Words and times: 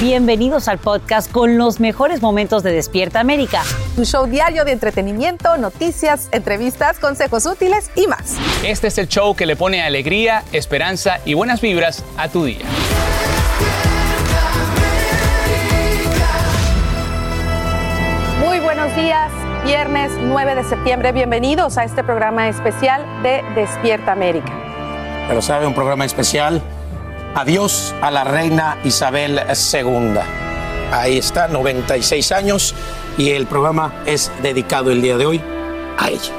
Bienvenidos 0.00 0.66
al 0.68 0.78
podcast 0.78 1.30
con 1.30 1.58
los 1.58 1.78
mejores 1.78 2.22
momentos 2.22 2.62
de 2.62 2.72
Despierta 2.72 3.20
América. 3.20 3.60
Tu 3.96 4.06
show 4.06 4.24
diario 4.24 4.64
de 4.64 4.72
entretenimiento, 4.72 5.58
noticias, 5.58 6.30
entrevistas, 6.32 6.98
consejos 6.98 7.44
útiles 7.44 7.90
y 7.94 8.06
más. 8.06 8.38
Este 8.64 8.86
es 8.86 8.96
el 8.96 9.08
show 9.08 9.36
que 9.36 9.44
le 9.44 9.56
pone 9.56 9.82
alegría, 9.82 10.42
esperanza 10.52 11.18
y 11.26 11.34
buenas 11.34 11.60
vibras 11.60 12.02
a 12.16 12.30
tu 12.30 12.46
día. 12.46 12.64
Muy 18.42 18.58
buenos 18.60 18.96
días, 18.96 19.30
viernes 19.66 20.12
9 20.18 20.54
de 20.54 20.64
septiembre. 20.64 21.12
Bienvenidos 21.12 21.76
a 21.76 21.84
este 21.84 22.02
programa 22.02 22.48
especial 22.48 23.04
de 23.22 23.44
Despierta 23.54 24.12
América. 24.12 24.50
Pero 25.28 25.42
sabe, 25.42 25.66
un 25.66 25.74
programa 25.74 26.06
especial 26.06 26.62
Adiós 27.34 27.94
a 28.02 28.10
la 28.10 28.24
reina 28.24 28.78
Isabel 28.82 29.40
II. 29.48 30.18
Ahí 30.92 31.18
está, 31.18 31.46
96 31.46 32.32
años, 32.32 32.74
y 33.16 33.30
el 33.30 33.46
programa 33.46 34.02
es 34.04 34.32
dedicado 34.42 34.90
el 34.90 35.00
día 35.00 35.16
de 35.16 35.26
hoy 35.26 35.40
a 35.96 36.08
ella. 36.08 36.32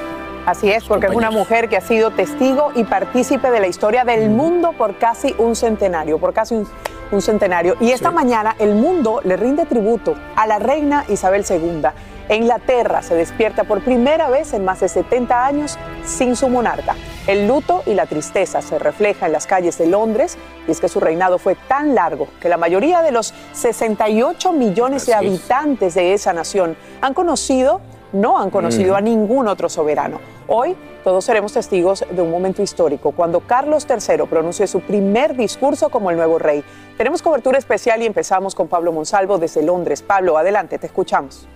Así 0.45 0.69
es, 0.69 0.83
porque 0.83 1.07
es 1.07 1.13
una 1.13 1.31
mujer 1.31 1.69
que 1.69 1.77
ha 1.77 1.81
sido 1.81 2.11
testigo 2.11 2.73
y 2.75 2.83
partícipe 2.83 3.49
de 3.51 3.61
la 3.61 3.67
historia 3.67 4.03
del 4.03 4.29
mundo 4.29 4.73
por 4.73 4.97
casi 4.97 5.33
un 5.37 5.55
centenario, 5.55 6.17
por 6.17 6.33
casi 6.33 6.55
un, 6.55 7.21
centenario. 7.21 7.77
Y 7.79 7.91
esta 7.91 8.11
mañana 8.11 8.55
el 8.59 8.75
mundo 8.75 9.21
le 9.23 9.37
rinde 9.37 9.65
tributo 9.65 10.15
a 10.35 10.47
la 10.47 10.59
reina 10.59 11.05
Isabel 11.09 11.45
II 11.49 11.83
Inglaterra 12.35 13.01
se 13.01 13.15
despierta 13.15 13.63
por 13.63 13.81
primera 13.81 14.29
vez 14.29 14.53
en 14.53 14.63
más 14.63 14.79
de 14.79 14.89
70 14.89 15.45
años 15.45 15.77
sin 16.05 16.35
su 16.35 16.49
monarca. 16.49 16.95
El 17.27 17.47
luto 17.47 17.83
y 17.85 17.93
la 17.93 18.07
tristeza 18.07 18.63
se 18.63 18.79
refleja 18.79 19.27
en 19.27 19.31
las 19.31 19.45
calles 19.45 19.77
de 19.77 19.85
Londres 19.85 20.39
y 20.67 20.71
es 20.71 20.79
que 20.79 20.89
su 20.89 20.99
reinado 20.99 21.37
fue 21.37 21.55
tan 21.67 21.93
largo 21.93 22.27
que 22.39 22.49
la 22.49 22.57
mayoría 22.57 23.03
de 23.03 23.11
los 23.11 23.31
68 23.53 24.51
millones 24.53 25.05
de 25.05 25.13
habitantes 25.13 25.93
de 25.93 26.13
esa 26.13 26.33
nación 26.33 26.75
han 26.99 27.13
conocido, 27.13 27.79
no 28.11 28.39
han 28.39 28.49
conocido 28.49 28.95
a 28.95 29.01
ningún 29.01 29.47
otro 29.47 29.69
soberano. 29.69 30.19
Hoy 30.47 30.75
todos 31.03 31.23
seremos 31.23 31.53
testigos 31.53 32.03
de 32.09 32.21
un 32.23 32.31
momento 32.31 32.63
histórico, 32.63 33.11
cuando 33.11 33.41
Carlos 33.41 33.85
III 33.87 34.25
pronunció 34.27 34.65
su 34.65 34.81
primer 34.81 35.35
discurso 35.35 35.89
como 35.89 36.09
el 36.09 36.17
nuevo 36.17 36.39
rey. 36.39 36.63
Tenemos 36.97 37.21
cobertura 37.21 37.59
especial 37.59 38.01
y 38.01 38.07
empezamos 38.07 38.55
con 38.55 38.67
Pablo 38.67 38.91
Monsalvo 38.91 39.37
desde 39.37 39.61
Londres. 39.61 40.01
Pablo, 40.01 40.39
adelante, 40.39 40.79
te 40.79 40.87
escuchamos. 40.87 41.47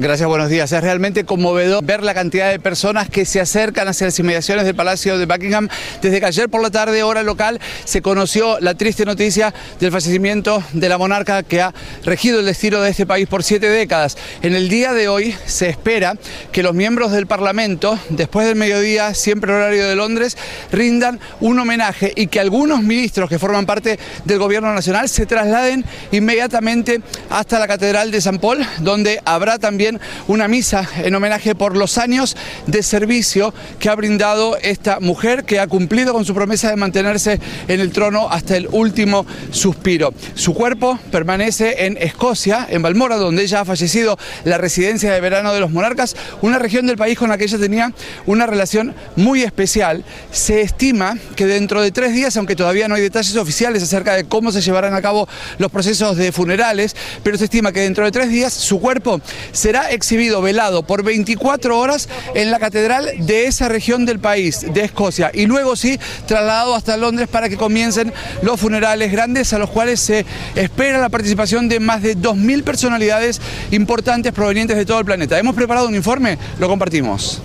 Gracias, 0.00 0.26
buenos 0.26 0.48
días. 0.48 0.72
Es 0.72 0.82
realmente 0.82 1.24
conmovedor 1.24 1.84
ver 1.84 2.02
la 2.02 2.14
cantidad 2.14 2.50
de 2.50 2.58
personas 2.58 3.10
que 3.10 3.26
se 3.26 3.38
acercan 3.38 3.86
hacia 3.86 4.06
las 4.06 4.18
inmediaciones 4.18 4.64
del 4.64 4.74
Palacio 4.74 5.18
de 5.18 5.26
Buckingham. 5.26 5.68
Desde 6.00 6.20
que 6.20 6.24
ayer 6.24 6.48
por 6.48 6.62
la 6.62 6.70
tarde, 6.70 7.02
hora 7.02 7.22
local, 7.22 7.60
se 7.84 8.00
conoció 8.00 8.58
la 8.60 8.72
triste 8.72 9.04
noticia 9.04 9.52
del 9.78 9.92
fallecimiento 9.92 10.64
de 10.72 10.88
la 10.88 10.96
monarca 10.96 11.42
que 11.42 11.60
ha 11.60 11.74
regido 12.02 12.40
el 12.40 12.46
destino 12.46 12.80
de 12.80 12.88
este 12.88 13.04
país 13.04 13.28
por 13.28 13.44
siete 13.44 13.68
décadas. 13.68 14.16
En 14.40 14.54
el 14.54 14.70
día 14.70 14.94
de 14.94 15.08
hoy 15.08 15.34
se 15.44 15.68
espera 15.68 16.16
que 16.50 16.62
los 16.62 16.72
miembros 16.72 17.12
del 17.12 17.26
Parlamento, 17.26 17.98
después 18.08 18.46
del 18.46 18.56
mediodía, 18.56 19.12
siempre 19.12 19.52
horario 19.52 19.86
de 19.86 19.96
Londres, 19.96 20.38
rindan 20.72 21.20
un 21.40 21.58
homenaje 21.58 22.14
y 22.16 22.28
que 22.28 22.40
algunos 22.40 22.82
ministros 22.82 23.28
que 23.28 23.38
forman 23.38 23.66
parte 23.66 23.98
del 24.24 24.38
Gobierno 24.38 24.72
Nacional 24.72 25.10
se 25.10 25.26
trasladen 25.26 25.84
inmediatamente 26.10 27.02
hasta 27.28 27.58
la 27.58 27.68
Catedral 27.68 28.10
de 28.10 28.22
San 28.22 28.38
Paul, 28.38 28.66
donde 28.78 29.20
habrá 29.26 29.58
también 29.58 29.89
una 30.28 30.46
misa 30.46 30.88
en 30.98 31.14
homenaje 31.14 31.54
por 31.54 31.76
los 31.76 31.98
años 31.98 32.36
de 32.66 32.82
servicio 32.82 33.54
que 33.78 33.88
ha 33.88 33.94
brindado 33.94 34.56
esta 34.58 35.00
mujer 35.00 35.44
que 35.44 35.58
ha 35.58 35.66
cumplido 35.66 36.12
con 36.12 36.24
su 36.24 36.34
promesa 36.34 36.70
de 36.70 36.76
mantenerse 36.76 37.40
en 37.68 37.80
el 37.80 37.92
trono 37.92 38.28
hasta 38.30 38.56
el 38.56 38.68
último 38.70 39.26
suspiro. 39.50 40.12
Su 40.34 40.54
cuerpo 40.54 40.98
permanece 41.10 41.86
en 41.86 41.96
Escocia, 41.96 42.66
en 42.70 42.82
Balmora, 42.82 43.16
donde 43.16 43.42
ella 43.42 43.60
ha 43.60 43.64
fallecido, 43.64 44.18
la 44.44 44.58
residencia 44.58 45.12
de 45.12 45.20
verano 45.20 45.52
de 45.52 45.60
los 45.60 45.70
monarcas, 45.70 46.16
una 46.42 46.58
región 46.58 46.86
del 46.86 46.96
país 46.96 47.18
con 47.18 47.30
la 47.30 47.38
que 47.38 47.44
ella 47.44 47.58
tenía 47.58 47.92
una 48.26 48.46
relación 48.46 48.94
muy 49.16 49.42
especial. 49.42 50.04
Se 50.30 50.60
estima 50.60 51.16
que 51.36 51.46
dentro 51.46 51.82
de 51.82 51.90
tres 51.90 52.12
días, 52.12 52.36
aunque 52.36 52.56
todavía 52.56 52.88
no 52.88 52.94
hay 52.94 53.02
detalles 53.02 53.36
oficiales 53.36 53.82
acerca 53.82 54.14
de 54.14 54.24
cómo 54.24 54.52
se 54.52 54.60
llevarán 54.60 54.94
a 54.94 55.02
cabo 55.02 55.28
los 55.58 55.70
procesos 55.70 56.16
de 56.16 56.32
funerales, 56.32 56.94
pero 57.22 57.38
se 57.38 57.44
estima 57.44 57.72
que 57.72 57.80
dentro 57.80 58.04
de 58.04 58.10
tres 58.10 58.28
días 58.28 58.52
su 58.52 58.80
cuerpo 58.80 59.20
será 59.52 59.79
exhibido, 59.88 60.42
velado 60.42 60.82
por 60.82 61.02
24 61.02 61.78
horas 61.78 62.08
en 62.34 62.50
la 62.50 62.58
catedral 62.58 63.10
de 63.18 63.46
esa 63.46 63.68
región 63.68 64.04
del 64.04 64.18
país, 64.18 64.66
de 64.72 64.84
Escocia, 64.84 65.30
y 65.32 65.46
luego 65.46 65.76
sí 65.76 65.98
trasladado 66.26 66.74
hasta 66.74 66.96
Londres 66.96 67.28
para 67.28 67.48
que 67.48 67.56
comiencen 67.56 68.12
los 68.42 68.60
funerales 68.60 69.12
grandes 69.12 69.52
a 69.52 69.58
los 69.58 69.70
cuales 69.70 70.00
se 70.00 70.26
espera 70.54 70.98
la 70.98 71.08
participación 71.08 71.68
de 71.68 71.80
más 71.80 72.02
de 72.02 72.16
2.000 72.16 72.62
personalidades 72.62 73.40
importantes 73.70 74.32
provenientes 74.32 74.76
de 74.76 74.84
todo 74.84 74.98
el 74.98 75.04
planeta. 75.04 75.38
Hemos 75.38 75.54
preparado 75.54 75.88
un 75.88 75.94
informe, 75.94 76.38
lo 76.58 76.68
compartimos. 76.68 77.42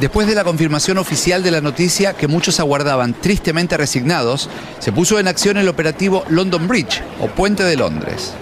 Después 0.00 0.26
de 0.26 0.34
la 0.34 0.44
confirmación 0.44 0.98
oficial 0.98 1.42
de 1.42 1.50
la 1.50 1.62
noticia 1.62 2.12
que 2.12 2.28
muchos 2.28 2.60
aguardaban 2.60 3.14
tristemente 3.14 3.78
resignados, 3.78 4.50
se 4.78 4.92
puso 4.92 5.18
en 5.18 5.26
acción 5.26 5.56
el 5.56 5.68
operativo 5.68 6.22
London 6.28 6.68
Bridge 6.68 7.02
o 7.18 7.28
Puente 7.28 7.64
de 7.64 7.76
Londres. 7.76 8.34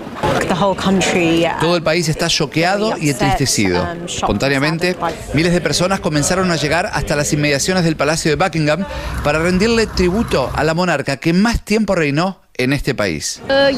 Todo 1.61 1.77
el 1.77 1.83
país 1.83 2.09
está 2.09 2.29
choqueado 2.29 2.97
y 2.99 3.11
entristecido. 3.11 3.83
Um, 3.83 4.05
Espontáneamente, 4.07 4.97
miles 5.35 5.53
de 5.53 5.61
personas 5.61 6.01
comenzaron 6.01 6.51
a 6.51 6.57
llegar 6.57 6.91
hasta 6.93 7.17
las 7.17 7.33
inmediaciones 7.33 7.85
del 7.85 7.97
Palacio 7.97 8.31
de 8.31 8.37
Buckingham 8.37 8.85
para 9.23 9.39
rendirle 9.39 9.87
tributo 9.87 10.51
a 10.55 10.65
la 10.65 10.75
monarca 10.75 11.17
que 11.17 11.33
más 11.33 11.65
tiempo 11.65 11.95
reinó 11.95 12.41
en 12.57 12.73
este 12.73 12.95
país. 12.95 13.41
Uh, 13.49 13.75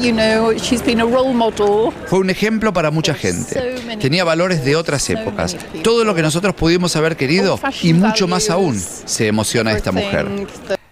Fue 2.07 2.19
un 2.19 2.29
ejemplo 2.29 2.73
para 2.73 2.91
mucha 2.91 3.13
gente. 3.13 3.75
Tenía 3.99 4.23
valores 4.23 4.63
de 4.63 4.75
otras 4.75 5.09
épocas. 5.09 5.57
Todo 5.83 6.03
lo 6.03 6.13
que 6.13 6.21
nosotros 6.21 6.53
pudimos 6.55 6.95
haber 6.95 7.17
querido 7.17 7.59
y 7.81 7.93
mucho 7.93 8.27
más 8.27 8.49
aún 8.49 8.79
se 8.79 9.27
emociona 9.27 9.71
esta 9.73 9.91
mujer. 9.91 10.27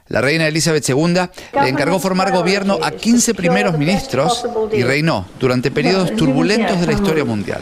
La 0.07 0.22
reina 0.22 0.48
Elizabeth 0.48 0.88
II 0.88 1.13
le 1.62 1.69
encargó 1.69 2.00
formar 2.00 2.31
gobierno 2.31 2.78
a 2.84 2.92
15 2.92 3.34
primeros 3.34 3.78
ministros 3.78 4.46
y 4.72 4.84
reinó 4.84 5.25
durante 5.40 5.72
periodos 5.72 6.16
turbulentos 6.16 6.80
de 6.80 6.86
la 6.86 6.94
historia 6.94 7.25
mundial. 7.25 7.62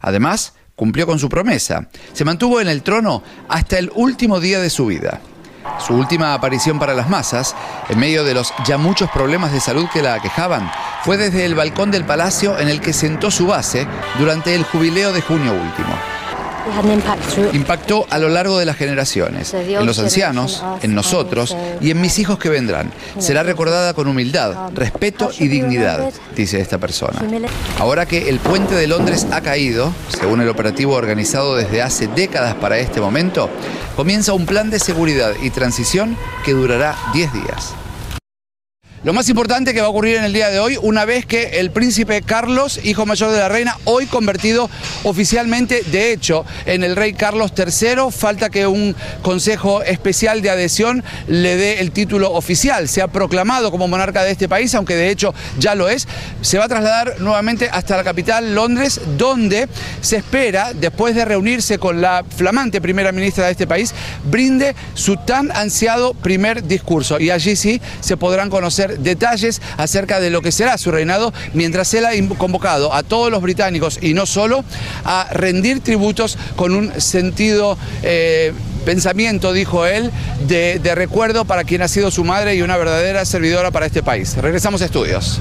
Además, 0.00 0.52
cumplió 0.76 1.06
con 1.06 1.18
su 1.18 1.30
promesa. 1.30 1.88
Se 2.12 2.26
mantuvo 2.26 2.60
en 2.60 2.68
el 2.68 2.82
trono 2.82 3.22
hasta 3.48 3.78
el 3.78 3.90
último 3.94 4.38
día 4.38 4.60
de 4.60 4.68
su 4.68 4.86
vida. 4.86 5.20
Su 5.78 5.94
última 5.94 6.34
aparición 6.34 6.78
para 6.78 6.92
las 6.92 7.08
masas, 7.08 7.54
en 7.88 7.98
medio 7.98 8.24
de 8.24 8.34
los 8.34 8.52
ya 8.66 8.76
muchos 8.76 9.10
problemas 9.10 9.52
de 9.52 9.60
salud 9.60 9.86
que 9.92 10.02
la 10.02 10.14
aquejaban, 10.14 10.70
fue 11.04 11.16
desde 11.16 11.46
el 11.46 11.54
balcón 11.54 11.90
del 11.90 12.04
palacio 12.04 12.58
en 12.58 12.68
el 12.68 12.80
que 12.80 12.92
sentó 12.92 13.30
su 13.30 13.46
base 13.46 13.86
durante 14.18 14.54
el 14.54 14.64
jubileo 14.64 15.12
de 15.12 15.22
junio 15.22 15.52
último. 15.52 15.94
Impactó 17.52 18.06
a 18.10 18.18
lo 18.18 18.28
largo 18.28 18.58
de 18.58 18.66
las 18.66 18.76
generaciones, 18.76 19.52
en 19.54 19.86
los 19.86 19.98
ancianos, 19.98 20.62
en 20.82 20.94
nosotros 20.94 21.56
y 21.80 21.90
en 21.90 22.00
mis 22.00 22.18
hijos 22.18 22.38
que 22.38 22.48
vendrán. 22.48 22.92
Será 23.18 23.42
recordada 23.42 23.94
con 23.94 24.08
humildad, 24.08 24.70
respeto 24.74 25.30
y 25.38 25.48
dignidad, 25.48 26.10
dice 26.36 26.60
esta 26.60 26.78
persona. 26.78 27.20
Ahora 27.78 28.06
que 28.06 28.28
el 28.28 28.38
puente 28.38 28.74
de 28.74 28.86
Londres 28.86 29.26
ha 29.32 29.40
caído, 29.40 29.92
según 30.08 30.40
el 30.40 30.48
operativo 30.48 30.94
organizado 30.94 31.56
desde 31.56 31.82
hace 31.82 32.06
décadas 32.08 32.54
para 32.54 32.78
este 32.78 33.00
momento, 33.00 33.50
comienza 33.96 34.32
un 34.32 34.46
plan 34.46 34.70
de 34.70 34.78
seguridad 34.78 35.32
y 35.42 35.50
transición 35.50 36.16
que 36.44 36.52
durará 36.52 36.96
10 37.12 37.32
días. 37.32 37.74
Lo 39.04 39.12
más 39.12 39.28
importante 39.28 39.74
que 39.74 39.80
va 39.80 39.88
a 39.88 39.90
ocurrir 39.90 40.14
en 40.14 40.22
el 40.22 40.32
día 40.32 40.48
de 40.50 40.60
hoy, 40.60 40.78
una 40.80 41.04
vez 41.04 41.26
que 41.26 41.58
el 41.58 41.72
príncipe 41.72 42.22
Carlos, 42.22 42.78
hijo 42.84 43.04
mayor 43.04 43.32
de 43.32 43.38
la 43.38 43.48
reina, 43.48 43.76
hoy 43.82 44.06
convertido 44.06 44.70
oficialmente, 45.02 45.82
de 45.90 46.12
hecho, 46.12 46.44
en 46.66 46.84
el 46.84 46.94
rey 46.94 47.12
Carlos 47.12 47.52
III, 47.56 48.12
falta 48.12 48.48
que 48.48 48.68
un 48.68 48.94
consejo 49.22 49.82
especial 49.82 50.40
de 50.40 50.50
adhesión 50.50 51.02
le 51.26 51.56
dé 51.56 51.80
el 51.80 51.90
título 51.90 52.30
oficial. 52.30 52.88
Se 52.88 53.02
ha 53.02 53.08
proclamado 53.08 53.72
como 53.72 53.88
monarca 53.88 54.22
de 54.22 54.30
este 54.30 54.48
país, 54.48 54.72
aunque 54.76 54.94
de 54.94 55.10
hecho 55.10 55.34
ya 55.58 55.74
lo 55.74 55.88
es. 55.88 56.06
Se 56.40 56.58
va 56.58 56.66
a 56.66 56.68
trasladar 56.68 57.20
nuevamente 57.20 57.68
hasta 57.72 57.96
la 57.96 58.04
capital, 58.04 58.54
Londres, 58.54 59.00
donde 59.18 59.68
se 60.00 60.18
espera, 60.18 60.74
después 60.74 61.16
de 61.16 61.24
reunirse 61.24 61.76
con 61.78 62.00
la 62.00 62.24
flamante 62.36 62.80
primera 62.80 63.10
ministra 63.10 63.46
de 63.46 63.50
este 63.50 63.66
país, 63.66 63.92
brinde 64.30 64.76
su 64.94 65.16
tan 65.16 65.50
ansiado 65.50 66.14
primer 66.14 66.62
discurso. 66.62 67.18
Y 67.18 67.30
allí 67.30 67.56
sí 67.56 67.80
se 67.98 68.16
podrán 68.16 68.48
conocer 68.48 68.91
detalles 68.98 69.60
acerca 69.76 70.20
de 70.20 70.30
lo 70.30 70.42
que 70.42 70.52
será 70.52 70.78
su 70.78 70.90
reinado, 70.90 71.32
mientras 71.54 71.92
él 71.94 72.06
ha 72.06 72.10
convocado 72.36 72.92
a 72.94 73.02
todos 73.02 73.30
los 73.30 73.42
británicos 73.42 73.98
y 74.00 74.14
no 74.14 74.26
solo 74.26 74.64
a 75.04 75.28
rendir 75.32 75.80
tributos 75.80 76.38
con 76.56 76.74
un 76.74 77.00
sentido... 77.00 77.78
Eh, 78.02 78.52
pensamiento, 78.82 79.52
dijo 79.52 79.86
él, 79.86 80.10
de, 80.48 80.80
de 80.82 80.94
recuerdo 80.96 81.44
para 81.44 81.62
quien 81.62 81.82
ha 81.82 81.88
sido 81.88 82.10
su 82.10 82.24
madre 82.24 82.56
y 82.56 82.62
una 82.62 82.76
verdadera 82.76 83.24
servidora 83.24 83.70
para 83.70 83.86
este 83.86 84.02
país. 84.02 84.36
Regresamos 84.36 84.82
a 84.82 84.86
estudios. 84.86 85.40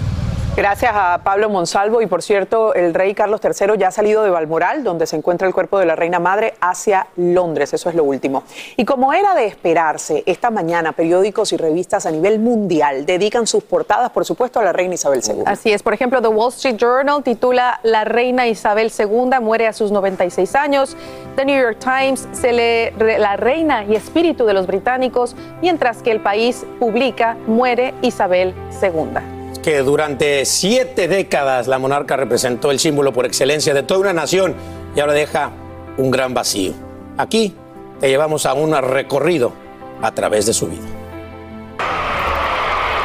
Gracias 0.53 0.91
a 0.93 1.21
Pablo 1.23 1.49
Monsalvo 1.49 2.01
y 2.01 2.07
por 2.07 2.21
cierto, 2.21 2.73
el 2.73 2.93
rey 2.93 3.15
Carlos 3.15 3.39
III 3.41 3.77
ya 3.77 3.87
ha 3.87 3.91
salido 3.91 4.21
de 4.21 4.29
Balmoral, 4.29 4.83
donde 4.83 5.07
se 5.07 5.15
encuentra 5.15 5.47
el 5.47 5.53
cuerpo 5.53 5.79
de 5.79 5.85
la 5.85 5.95
reina 5.95 6.19
madre, 6.19 6.55
hacia 6.59 7.07
Londres, 7.15 7.73
eso 7.73 7.87
es 7.87 7.95
lo 7.95 8.03
último. 8.03 8.43
Y 8.75 8.83
como 8.83 9.13
era 9.13 9.33
de 9.33 9.45
esperarse, 9.45 10.23
esta 10.25 10.51
mañana 10.51 10.91
periódicos 10.91 11.53
y 11.53 11.57
revistas 11.57 12.05
a 12.05 12.11
nivel 12.11 12.39
mundial 12.39 13.05
dedican 13.05 13.47
sus 13.47 13.63
portadas, 13.63 14.11
por 14.11 14.25
supuesto, 14.25 14.59
a 14.59 14.63
la 14.63 14.73
reina 14.73 14.95
Isabel 14.95 15.21
II. 15.25 15.43
Así 15.45 15.71
es, 15.71 15.81
por 15.83 15.93
ejemplo, 15.93 16.21
The 16.21 16.27
Wall 16.27 16.49
Street 16.49 16.75
Journal 16.75 17.23
titula 17.23 17.79
La 17.83 18.03
reina 18.03 18.45
Isabel 18.45 18.91
II 18.91 19.39
muere 19.41 19.67
a 19.67 19.73
sus 19.73 19.89
96 19.93 20.53
años. 20.55 20.97
The 21.37 21.45
New 21.45 21.59
York 21.59 21.79
Times 21.79 22.27
se 22.33 22.51
lee 22.51 23.17
La 23.19 23.37
reina 23.37 23.85
y 23.85 23.95
espíritu 23.95 24.45
de 24.45 24.53
los 24.53 24.67
británicos, 24.67 25.33
mientras 25.61 26.03
que 26.03 26.11
el 26.11 26.19
país 26.19 26.65
publica 26.77 27.37
Muere 27.47 27.93
Isabel 28.01 28.53
II 28.81 29.40
que 29.61 29.79
durante 29.79 30.45
siete 30.45 31.07
décadas 31.07 31.67
la 31.67 31.79
monarca 31.79 32.17
representó 32.17 32.71
el 32.71 32.79
símbolo 32.79 33.13
por 33.13 33.25
excelencia 33.25 33.73
de 33.73 33.83
toda 33.83 33.99
una 33.99 34.13
nación 34.13 34.55
y 34.95 34.99
ahora 34.99 35.13
deja 35.13 35.51
un 35.97 36.11
gran 36.11 36.33
vacío. 36.33 36.73
Aquí 37.17 37.53
te 37.99 38.09
llevamos 38.09 38.45
a 38.45 38.53
un 38.53 38.73
recorrido 38.73 39.53
a 40.01 40.11
través 40.11 40.45
de 40.45 40.53
su 40.53 40.67
vida. 40.67 40.87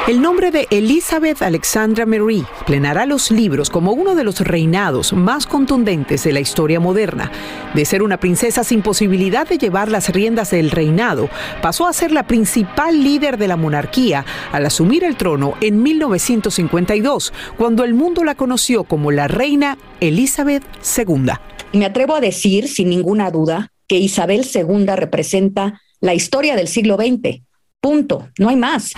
El 0.06 0.22
nombre 0.22 0.52
de 0.52 0.68
Elizabeth 0.70 1.42
Alexandra 1.42 2.06
Marie 2.06 2.44
plenará 2.64 3.06
los 3.06 3.32
libros 3.32 3.70
como 3.70 3.90
uno 3.90 4.14
de 4.14 4.22
los 4.22 4.38
reinados 4.38 5.12
más 5.12 5.48
contundentes 5.48 6.22
de 6.22 6.32
la 6.32 6.38
historia 6.38 6.78
moderna. 6.78 7.32
De 7.74 7.84
ser 7.84 8.04
una 8.04 8.20
princesa 8.20 8.62
sin 8.62 8.82
posibilidad 8.82 9.48
de 9.48 9.58
llevar 9.58 9.90
las 9.90 10.10
riendas 10.10 10.52
del 10.52 10.70
reinado, 10.70 11.28
pasó 11.60 11.88
a 11.88 11.92
ser 11.92 12.12
la 12.12 12.24
principal 12.24 13.02
líder 13.02 13.36
de 13.36 13.48
la 13.48 13.56
monarquía 13.56 14.24
al 14.52 14.66
asumir 14.66 15.02
el 15.02 15.16
trono 15.16 15.54
en 15.60 15.82
1952, 15.82 17.32
cuando 17.56 17.82
el 17.82 17.94
mundo 17.94 18.22
la 18.22 18.36
conoció 18.36 18.84
como 18.84 19.10
la 19.10 19.26
reina 19.26 19.76
Elizabeth 19.98 20.62
II. 20.96 21.32
Me 21.72 21.84
atrevo 21.84 22.14
a 22.14 22.20
decir, 22.20 22.68
sin 22.68 22.90
ninguna 22.90 23.32
duda, 23.32 23.72
que 23.88 23.98
Isabel 23.98 24.46
II 24.54 24.86
representa 24.94 25.80
la 26.00 26.14
historia 26.14 26.54
del 26.54 26.68
siglo 26.68 26.94
XX. 26.94 27.42
Punto, 27.80 28.28
no 28.38 28.50
hay 28.50 28.56
más. 28.56 28.92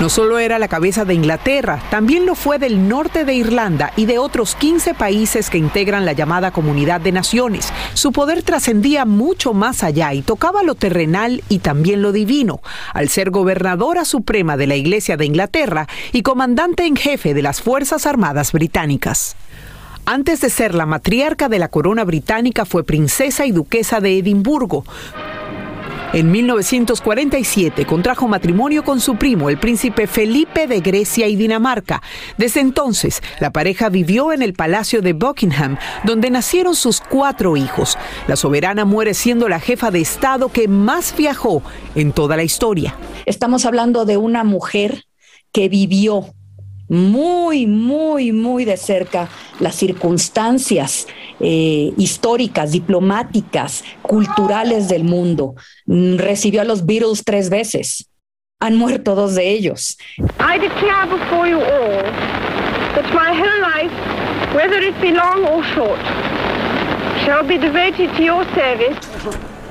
No 0.00 0.08
solo 0.08 0.38
era 0.38 0.58
la 0.58 0.68
cabeza 0.68 1.04
de 1.04 1.12
Inglaterra, 1.12 1.82
también 1.90 2.24
lo 2.24 2.34
fue 2.34 2.58
del 2.58 2.88
norte 2.88 3.26
de 3.26 3.34
Irlanda 3.34 3.92
y 3.96 4.06
de 4.06 4.16
otros 4.16 4.54
15 4.54 4.94
países 4.94 5.50
que 5.50 5.58
integran 5.58 6.06
la 6.06 6.14
llamada 6.14 6.52
Comunidad 6.52 7.02
de 7.02 7.12
Naciones. 7.12 7.70
Su 7.92 8.10
poder 8.10 8.42
trascendía 8.42 9.04
mucho 9.04 9.52
más 9.52 9.84
allá 9.84 10.14
y 10.14 10.22
tocaba 10.22 10.62
lo 10.62 10.74
terrenal 10.74 11.44
y 11.50 11.58
también 11.58 12.00
lo 12.00 12.12
divino, 12.12 12.62
al 12.94 13.10
ser 13.10 13.30
gobernadora 13.30 14.06
suprema 14.06 14.56
de 14.56 14.68
la 14.68 14.76
Iglesia 14.76 15.18
de 15.18 15.26
Inglaterra 15.26 15.86
y 16.12 16.22
comandante 16.22 16.86
en 16.86 16.96
jefe 16.96 17.34
de 17.34 17.42
las 17.42 17.60
Fuerzas 17.60 18.06
Armadas 18.06 18.52
Británicas. 18.52 19.36
Antes 20.06 20.40
de 20.40 20.48
ser 20.48 20.74
la 20.74 20.86
matriarca 20.86 21.50
de 21.50 21.58
la 21.58 21.68
corona 21.68 22.04
británica 22.04 22.64
fue 22.64 22.84
princesa 22.84 23.44
y 23.44 23.52
duquesa 23.52 24.00
de 24.00 24.16
Edimburgo. 24.16 24.82
En 26.12 26.32
1947 26.32 27.86
contrajo 27.86 28.26
matrimonio 28.26 28.82
con 28.82 29.00
su 29.00 29.14
primo, 29.14 29.48
el 29.48 29.58
príncipe 29.58 30.08
Felipe 30.08 30.66
de 30.66 30.80
Grecia 30.80 31.28
y 31.28 31.36
Dinamarca. 31.36 32.02
Desde 32.36 32.58
entonces, 32.58 33.22
la 33.38 33.52
pareja 33.52 33.88
vivió 33.90 34.32
en 34.32 34.42
el 34.42 34.52
Palacio 34.52 35.02
de 35.02 35.12
Buckingham, 35.12 35.78
donde 36.02 36.30
nacieron 36.30 36.74
sus 36.74 37.00
cuatro 37.00 37.56
hijos. 37.56 37.96
La 38.26 38.34
soberana 38.34 38.84
muere 38.84 39.14
siendo 39.14 39.48
la 39.48 39.60
jefa 39.60 39.92
de 39.92 40.00
Estado 40.00 40.48
que 40.48 40.66
más 40.66 41.14
viajó 41.16 41.62
en 41.94 42.10
toda 42.10 42.36
la 42.36 42.42
historia. 42.42 42.96
Estamos 43.24 43.64
hablando 43.64 44.04
de 44.04 44.16
una 44.16 44.42
mujer 44.42 45.04
que 45.52 45.68
vivió 45.68 46.34
muy, 46.90 47.68
muy, 47.68 48.32
muy 48.32 48.64
de 48.64 48.76
cerca 48.76 49.28
las 49.60 49.76
circunstancias 49.76 51.06
eh, 51.38 51.92
históricas, 51.96 52.72
diplomáticas, 52.72 53.84
culturales 54.02 54.88
del 54.88 55.04
mundo. 55.04 55.54
Recibió 55.86 56.62
a 56.62 56.64
los 56.64 56.84
Beatles 56.84 57.22
tres 57.24 57.48
veces. 57.48 58.10
Han 58.58 58.76
muerto 58.76 59.14
dos 59.14 59.36
de 59.36 59.50
ellos. 59.50 59.96
I 60.18 60.58
declare 60.58 61.06
before 61.06 61.48
you 61.48 61.60
all 61.60 62.02
that 62.94 63.06
my 63.14 63.32
whole 63.32 63.60
life, 63.62 63.92
whether 64.52 64.82
it 64.82 65.00
be 65.00 65.12
long 65.12 65.46
or 65.46 65.62
short, 65.74 66.00
shall 67.24 67.46
be 67.46 67.56
devoted 67.56 68.12
to 68.16 68.22
your 68.22 68.44
service. 68.54 69.09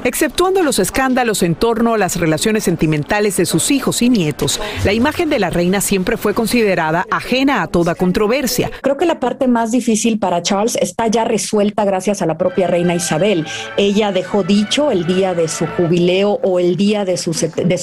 Exceptuando 0.10 0.64
los 0.64 0.80
escándalos 0.80 1.44
en 1.44 1.54
torno 1.54 1.94
a 1.94 1.98
las 2.00 2.16
relaciones 2.16 2.64
sentimentales 2.64 3.38
de 3.38 3.46
sus 3.46 3.70
hijos 3.70 4.02
y 4.02 4.10
nietos, 4.10 4.60
la 4.84 4.92
imagen 4.92 5.30
de 5.30 5.38
la 5.38 5.52
reina 5.52 5.82
siempre 5.82 6.18
fue 6.18 6.34
considerada 6.34 7.06
ajena 7.12 7.62
a 7.62 7.68
toda 7.68 7.94
controversia. 7.94 8.72
Creo 8.82 8.98
que 8.98 9.06
la 9.06 9.20
parte 9.20 9.48
más 9.48 9.70
difícil 9.70 10.18
para 10.18 10.42
Charles 10.42 10.80
está 10.82 11.06
ya 11.06 11.26
resuelta 11.26 11.86
gracias 11.86 12.24
a 12.24 12.26
la 12.26 12.40
propia 12.40 12.66
reina 12.66 12.96
Isabel. 12.96 13.46
Ella 13.78 14.12
dejó 14.12 14.42
dicho 14.42 14.90
el 14.90 15.06
día 15.06 15.36
de 15.36 15.48
su 15.48 15.68
jubileo 15.68 16.40
o 16.42 16.58
el 16.58 16.76
día 16.76 17.06
de 17.06 17.16
su, 17.16 17.30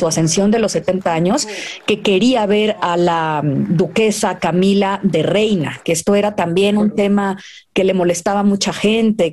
ascensión 0.09 0.51
de 0.51 0.59
los 0.59 0.73
70 0.73 1.13
años 1.13 1.47
que 1.87 2.01
quería 2.03 2.45
ver 2.47 2.75
a 2.83 2.97
la 2.97 3.41
mm, 3.45 3.77
duquesa 3.77 4.41
Camila 4.41 4.99
de 5.05 5.23
reina, 5.23 5.81
que 5.85 5.93
esto 5.93 6.17
era 6.17 6.35
también 6.35 6.77
un 6.77 6.93
tema 6.97 7.41
que 7.73 7.85
le 7.85 7.95
molestaba 7.95 8.41
a 8.41 8.43
mucha 8.43 8.73
gente. 8.73 9.33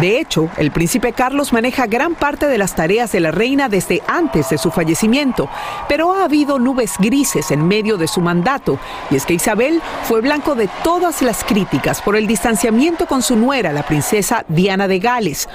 De 0.00 0.18
hecho, 0.18 0.48
el 0.56 0.70
príncipe 0.70 1.12
Carlos 1.12 1.52
maneja 1.52 1.86
gran 1.86 2.14
parte 2.14 2.46
de 2.46 2.58
las 2.58 2.74
tareas 2.74 3.12
de 3.12 3.20
la 3.20 3.30
reina 3.30 3.68
desde 3.68 4.02
antes 4.06 4.48
de 4.48 4.58
su 4.58 4.70
fallecimiento, 4.70 5.50
pero 5.88 6.14
ha 6.14 6.24
habido 6.24 6.58
nubes 6.58 6.94
grises 6.98 7.50
en 7.50 7.68
medio 7.68 7.98
de 7.98 8.08
su 8.08 8.20
mandato, 8.20 8.78
y 9.10 9.16
es 9.16 9.26
que 9.26 9.34
Isabel 9.34 9.82
fue 10.04 10.22
blanco 10.22 10.54
de 10.54 10.68
todas 10.82 11.20
las 11.20 11.44
críticas 11.44 12.00
por 12.00 12.16
el 12.16 12.26
distanciamiento 12.26 13.06
con 13.06 13.22
su 13.22 13.36
nuera, 13.36 13.72
la 13.72 13.82
princesa 13.82 14.44
Diana 14.48 14.88
de 14.88 14.98
Gales, 14.98 15.48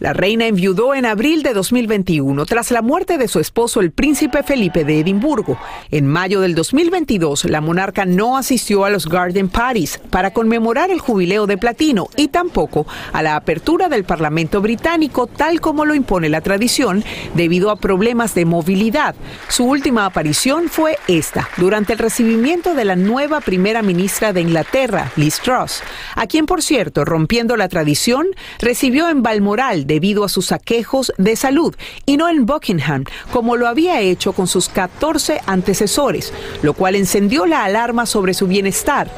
la 0.00 0.12
reina 0.12 0.46
enviudó 0.46 0.94
en 0.94 1.06
abril 1.06 1.42
de 1.42 1.52
2021 1.52 2.46
tras 2.46 2.70
la 2.70 2.82
muerte 2.82 3.18
de 3.18 3.26
su 3.26 3.40
esposo 3.40 3.80
el 3.80 3.90
príncipe 3.90 4.42
Felipe 4.42 4.84
de 4.84 5.00
Edimburgo. 5.00 5.58
En 5.90 6.06
mayo 6.06 6.40
del 6.40 6.54
2022 6.54 7.46
la 7.46 7.60
monarca 7.60 8.04
no 8.04 8.36
asistió 8.36 8.84
a 8.84 8.90
los 8.90 9.08
Garden 9.08 9.48
Parties 9.48 9.98
para 10.10 10.32
conmemorar 10.32 10.90
el 10.90 11.00
jubileo 11.00 11.46
de 11.46 11.58
platino 11.58 12.08
y 12.16 12.28
tampoco 12.28 12.86
a 13.12 13.22
la 13.22 13.34
apertura 13.34 13.88
del 13.88 14.04
Parlamento 14.04 14.60
británico 14.60 15.26
tal 15.26 15.60
como 15.60 15.84
lo 15.84 15.94
impone 15.94 16.28
la 16.28 16.42
tradición 16.42 17.02
debido 17.34 17.70
a 17.70 17.76
problemas 17.76 18.34
de 18.34 18.44
movilidad. 18.44 19.14
Su 19.48 19.64
última 19.64 20.06
aparición 20.06 20.68
fue 20.68 20.96
esta, 21.08 21.48
durante 21.56 21.94
el 21.94 21.98
recibimiento 21.98 22.74
de 22.74 22.84
la 22.84 22.96
nueva 22.96 23.40
primera 23.40 23.82
ministra 23.82 24.32
de 24.32 24.42
Inglaterra, 24.42 25.10
Liz 25.16 25.40
Truss, 25.40 25.82
a 26.14 26.26
quien 26.26 26.46
por 26.46 26.62
cierto, 26.62 27.04
rompiendo 27.04 27.56
la 27.56 27.68
tradición, 27.68 28.28
recibió 28.60 29.08
en 29.08 29.22
Balmoral 29.22 29.87
debido 29.88 30.22
a 30.22 30.28
sus 30.28 30.52
aquejos 30.52 31.12
de 31.16 31.34
salud 31.34 31.74
y 32.06 32.18
no 32.18 32.28
en 32.28 32.46
Buckingham, 32.46 33.04
como 33.32 33.56
lo 33.56 33.66
había 33.66 34.00
hecho 34.00 34.32
con 34.32 34.46
sus 34.46 34.68
14 34.68 35.40
antecesores, 35.46 36.32
lo 36.62 36.74
cual 36.74 36.94
encendió 36.94 37.46
la 37.46 37.64
alarma 37.64 38.06
sobre 38.06 38.34
su 38.34 38.46
bienestar. 38.46 39.10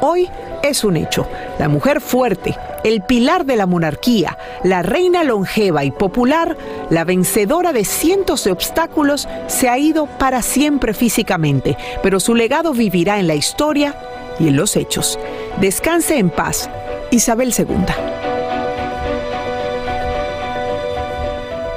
Hoy 0.00 0.30
es 0.62 0.84
un 0.84 0.96
hecho. 0.96 1.26
La 1.58 1.68
mujer 1.68 2.00
fuerte, 2.00 2.56
el 2.84 3.02
pilar 3.02 3.44
de 3.44 3.56
la 3.56 3.66
monarquía, 3.66 4.38
la 4.62 4.82
reina 4.82 5.24
longeva 5.24 5.84
y 5.84 5.90
popular, 5.90 6.56
la 6.90 7.04
vencedora 7.04 7.72
de 7.72 7.84
cientos 7.84 8.44
de 8.44 8.52
obstáculos, 8.52 9.28
se 9.48 9.68
ha 9.68 9.78
ido 9.78 10.06
para 10.06 10.42
siempre 10.42 10.94
físicamente, 10.94 11.76
pero 12.02 12.20
su 12.20 12.34
legado 12.34 12.72
vivirá 12.72 13.18
en 13.18 13.26
la 13.26 13.34
historia 13.34 13.96
y 14.38 14.48
en 14.48 14.56
los 14.56 14.76
hechos. 14.76 15.18
Descanse 15.60 16.18
en 16.18 16.30
paz, 16.30 16.70
Isabel 17.10 17.52
II. 17.56 18.13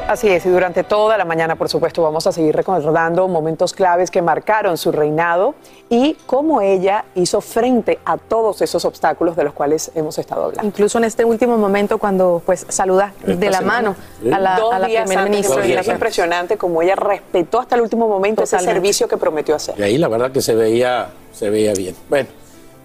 Así 0.08 0.30
es, 0.30 0.46
y 0.46 0.50
durante 0.50 0.84
toda 0.86 1.18
la 1.18 1.26
mañana, 1.26 1.58
por 1.58 1.68
supuesto, 1.68 2.02
vamos 2.02 2.26
a 2.28 2.32
seguir 2.32 2.56
recordando 2.56 3.28
momentos 3.28 3.74
claves 3.74 4.10
que 4.10 4.22
marcaron 4.22 4.78
su 4.78 4.94
reinado 4.94 5.54
y 5.90 6.14
cómo 6.26 6.62
ella 6.62 7.04
hizo 7.16 7.42
frente 7.42 8.00
a 8.06 8.18
todos 8.18 8.62
esos 8.62 8.86
obstáculos 8.86 9.36
de 9.36 9.44
los 9.44 9.54
cuales 9.54 9.92
hemos 9.96 10.18
estado 10.18 10.46
hablando. 10.46 10.66
Incluso 10.66 10.98
en 10.98 11.04
este 11.04 11.26
último 11.26 11.58
momento, 11.58 11.98
cuando 11.98 12.42
pues 12.46 12.66
saluda 12.70 13.12
de 13.26 13.50
la 13.50 13.60
mano 13.60 13.96
a 14.32 14.40
la, 14.40 14.58
Dos 14.58 14.74
a 14.74 14.80
la 14.80 14.88
días 14.88 15.04
primera 15.04 15.24
antes, 15.24 15.50
ministra. 15.50 15.68
y 15.68 15.74
es 15.74 15.88
impresionante 15.90 16.58
cómo 16.58 16.82
ella 16.82 16.96
respetó 16.96 17.60
hasta 17.60 17.76
el 17.76 17.82
último 17.82 18.08
momento 18.08 18.44
ese 18.44 18.52
Totalmente. 18.56 18.76
servicio 18.80 19.08
que 19.10 19.18
prometió 19.18 19.56
hacer. 19.56 19.76
Y 19.78 19.84
ahí 19.84 19.98
la 19.98 20.08
verdad 20.08 20.32
que 20.32 20.42
se 20.42 20.56
veía, 20.56 21.10
se 21.34 21.50
veía 21.50 21.74
bien. 21.74 21.96
Bueno, 22.10 22.30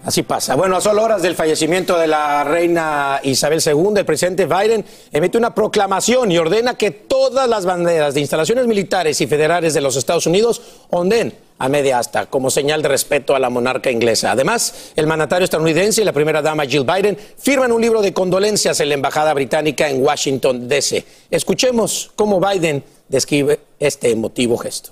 así 0.03 0.23
pasa. 0.23 0.55
Bueno, 0.55 0.77
a 0.77 0.81
solo 0.81 1.03
horas 1.03 1.21
del 1.21 1.35
fallecimiento 1.35 1.97
de 1.97 2.07
la 2.07 2.43
reina 2.43 3.19
Isabel 3.23 3.61
II, 3.65 3.93
el 3.95 4.05
presidente 4.05 4.45
Biden 4.45 4.85
emite 5.11 5.37
una 5.37 5.53
proclamación 5.55 6.31
y 6.31 6.37
ordena 6.37 6.75
que 6.75 6.91
todas 6.91 7.49
las 7.49 7.65
banderas 7.65 8.13
de 8.13 8.21
instalaciones 8.21 8.67
militares 8.67 9.19
y 9.21 9.27
federales 9.27 9.73
de 9.73 9.81
los 9.81 9.95
Estados 9.95 10.27
Unidos 10.27 10.61
onden 10.89 11.33
a 11.59 11.69
media 11.69 11.99
asta 11.99 12.25
como 12.25 12.49
señal 12.49 12.81
de 12.81 12.89
respeto 12.89 13.35
a 13.35 13.39
la 13.39 13.49
monarca 13.49 13.89
inglesa. 13.89 14.31
Además, 14.31 14.91
el 14.95 15.07
mandatario 15.07 15.45
estadounidense 15.45 16.01
y 16.01 16.05
la 16.05 16.11
primera 16.11 16.41
dama 16.41 16.65
Jill 16.65 16.83
Biden 16.83 17.17
firman 17.37 17.71
un 17.71 17.81
libro 17.81 18.01
de 18.01 18.13
condolencias 18.13 18.79
en 18.79 18.89
la 18.89 18.95
embajada 18.95 19.33
británica 19.33 19.89
en 19.89 20.03
Washington, 20.03 20.67
D.C. 20.67 21.05
Escuchemos 21.31 22.11
cómo 22.15 22.41
Biden 22.41 22.83
describe 23.07 23.59
este 23.79 24.11
emotivo 24.11 24.57
gesto. 24.57 24.91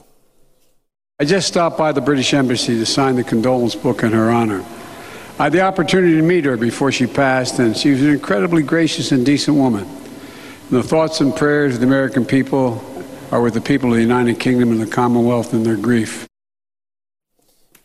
I 1.19 1.25
just 1.25 1.47
stopped 1.47 1.77
by 1.77 1.93
the 1.93 2.01
British 2.01 2.33
Embassy 2.33 2.79
to 2.79 2.85
sign 2.85 3.15
the 3.15 3.23
condolence 3.23 3.75
book 3.75 4.01
in 4.03 4.11
her 4.11 4.31
honor. 4.31 4.63
I 5.39 5.45
had 5.45 5.53
the 5.53 5.61
opportunity 5.61 6.15
to 6.15 6.21
meet 6.21 6.45
her 6.45 6.57
before 6.57 6.91
she 6.91 7.07
passed, 7.07 7.59
and 7.59 7.75
she 7.75 7.91
was 7.91 8.01
an 8.01 8.11
incredibly 8.11 8.63
gracious 8.63 9.11
and 9.11 9.25
decent 9.25 9.57
woman. 9.57 9.85
And 9.85 10.79
the 10.79 10.83
thoughts 10.83 11.21
and 11.21 11.35
prayers 11.35 11.75
of 11.75 11.79
the 11.79 11.87
American 11.87 12.25
people 12.25 12.83
are 13.31 13.41
with 13.41 13.53
the 13.53 13.61
people 13.61 13.89
of 13.89 13.95
the 13.95 14.01
United 14.01 14.39
Kingdom 14.39 14.71
and 14.71 14.79
the 14.79 14.87
Commonwealth 14.87 15.53
in 15.53 15.63
their 15.63 15.77
grief. 15.77 16.27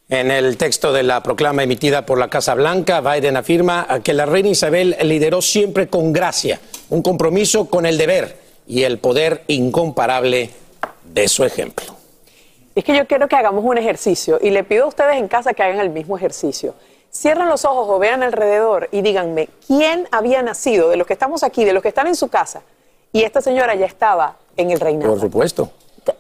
En 0.08 0.30
el 0.30 0.56
texto 0.56 0.92
de 0.92 1.02
la 1.02 1.20
proclama 1.20 1.64
emitida 1.64 2.06
por 2.06 2.18
la 2.18 2.28
Casa 2.28 2.54
Blanca, 2.54 3.00
Biden 3.00 3.36
afirma 3.36 3.88
que 4.04 4.12
la 4.12 4.24
reina 4.24 4.50
Isabel 4.50 4.96
lideró 5.02 5.42
siempre 5.42 5.88
con 5.88 6.12
gracia, 6.12 6.60
un 6.90 7.02
compromiso 7.02 7.68
con 7.68 7.86
el 7.86 7.98
deber 7.98 8.36
y 8.68 8.84
el 8.84 8.98
poder 8.98 9.42
incomparable 9.48 10.50
de 11.12 11.28
su 11.28 11.44
ejemplo. 11.44 11.96
Es 12.76 12.84
que 12.84 12.94
yo 12.94 13.06
quiero 13.06 13.26
que 13.26 13.34
hagamos 13.34 13.64
un 13.64 13.78
ejercicio 13.78 14.38
y 14.40 14.50
le 14.50 14.62
pido 14.62 14.84
a 14.84 14.88
ustedes 14.88 15.16
en 15.16 15.26
casa 15.26 15.54
que 15.54 15.62
hagan 15.64 15.80
el 15.80 15.90
mismo 15.90 16.16
ejercicio. 16.16 16.74
Cierren 17.16 17.48
los 17.48 17.64
ojos 17.64 17.86
o 17.88 17.98
vean 17.98 18.22
alrededor 18.22 18.88
y 18.92 19.00
díganme 19.00 19.48
quién 19.66 20.06
había 20.12 20.42
nacido 20.42 20.90
de 20.90 20.96
los 20.96 21.06
que 21.06 21.14
estamos 21.14 21.42
aquí, 21.42 21.64
de 21.64 21.72
los 21.72 21.82
que 21.82 21.88
están 21.88 22.06
en 22.06 22.14
su 22.16 22.28
casa. 22.28 22.62
Y 23.12 23.22
esta 23.22 23.40
señora 23.40 23.74
ya 23.74 23.86
estaba 23.86 24.36
en 24.56 24.70
el 24.70 24.78
reinado. 24.80 25.12
Por 25.12 25.20
supuesto. 25.20 25.70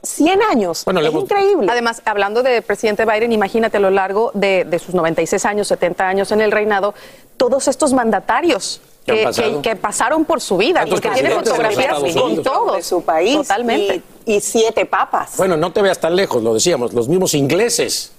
100 0.02 0.42
años. 0.42 0.84
Bueno, 0.84 1.00
es 1.00 1.12
increíble. 1.12 1.68
Además, 1.70 2.00
hablando 2.06 2.42
del 2.42 2.62
presidente 2.62 3.04
Biden, 3.04 3.30
imagínate 3.32 3.76
a 3.76 3.80
lo 3.80 3.90
largo 3.90 4.30
de, 4.34 4.64
de 4.64 4.78
sus 4.78 4.94
96 4.94 5.44
años, 5.44 5.68
70 5.68 6.08
años 6.08 6.32
en 6.32 6.40
el 6.40 6.50
reinado, 6.50 6.94
todos 7.36 7.68
estos 7.68 7.92
mandatarios 7.92 8.80
¿Qué 9.04 9.12
han 9.12 9.18
que, 9.18 9.24
pasado? 9.24 9.62
que- 9.62 9.68
que 9.70 9.76
pasaron 9.76 10.24
por 10.24 10.40
su 10.40 10.56
vida 10.56 10.82
y 10.86 10.90
¿Cuántos 10.90 11.00
que 11.00 11.30
fotografías 11.30 11.98
con 12.00 12.74
de 12.74 12.82
su 12.82 13.02
país 13.02 13.36
Totalmente. 13.36 14.02
y, 14.24 14.34
y 14.36 14.40
siete 14.40 14.86
papas. 14.86 15.36
Bueno, 15.36 15.56
no 15.56 15.72
te 15.72 15.82
veas 15.82 16.00
tan 16.00 16.16
lejos, 16.16 16.42
lo 16.42 16.54
decíamos, 16.54 16.92
los 16.92 17.06
mismos 17.08 17.34
ingleses, 17.34 18.10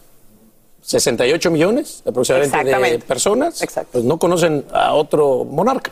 68 0.87 1.51
millones 1.51 2.01
aproximadamente 2.07 2.91
de 2.91 2.99
personas, 2.99 3.61
pues 3.91 4.05
no 4.05 4.17
conocen 4.17 4.63
a 4.71 4.93
otro 4.93 5.43
monarca. 5.43 5.91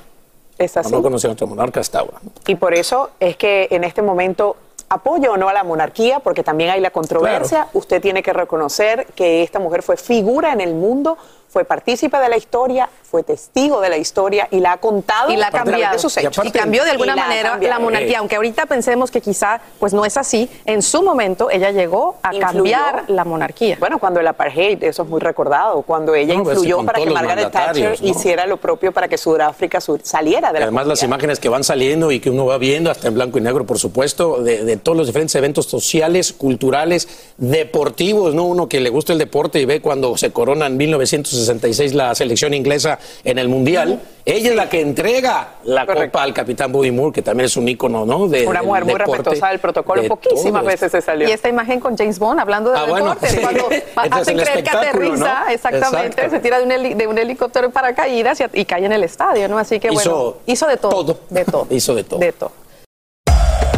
Es 0.58 0.78
así. 0.78 0.90
No 0.90 1.02
conocen 1.02 1.32
a 1.32 1.34
otro 1.34 1.48
monarca 1.48 1.82
hasta 1.82 2.00
ahora. 2.00 2.20
Y 2.48 2.56
por 2.56 2.74
eso 2.74 3.10
es 3.20 3.36
que 3.36 3.68
en 3.72 3.84
este 3.84 4.02
momento 4.02 4.56
apoyo 4.88 5.34
o 5.34 5.38
no 5.38 5.50
a 5.50 5.54
la 5.54 5.66
monarquía, 5.66 6.22
porque 6.22 6.44
también 6.44 6.70
hay 6.70 6.80
la 6.80 6.92
controversia. 6.92 7.68
Usted 7.74 8.02
tiene 8.02 8.24
que 8.24 8.32
reconocer 8.32 9.08
que 9.16 9.44
esta 9.44 9.60
mujer 9.60 9.84
fue 9.84 9.98
figura 9.98 10.54
en 10.54 10.62
el 10.62 10.74
mundo, 10.74 11.18
fue 11.50 11.66
partícipe 11.66 12.18
de 12.18 12.30
la 12.30 12.38
historia, 12.38 12.90
fue 13.10 13.24
testigo 13.24 13.82
de 13.82 13.90
la 13.90 13.98
historia 13.98 14.48
y 14.52 14.60
la 14.60 14.74
ha 14.74 14.78
contado 14.78 15.32
y 15.32 15.38
la 15.38 15.48
ha 15.48 15.52
cambiado 15.52 15.94
de 15.94 16.00
sus 16.00 16.16
y, 16.18 16.22
hechos. 16.22 16.44
cambió 16.52 16.84
de 16.84 16.92
alguna 16.92 17.14
Y 17.14 17.16
la 17.16 17.22
manera 17.24 17.50
cambiado. 17.52 17.74
la 17.74 17.80
monarquía 17.80 18.20
aunque 18.20 18.36
ahorita 18.36 18.66
pensemos 18.66 19.12
que 19.12 19.22
quizá 19.22 19.62
pues 19.80 19.94
no 19.94 20.06
es 20.06 20.18
así 20.18 20.50
en 20.66 20.82
su 20.82 21.02
momento 21.04 21.50
ella 21.50 21.72
llegó 21.72 22.18
a 22.24 22.34
Influyó. 22.36 22.52
cambiar 22.54 23.04
la 23.10 23.24
monarquía 23.26 23.78
Bueno, 23.80 24.00
cuando 24.00 24.20
el 24.20 24.28
apartheid, 24.28 24.84
eso 24.84 25.04
es 25.04 25.10
muy 25.10 25.20
recordado, 25.22 25.82
cuando 25.84 26.16
ella 26.16 26.34
No, 26.36 26.44
pues, 26.44 26.58
influyó 26.58 26.84
para 26.86 27.00
que 27.00 27.10
Margaret 27.10 27.52
Thatcher 27.52 27.98
hiciera 28.02 28.46
lo 28.48 28.58
propio 28.58 28.92
para 28.92 29.08
que 29.08 29.18
Sudáfrica 29.18 29.80
sur- 29.80 30.02
saliera 30.04 30.52
de 30.52 30.60
la 30.60 30.66
Además, 30.66 30.88
las 30.88 31.04
imágenes 31.04 31.40
que 31.40 31.50
van 31.50 31.64
saliendo 31.64 32.12
y 32.12 32.20
que 32.20 32.30
uno 32.30 32.46
va 32.46 32.58
viendo, 32.58 32.90
hasta 32.92 33.08
en 33.08 33.14
blanco 33.14 33.38
y 33.38 33.42
negro, 33.42 33.66
por 33.66 33.78
supuesto, 33.80 34.42
de, 34.42 34.64
de 34.64 34.78
todos 34.78 34.98
los 34.98 35.08
diferentes 35.08 35.36
eventos 35.36 35.66
sociales, 35.68 36.34
culturales, 36.34 37.08
deportivos, 37.38 38.34
¿no? 38.34 38.44
Uno 38.46 38.68
que 38.68 38.80
le 38.80 38.90
gusta 38.90 39.14
el 39.14 39.20
deporte 39.20 39.60
y 39.60 39.66
ve 39.66 39.82
cuando 39.82 40.18
se 40.18 40.32
corona 40.32 40.66
en 40.68 40.78
1966 40.78 41.94
la 41.94 42.14
selección 42.16 42.54
inglesa 42.54 42.95
en 43.24 43.38
el 43.38 43.48
Mundial. 43.50 44.02
Ella 44.28 44.50
es 44.50 44.56
la 44.56 44.68
que 44.68 44.82
entrega 44.82 45.50
la 45.66 45.86
copa 45.86 46.24
al 46.24 46.34
capitán 46.34 46.72
Bobby 46.72 46.90
Moore, 46.92 47.12
que 47.14 47.22
también 47.22 47.46
es 47.46 47.56
un 47.58 47.68
ícono, 47.68 48.06
¿no? 48.08 48.28
De, 48.28 48.48
Una 48.48 48.64
mujer 48.64 48.84
muy 48.86 48.96
respetuosa 48.96 49.50
del 49.50 49.60
protocolo, 49.60 50.02
de 50.02 50.08
poquísimas 50.10 50.62
todo 50.64 50.72
veces 50.72 50.92
se 50.92 51.02
salió. 51.02 51.30
y 51.30 51.32
esta 51.32 51.48
imagen 51.48 51.80
con 51.80 51.96
James 51.96 52.18
Bond 52.18 52.40
hablando 52.40 52.72
de 52.72 52.78
Ah, 52.80 52.86
bueno, 52.88 53.10
deportes 53.10 53.32
sí. 53.32 53.38
cuando 53.42 53.70
Entonces, 53.72 54.12
hacen 54.14 54.38
creer 54.40 54.64
que 54.64 54.70
aterriza 54.72 55.42
¿no? 55.46 55.50
exactamente 55.52 56.08
Exacto. 56.08 56.32
se 56.32 56.40
tira 56.40 56.58
de 56.58 56.64
un, 56.66 56.72
heli- 56.72 56.94
de 56.96 57.06
un 57.08 57.18
helicóptero 57.20 57.68
en 57.68 57.72
paracaídas 57.72 58.40
y, 58.42 58.62
y 58.62 58.66
cae 58.66 58.86
en 58.86 58.92
el 58.94 59.04
estadio 59.04 59.48
no 59.48 59.60
así 59.60 59.80
que 59.80 59.90
bueno 59.92 60.02
Hizo 60.02 60.38
hizo 60.48 60.68
de 60.68 60.78
todo, 60.78 61.20
de 61.30 61.46
todo 61.46 61.68
Hizo 61.70 61.94
de 61.94 62.04
todo. 62.04 62.20
de 62.20 62.32
todo 62.32 62.52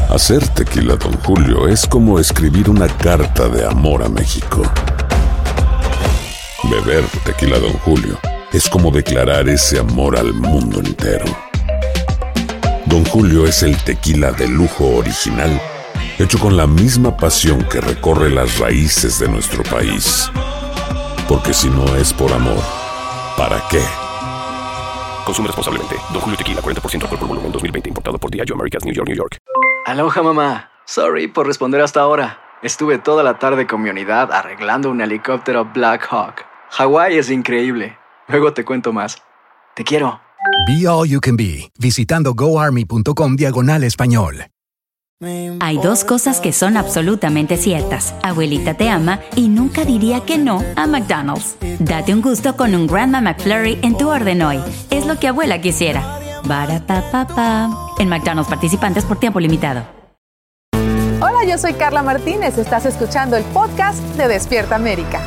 Hacer 0.09 0.47
tequila, 0.47 0.95
Don 0.95 1.11
Julio, 1.25 1.67
es 1.67 1.85
como 1.85 2.17
escribir 2.17 2.69
una 2.69 2.87
carta 2.87 3.49
de 3.49 3.65
amor 3.65 4.01
a 4.01 4.07
México. 4.07 4.61
Beber 6.63 7.03
tequila, 7.25 7.59
Don 7.59 7.73
Julio, 7.79 8.17
es 8.53 8.69
como 8.69 8.91
declarar 8.91 9.49
ese 9.49 9.79
amor 9.79 10.17
al 10.17 10.33
mundo 10.33 10.79
entero. 10.79 11.25
Don 12.85 13.03
Julio 13.05 13.45
es 13.45 13.63
el 13.63 13.77
tequila 13.83 14.31
de 14.31 14.47
lujo 14.47 14.95
original, 14.95 15.61
hecho 16.17 16.39
con 16.39 16.55
la 16.55 16.65
misma 16.65 17.17
pasión 17.17 17.63
que 17.63 17.81
recorre 17.81 18.29
las 18.29 18.59
raíces 18.59 19.19
de 19.19 19.27
nuestro 19.27 19.63
país. 19.63 20.31
Porque 21.27 21.53
si 21.53 21.69
no 21.69 21.95
es 21.97 22.13
por 22.13 22.31
amor, 22.31 22.63
¿para 23.37 23.61
qué? 23.69 23.81
Consume 25.25 25.47
responsablemente. 25.47 25.95
Don 26.13 26.21
Julio 26.21 26.37
Tequila, 26.37 26.61
40% 26.61 27.03
alcohol 27.03 27.19
por 27.19 27.27
volumen, 27.27 27.51
2020. 27.51 27.89
Importado 27.89 28.17
por 28.17 28.31
Diageo 28.31 28.55
Americas, 28.55 28.85
New 28.85 28.93
York, 28.93 29.09
New 29.09 29.17
York. 29.17 29.37
Aloha 29.85 30.23
mamá. 30.23 30.71
Sorry 30.85 31.27
por 31.27 31.45
responder 31.45 31.81
hasta 31.81 31.99
ahora. 31.99 32.39
Estuve 32.61 32.97
toda 32.97 33.23
la 33.23 33.37
tarde 33.37 33.67
con 33.67 33.81
mi 33.81 33.89
unidad 33.89 34.31
arreglando 34.31 34.89
un 34.89 35.01
helicóptero 35.01 35.65
Black 35.65 36.07
Hawk. 36.09 36.45
Hawái 36.69 37.17
es 37.17 37.29
increíble. 37.29 37.97
Luego 38.27 38.53
te 38.53 38.65
cuento 38.65 38.93
más. 38.93 39.17
Te 39.75 39.83
quiero. 39.83 40.19
Be 40.67 40.87
All 40.87 41.07
You 41.07 41.19
Can 41.19 41.37
Be, 41.37 41.71
visitando 41.79 42.33
goarmy.com 42.33 43.35
diagonal 43.35 43.83
español. 43.83 44.47
Hay 45.61 45.79
dos 45.79 46.03
cosas 46.03 46.39
que 46.39 46.53
son 46.53 46.77
absolutamente 46.77 47.57
ciertas. 47.57 48.13
Abuelita 48.21 48.75
te 48.75 48.87
ama 48.87 49.19
y 49.35 49.47
nunca 49.47 49.83
diría 49.83 50.23
que 50.25 50.37
no 50.37 50.63
a 50.75 50.85
McDonald's. 50.85 51.55
Date 51.79 52.13
un 52.13 52.21
gusto 52.21 52.55
con 52.55 52.75
un 52.75 52.85
Grandma 52.85 53.19
McFlurry 53.21 53.79
en 53.81 53.97
tu 53.97 54.09
orden 54.09 54.43
hoy. 54.43 54.59
Es 54.91 55.07
lo 55.07 55.19
que 55.19 55.29
abuela 55.29 55.59
quisiera. 55.59 56.19
Barapapapa. 56.45 57.69
En 57.97 58.09
McDonald's 58.09 58.49
participantes 58.49 59.05
por 59.05 59.19
tiempo 59.19 59.39
limitado. 59.39 59.87
Hola, 61.19 61.45
yo 61.47 61.57
soy 61.57 61.73
Carla 61.73 62.03
Martínez. 62.03 62.59
Estás 62.59 62.85
escuchando 62.85 63.37
el 63.37 63.43
podcast 63.45 63.99
de 64.17 64.27
Despierta 64.27 64.75
América. 64.75 65.19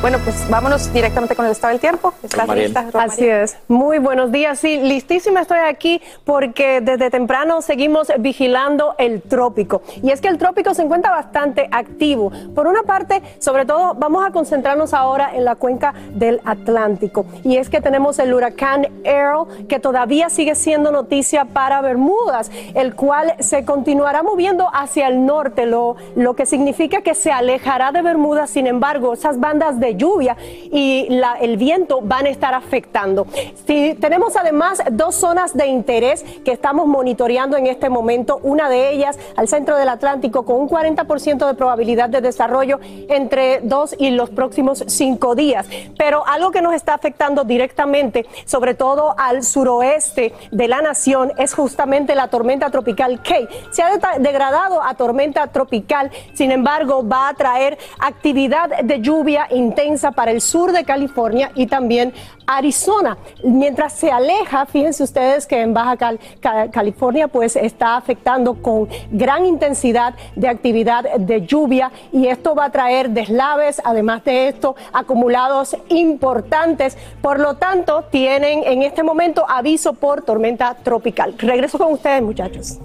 Bueno, 0.00 0.16
pues 0.24 0.48
vámonos 0.48 0.90
directamente 0.94 1.36
con 1.36 1.44
el 1.44 1.52
estado 1.52 1.72
del 1.72 1.80
tiempo. 1.80 2.14
¿Estás 2.22 2.48
lista? 2.56 2.86
Así 2.94 3.28
es. 3.28 3.58
Muy 3.68 3.98
buenos 3.98 4.32
días. 4.32 4.58
Sí, 4.58 4.78
listísima 4.78 5.42
estoy 5.42 5.58
aquí 5.58 6.00
porque 6.24 6.80
desde 6.80 7.10
temprano 7.10 7.60
seguimos 7.60 8.10
vigilando 8.18 8.94
el 8.96 9.20
trópico. 9.20 9.82
Y 10.02 10.10
es 10.10 10.22
que 10.22 10.28
el 10.28 10.38
trópico 10.38 10.72
se 10.72 10.80
encuentra 10.80 11.10
bastante 11.10 11.68
activo. 11.70 12.32
Por 12.54 12.66
una 12.66 12.82
parte, 12.84 13.20
sobre 13.40 13.66
todo, 13.66 13.92
vamos 13.92 14.26
a 14.26 14.30
concentrarnos 14.30 14.94
ahora 14.94 15.34
en 15.34 15.44
la 15.44 15.56
cuenca 15.56 15.92
del 16.14 16.40
Atlántico. 16.46 17.26
Y 17.44 17.58
es 17.58 17.68
que 17.68 17.82
tenemos 17.82 18.18
el 18.20 18.32
huracán 18.32 18.88
Earl, 19.04 19.66
que 19.68 19.80
todavía 19.80 20.30
sigue 20.30 20.54
siendo 20.54 20.92
noticia 20.92 21.44
para 21.44 21.82
Bermudas, 21.82 22.50
el 22.72 22.94
cual 22.94 23.34
se 23.40 23.66
continuará 23.66 24.22
moviendo 24.22 24.66
hacia 24.72 25.08
el 25.08 25.26
norte, 25.26 25.66
lo, 25.66 25.96
lo 26.16 26.34
que 26.34 26.46
significa 26.46 27.02
que 27.02 27.14
se 27.14 27.30
alejará 27.30 27.92
de 27.92 28.00
Bermudas. 28.00 28.48
Sin 28.48 28.66
embargo, 28.66 29.12
esas 29.12 29.38
bandas 29.38 29.78
de 29.78 29.89
lluvia 29.96 30.36
y 30.72 31.08
el 31.40 31.56
viento 31.56 32.00
van 32.02 32.26
a 32.26 32.30
estar 32.30 32.54
afectando. 32.54 33.26
Tenemos 33.66 34.36
además 34.36 34.82
dos 34.90 35.14
zonas 35.14 35.56
de 35.56 35.66
interés 35.66 36.24
que 36.44 36.52
estamos 36.52 36.86
monitoreando 36.86 37.56
en 37.56 37.66
este 37.66 37.88
momento, 37.88 38.40
una 38.42 38.68
de 38.68 38.90
ellas 38.90 39.18
al 39.36 39.48
centro 39.48 39.76
del 39.76 39.88
Atlántico 39.88 40.44
con 40.44 40.60
un 40.60 40.68
40% 40.68 41.46
de 41.46 41.54
probabilidad 41.54 42.08
de 42.08 42.20
desarrollo 42.20 42.80
entre 42.82 43.60
dos 43.62 43.94
y 43.98 44.10
los 44.10 44.30
próximos 44.30 44.84
cinco 44.86 45.34
días. 45.34 45.66
Pero 45.98 46.26
algo 46.26 46.50
que 46.50 46.62
nos 46.62 46.74
está 46.74 46.94
afectando 46.94 47.44
directamente, 47.44 48.26
sobre 48.44 48.74
todo 48.74 49.14
al 49.18 49.42
suroeste 49.42 50.32
de 50.50 50.68
la 50.68 50.82
nación, 50.82 51.32
es 51.38 51.54
justamente 51.54 52.14
la 52.14 52.28
tormenta 52.28 52.70
tropical 52.70 53.22
Kay. 53.22 53.48
Se 53.70 53.82
ha 53.82 53.90
degradado 54.18 54.82
a 54.82 54.94
tormenta 54.94 55.46
tropical, 55.48 56.10
sin 56.34 56.52
embargo, 56.52 57.06
va 57.06 57.28
a 57.28 57.34
traer 57.34 57.78
actividad 57.98 58.80
de 58.82 59.00
lluvia 59.00 59.46
intensa 59.50 59.79
para 60.12 60.30
el 60.30 60.40
sur 60.40 60.72
de 60.72 60.84
California 60.84 61.50
y 61.54 61.66
también 61.66 62.12
Arizona. 62.46 63.16
Mientras 63.44 63.92
se 63.94 64.10
aleja, 64.10 64.66
fíjense 64.66 65.02
ustedes 65.02 65.46
que 65.46 65.60
en 65.60 65.72
Baja 65.72 65.96
Cal- 65.96 66.20
Ca- 66.40 66.70
California 66.70 67.28
pues 67.28 67.56
está 67.56 67.96
afectando 67.96 68.54
con 68.60 68.88
gran 69.10 69.46
intensidad 69.46 70.14
de 70.36 70.48
actividad 70.48 71.04
de 71.18 71.46
lluvia 71.46 71.90
y 72.12 72.26
esto 72.26 72.54
va 72.54 72.66
a 72.66 72.70
traer 72.70 73.10
deslaves, 73.10 73.80
además 73.84 74.24
de 74.24 74.48
esto, 74.48 74.76
acumulados 74.92 75.76
importantes. 75.88 76.98
Por 77.22 77.38
lo 77.40 77.54
tanto, 77.56 78.04
tienen 78.10 78.62
en 78.64 78.82
este 78.82 79.02
momento 79.02 79.44
aviso 79.48 79.94
por 79.94 80.22
tormenta 80.22 80.76
tropical. 80.82 81.34
Regreso 81.38 81.78
con 81.78 81.92
ustedes, 81.92 82.22
muchachos. 82.22 82.78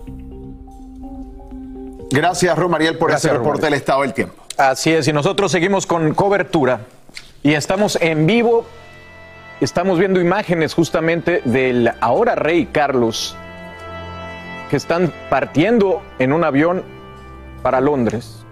Gracias, 2.12 2.58
Romariel, 2.58 2.98
por 2.98 3.12
ese 3.12 3.30
reporte 3.30 3.66
del 3.66 3.74
estado 3.74 4.04
del 4.04 4.14
tiempo. 4.14 4.45
Así 4.58 4.94
es, 4.94 5.08
y 5.08 5.14
nosotros 5.14 5.52
seguimos 5.52 5.86
con 5.86 6.14
cobertura 6.14 6.80
y 7.44 7.54
estamos 7.56 7.98
en 8.02 8.26
vivo. 8.26 8.66
Estamos 9.60 10.00
viendo 10.00 10.22
imágenes 10.22 10.74
justamente 10.74 11.42
del 11.44 11.92
ahora 12.00 12.36
rey 12.36 12.66
Carlos 12.68 13.36
que 14.70 14.78
están 14.78 15.12
partiendo 15.30 16.02
en 16.20 16.32
un 16.32 16.44
avión 16.46 16.84
para 17.62 17.82
Londres. 17.82 18.46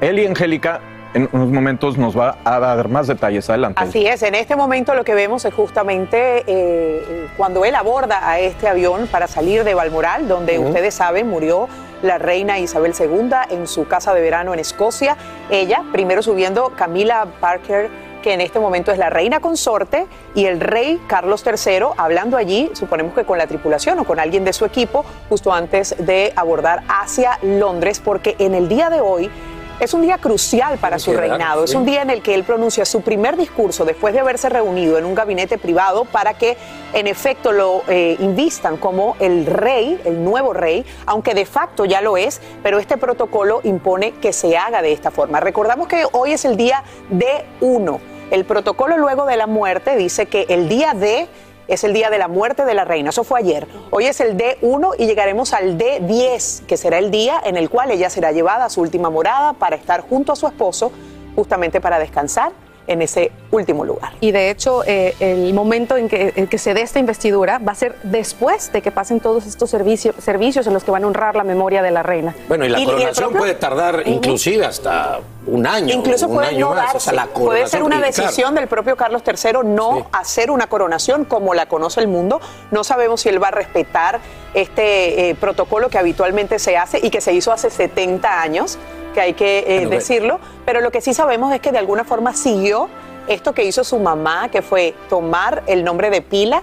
Él 0.00 0.18
y 0.18 0.26
Angélica 0.26 0.80
en 1.14 1.28
unos 1.32 1.48
momentos 1.48 1.96
nos 1.96 2.18
va 2.18 2.38
a 2.44 2.58
dar 2.58 2.88
más 2.88 3.06
detalles. 3.06 3.48
Adelante. 3.48 3.80
Así 3.80 4.06
es, 4.06 4.22
en 4.22 4.34
este 4.34 4.56
momento 4.56 4.94
lo 4.94 5.04
que 5.04 5.14
vemos 5.14 5.44
es 5.44 5.54
justamente 5.54 6.44
eh, 6.46 7.28
cuando 7.36 7.64
él 7.64 7.74
aborda 7.74 8.28
a 8.28 8.40
este 8.40 8.68
avión 8.68 9.06
para 9.06 9.28
salir 9.28 9.64
de 9.64 9.74
Balmoral, 9.74 10.28
donde 10.28 10.58
ustedes 10.58 10.94
saben 10.94 11.28
murió 11.28 11.68
la 12.02 12.18
reina 12.18 12.58
Isabel 12.58 12.94
II 12.98 13.30
en 13.50 13.66
su 13.66 13.86
casa 13.86 14.14
de 14.14 14.20
verano 14.20 14.52
en 14.54 14.60
Escocia. 14.60 15.16
Ella, 15.50 15.82
primero 15.92 16.22
subiendo 16.22 16.72
Camila 16.76 17.26
Parker, 17.40 17.90
que 18.22 18.32
en 18.32 18.40
este 18.40 18.58
momento 18.58 18.90
es 18.90 18.98
la 18.98 19.08
reina 19.08 19.38
consorte, 19.38 20.06
y 20.34 20.46
el 20.46 20.58
rey 20.58 21.00
Carlos 21.06 21.44
III, 21.46 21.90
hablando 21.96 22.36
allí, 22.36 22.70
suponemos 22.74 23.14
que 23.14 23.24
con 23.24 23.38
la 23.38 23.46
tripulación 23.46 24.00
o 24.00 24.04
con 24.04 24.18
alguien 24.18 24.44
de 24.44 24.52
su 24.52 24.64
equipo, 24.64 25.04
justo 25.28 25.52
antes 25.52 25.94
de 25.98 26.32
abordar 26.34 26.82
hacia 26.88 27.38
Londres, 27.42 28.02
porque 28.04 28.34
en 28.40 28.54
el 28.54 28.68
día 28.68 28.90
de 28.90 29.00
hoy 29.00 29.30
es 29.80 29.94
un 29.94 30.02
día 30.02 30.18
crucial 30.18 30.78
para 30.78 30.98
su 30.98 31.12
reinado. 31.12 31.64
Es 31.64 31.74
un 31.74 31.84
día 31.84 32.02
en 32.02 32.10
el 32.10 32.22
que 32.22 32.34
él 32.34 32.44
pronuncia 32.44 32.84
su 32.84 33.02
primer 33.02 33.36
discurso 33.36 33.84
después 33.84 34.14
de 34.14 34.20
haberse 34.20 34.48
reunido 34.48 34.98
en 34.98 35.04
un 35.04 35.14
gabinete 35.14 35.58
privado 35.58 36.04
para 36.04 36.34
que 36.34 36.56
en 36.92 37.06
efecto 37.06 37.52
lo 37.52 37.82
eh, 37.88 38.16
invistan 38.20 38.76
como 38.76 39.16
el 39.20 39.46
rey, 39.46 40.00
el 40.04 40.24
nuevo 40.24 40.52
rey, 40.52 40.84
aunque 41.04 41.34
de 41.34 41.44
facto 41.44 41.84
ya 41.84 42.00
lo 42.00 42.16
es, 42.16 42.40
pero 42.62 42.78
este 42.78 42.96
protocolo 42.96 43.60
impone 43.64 44.12
que 44.12 44.32
se 44.32 44.56
haga 44.56 44.82
de 44.82 44.92
esta 44.92 45.10
forma. 45.10 45.40
Recordamos 45.40 45.88
que 45.88 46.04
hoy 46.12 46.32
es 46.32 46.44
el 46.44 46.56
día 46.56 46.82
D1. 47.10 47.98
El 48.30 48.44
protocolo 48.44 48.98
luego 48.98 49.24
de 49.24 49.36
la 49.36 49.46
muerte 49.46 49.94
dice 49.94 50.26
que 50.26 50.46
el 50.48 50.68
día 50.68 50.94
D 50.94 51.28
es 51.68 51.84
el 51.84 51.92
día 51.92 52.10
de 52.10 52.18
la 52.18 52.28
muerte 52.28 52.64
de 52.64 52.74
la 52.74 52.84
reina. 52.84 53.10
Eso 53.10 53.24
fue 53.24 53.40
ayer. 53.40 53.66
Hoy 53.90 54.06
es 54.06 54.20
el 54.20 54.36
D1 54.36 54.94
y 54.98 55.06
llegaremos 55.06 55.52
al 55.52 55.78
D10, 55.78 56.66
que 56.66 56.76
será 56.76 56.98
el 56.98 57.10
día 57.10 57.40
en 57.44 57.56
el 57.56 57.70
cual 57.70 57.90
ella 57.90 58.10
será 58.10 58.32
llevada 58.32 58.66
a 58.66 58.70
su 58.70 58.80
última 58.80 59.10
morada 59.10 59.52
para 59.54 59.76
estar 59.76 60.00
junto 60.02 60.32
a 60.32 60.36
su 60.36 60.46
esposo, 60.46 60.92
justamente 61.34 61.80
para 61.80 61.98
descansar 61.98 62.52
en 62.86 63.02
ese 63.02 63.32
último 63.50 63.84
lugar. 63.84 64.12
Y 64.20 64.30
de 64.32 64.50
hecho, 64.50 64.82
eh, 64.86 65.14
el 65.20 65.52
momento 65.54 65.96
en 65.96 66.08
que, 66.08 66.32
en 66.36 66.46
que 66.46 66.58
se 66.58 66.74
dé 66.74 66.82
esta 66.82 66.98
investidura 66.98 67.58
va 67.58 67.72
a 67.72 67.74
ser 67.74 67.96
después 68.02 68.72
de 68.72 68.82
que 68.82 68.90
pasen 68.90 69.20
todos 69.20 69.46
estos 69.46 69.70
servicios, 69.70 70.14
servicios 70.18 70.66
en 70.66 70.74
los 70.74 70.84
que 70.84 70.90
van 70.90 71.04
a 71.04 71.06
honrar 71.06 71.36
la 71.36 71.44
memoria 71.44 71.82
de 71.82 71.90
la 71.90 72.02
reina. 72.02 72.34
Bueno, 72.48 72.64
y 72.64 72.68
la 72.68 72.78
Y- 72.78 72.82
y 72.82 72.84
el 72.84 72.90
coronación 72.90 73.24
propio- 73.30 73.38
puede 73.38 73.54
tardar 73.54 74.02
inclusive 74.06 74.64
hasta 74.64 75.20
un 75.46 75.66
año. 75.66 75.94
Incluso 75.94 76.26
un 76.28 76.34
puede 76.36 76.48
año 76.48 76.60
no 76.68 76.74
más. 76.74 76.84
darse. 76.84 76.96
O 76.96 77.00
sea, 77.00 77.12
la 77.12 77.26
puede 77.26 77.66
ser 77.68 77.82
una 77.82 77.96
claro, 77.98 78.12
decisión 78.12 78.54
del 78.54 78.66
propio 78.68 78.96
Carlos 78.96 79.22
III 79.26 79.60
no 79.64 80.06
hacer 80.12 80.50
una 80.50 80.66
coronación 80.66 81.24
como 81.24 81.54
la 81.54 81.66
conoce 81.66 82.00
el 82.00 82.08
mundo. 82.08 82.40
No 82.70 82.82
sabemos 82.84 83.20
si 83.20 83.28
él 83.28 83.42
va 83.42 83.48
a 83.48 83.52
respetar 83.52 84.20
este 84.54 85.30
eh, 85.30 85.34
protocolo 85.34 85.88
que 85.88 85.98
habitualmente 85.98 86.58
se 86.58 86.76
hace 86.76 86.98
y 87.02 87.10
que 87.10 87.20
se 87.20 87.32
hizo 87.32 87.52
hace 87.52 87.70
70 87.70 88.40
años, 88.42 88.78
que 89.16 89.20
hay 89.22 89.32
que 89.32 89.64
eh, 89.66 89.86
decirlo. 89.86 90.38
Pero 90.66 90.82
lo 90.82 90.92
que 90.92 91.00
sí 91.00 91.14
sabemos 91.14 91.52
es 91.54 91.60
que 91.60 91.72
de 91.72 91.78
alguna 91.78 92.04
forma 92.04 92.34
siguió 92.34 92.88
esto 93.26 93.54
que 93.54 93.64
hizo 93.64 93.82
su 93.82 93.98
mamá, 93.98 94.50
que 94.50 94.60
fue 94.60 94.94
tomar 95.08 95.62
el 95.66 95.82
nombre 95.82 96.10
de 96.10 96.20
pila. 96.20 96.62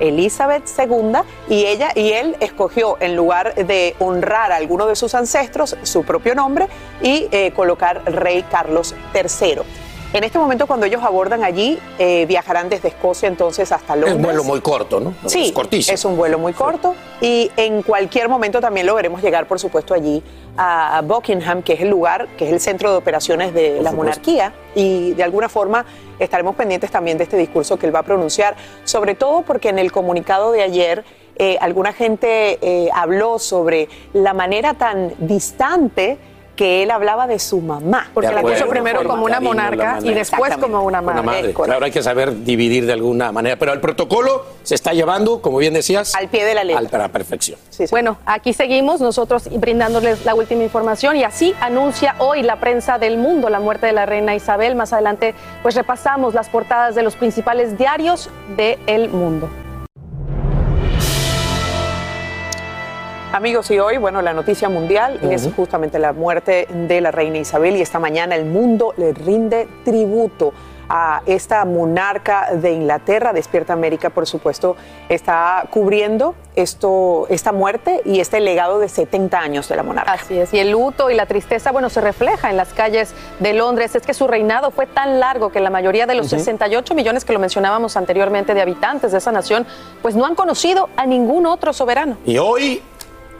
Elizabeth 0.00 0.64
II 0.78 1.18
y 1.50 1.66
ella 1.66 1.90
y 1.94 2.12
él 2.12 2.34
escogió 2.40 2.96
en 3.00 3.16
lugar 3.16 3.54
de 3.54 3.94
honrar 3.98 4.50
a 4.50 4.56
alguno 4.56 4.86
de 4.86 4.96
sus 4.96 5.14
ancestros 5.14 5.76
su 5.82 6.04
propio 6.04 6.34
nombre 6.34 6.68
y 7.02 7.28
eh, 7.32 7.52
colocar 7.54 8.02
Rey 8.06 8.42
Carlos 8.50 8.94
III. 9.14 9.58
En 10.12 10.24
este 10.24 10.40
momento 10.40 10.66
cuando 10.66 10.86
ellos 10.86 11.04
abordan 11.04 11.44
allí 11.44 11.78
eh, 12.00 12.26
viajarán 12.26 12.68
desde 12.68 12.88
Escocia 12.88 13.28
entonces 13.28 13.70
hasta 13.70 13.94
Es 13.94 14.00
Londres. 14.00 14.16
un 14.16 14.22
vuelo 14.22 14.42
muy 14.42 14.60
corto, 14.60 14.98
¿no? 14.98 15.14
Sí, 15.26 15.46
Es 15.46 15.52
cortísimo. 15.52 15.94
es 15.94 16.04
un 16.04 16.16
vuelo 16.16 16.36
muy 16.36 16.52
corto 16.52 16.96
y 17.20 17.48
en 17.56 17.82
cualquier 17.82 18.28
momento 18.28 18.60
también 18.60 18.86
lo 18.86 18.96
veremos 18.96 19.22
llegar, 19.22 19.46
por 19.46 19.60
supuesto, 19.60 19.94
allí 19.94 20.20
a 20.56 20.98
a 20.98 21.02
Buckingham, 21.02 21.62
que 21.62 21.74
es 21.74 21.80
el 21.82 21.88
lugar, 21.90 22.26
que 22.36 22.46
es 22.46 22.52
el 22.52 22.58
centro 22.58 22.90
de 22.90 22.96
operaciones 22.98 23.54
de 23.54 23.74
Por 23.76 23.82
la 23.84 23.90
supuesto. 23.90 23.96
monarquía 23.96 24.52
y 24.74 25.12
de 25.12 25.22
alguna 25.22 25.48
forma 25.48 25.86
estaremos 26.18 26.56
pendientes 26.56 26.90
también 26.90 27.16
de 27.16 27.24
este 27.24 27.36
discurso 27.36 27.78
que 27.78 27.86
él 27.86 27.94
va 27.94 28.00
a 28.00 28.02
pronunciar, 28.02 28.56
sobre 28.84 29.14
todo 29.14 29.42
porque 29.42 29.68
en 29.68 29.78
el 29.78 29.92
comunicado 29.92 30.50
de 30.50 30.62
ayer 30.62 31.04
eh, 31.36 31.56
alguna 31.60 31.92
gente 31.92 32.58
eh, 32.60 32.90
habló 32.92 33.38
sobre 33.38 33.88
la 34.12 34.34
manera 34.34 34.74
tan 34.74 35.14
distante 35.18 36.18
que 36.60 36.82
él 36.82 36.90
hablaba 36.90 37.26
de 37.26 37.38
su 37.38 37.58
mamá. 37.62 38.10
Porque 38.12 38.30
la 38.30 38.42
puso 38.42 38.66
primero 38.68 39.02
como 39.02 39.24
una 39.24 39.40
monarca 39.40 39.98
y 40.02 40.12
después 40.12 40.54
como 40.58 40.82
una 40.82 41.00
Una 41.00 41.00
madre. 41.00 41.22
madre. 41.22 41.40
correcto. 41.54 41.62
Claro, 41.64 41.84
hay 41.86 41.90
que 41.90 42.02
saber 42.02 42.44
dividir 42.44 42.84
de 42.84 42.92
alguna 42.92 43.32
manera. 43.32 43.56
Pero 43.56 43.72
el 43.72 43.80
protocolo 43.80 44.44
se 44.62 44.74
está 44.74 44.92
llevando, 44.92 45.40
como 45.40 45.56
bien 45.56 45.72
decías, 45.72 46.14
Al 46.14 46.28
pie 46.28 46.44
de 46.44 46.52
la 46.54 46.64
letra. 46.64 46.80
al- 46.80 46.94
a 46.94 46.98
la 46.98 47.08
perfección. 47.08 47.58
Bueno, 47.90 48.18
aquí 48.26 48.52
seguimos 48.52 49.00
nosotros 49.00 49.48
brindándoles 49.50 50.26
la 50.26 50.34
última 50.34 50.62
información 50.62 51.16
y 51.16 51.24
así 51.24 51.54
anuncia 51.62 52.14
hoy 52.18 52.42
la 52.42 52.56
prensa 52.60 52.98
del 52.98 53.16
mundo 53.16 53.48
la 53.48 53.58
muerte 53.58 53.86
de 53.86 53.92
la 53.92 54.04
reina 54.04 54.34
Isabel. 54.34 54.74
Más 54.74 54.92
adelante 54.92 55.34
pues 55.62 55.74
repasamos 55.76 56.34
las 56.34 56.50
portadas 56.50 56.94
de 56.94 57.02
los 57.02 57.16
principales 57.16 57.78
diarios 57.78 58.28
del 58.54 59.08
mundo. 59.08 59.48
Amigos, 63.32 63.70
y 63.70 63.78
hoy, 63.78 63.96
bueno, 63.96 64.22
la 64.22 64.32
noticia 64.32 64.68
mundial 64.68 65.20
es 65.30 65.48
justamente 65.54 66.00
la 66.00 66.12
muerte 66.12 66.66
de 66.68 67.00
la 67.00 67.12
reina 67.12 67.38
Isabel 67.38 67.76
y 67.76 67.80
esta 67.80 68.00
mañana 68.00 68.34
el 68.34 68.44
mundo 68.44 68.92
le 68.96 69.12
rinde 69.12 69.68
tributo 69.84 70.52
a 70.88 71.22
esta 71.26 71.64
monarca 71.64 72.48
de 72.52 72.72
Inglaterra. 72.72 73.32
Despierta 73.32 73.72
América, 73.72 74.10
por 74.10 74.26
supuesto, 74.26 74.74
está 75.08 75.64
cubriendo 75.70 76.34
esto, 76.56 77.26
esta 77.28 77.52
muerte 77.52 78.00
y 78.04 78.18
este 78.18 78.40
legado 78.40 78.80
de 78.80 78.88
70 78.88 79.38
años 79.38 79.68
de 79.68 79.76
la 79.76 79.84
monarca. 79.84 80.14
Así 80.14 80.36
es, 80.36 80.52
y 80.52 80.58
el 80.58 80.72
luto 80.72 81.08
y 81.08 81.14
la 81.14 81.26
tristeza, 81.26 81.70
bueno, 81.70 81.88
se 81.88 82.00
refleja 82.00 82.50
en 82.50 82.56
las 82.56 82.72
calles 82.72 83.14
de 83.38 83.52
Londres. 83.52 83.94
Es 83.94 84.02
que 84.02 84.12
su 84.12 84.26
reinado 84.26 84.72
fue 84.72 84.86
tan 84.86 85.20
largo 85.20 85.52
que 85.52 85.60
la 85.60 85.70
mayoría 85.70 86.06
de 86.06 86.16
los 86.16 86.26
Ujú. 86.26 86.40
68 86.40 86.96
millones 86.96 87.24
que 87.24 87.32
lo 87.32 87.38
mencionábamos 87.38 87.96
anteriormente 87.96 88.54
de 88.54 88.60
habitantes 88.60 89.12
de 89.12 89.18
esa 89.18 89.30
nación, 89.30 89.68
pues 90.02 90.16
no 90.16 90.26
han 90.26 90.34
conocido 90.34 90.88
a 90.96 91.06
ningún 91.06 91.46
otro 91.46 91.72
soberano. 91.72 92.16
Y 92.26 92.38
hoy, 92.38 92.82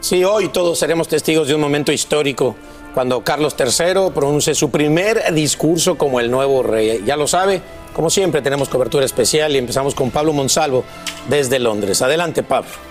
sí, 0.01 0.23
hoy 0.25 0.49
todos 0.49 0.77
seremos 0.77 1.07
testigos 1.07 1.47
de 1.47 1.55
un 1.55 1.61
momento 1.61 1.91
histórico 1.93 2.55
cuando 2.93 3.21
Carlos 3.21 3.55
III 3.57 4.11
pronuncie 4.13 4.53
su 4.53 4.69
primer 4.69 5.33
discurso 5.33 5.97
como 5.97 6.19
el 6.19 6.29
nuevo 6.29 6.61
rey. 6.61 7.03
Ya 7.05 7.15
lo 7.15 7.27
sabe, 7.27 7.61
como 7.93 8.09
siempre 8.09 8.41
tenemos 8.41 8.67
cobertura 8.67 9.05
especial 9.05 9.55
y 9.55 9.57
empezamos 9.57 9.95
con 9.95 10.11
Pablo 10.11 10.33
Monsalvo 10.33 10.83
desde 11.29 11.59
Londres. 11.59 12.01
Adelante, 12.01 12.43
Pablo. 12.43 12.90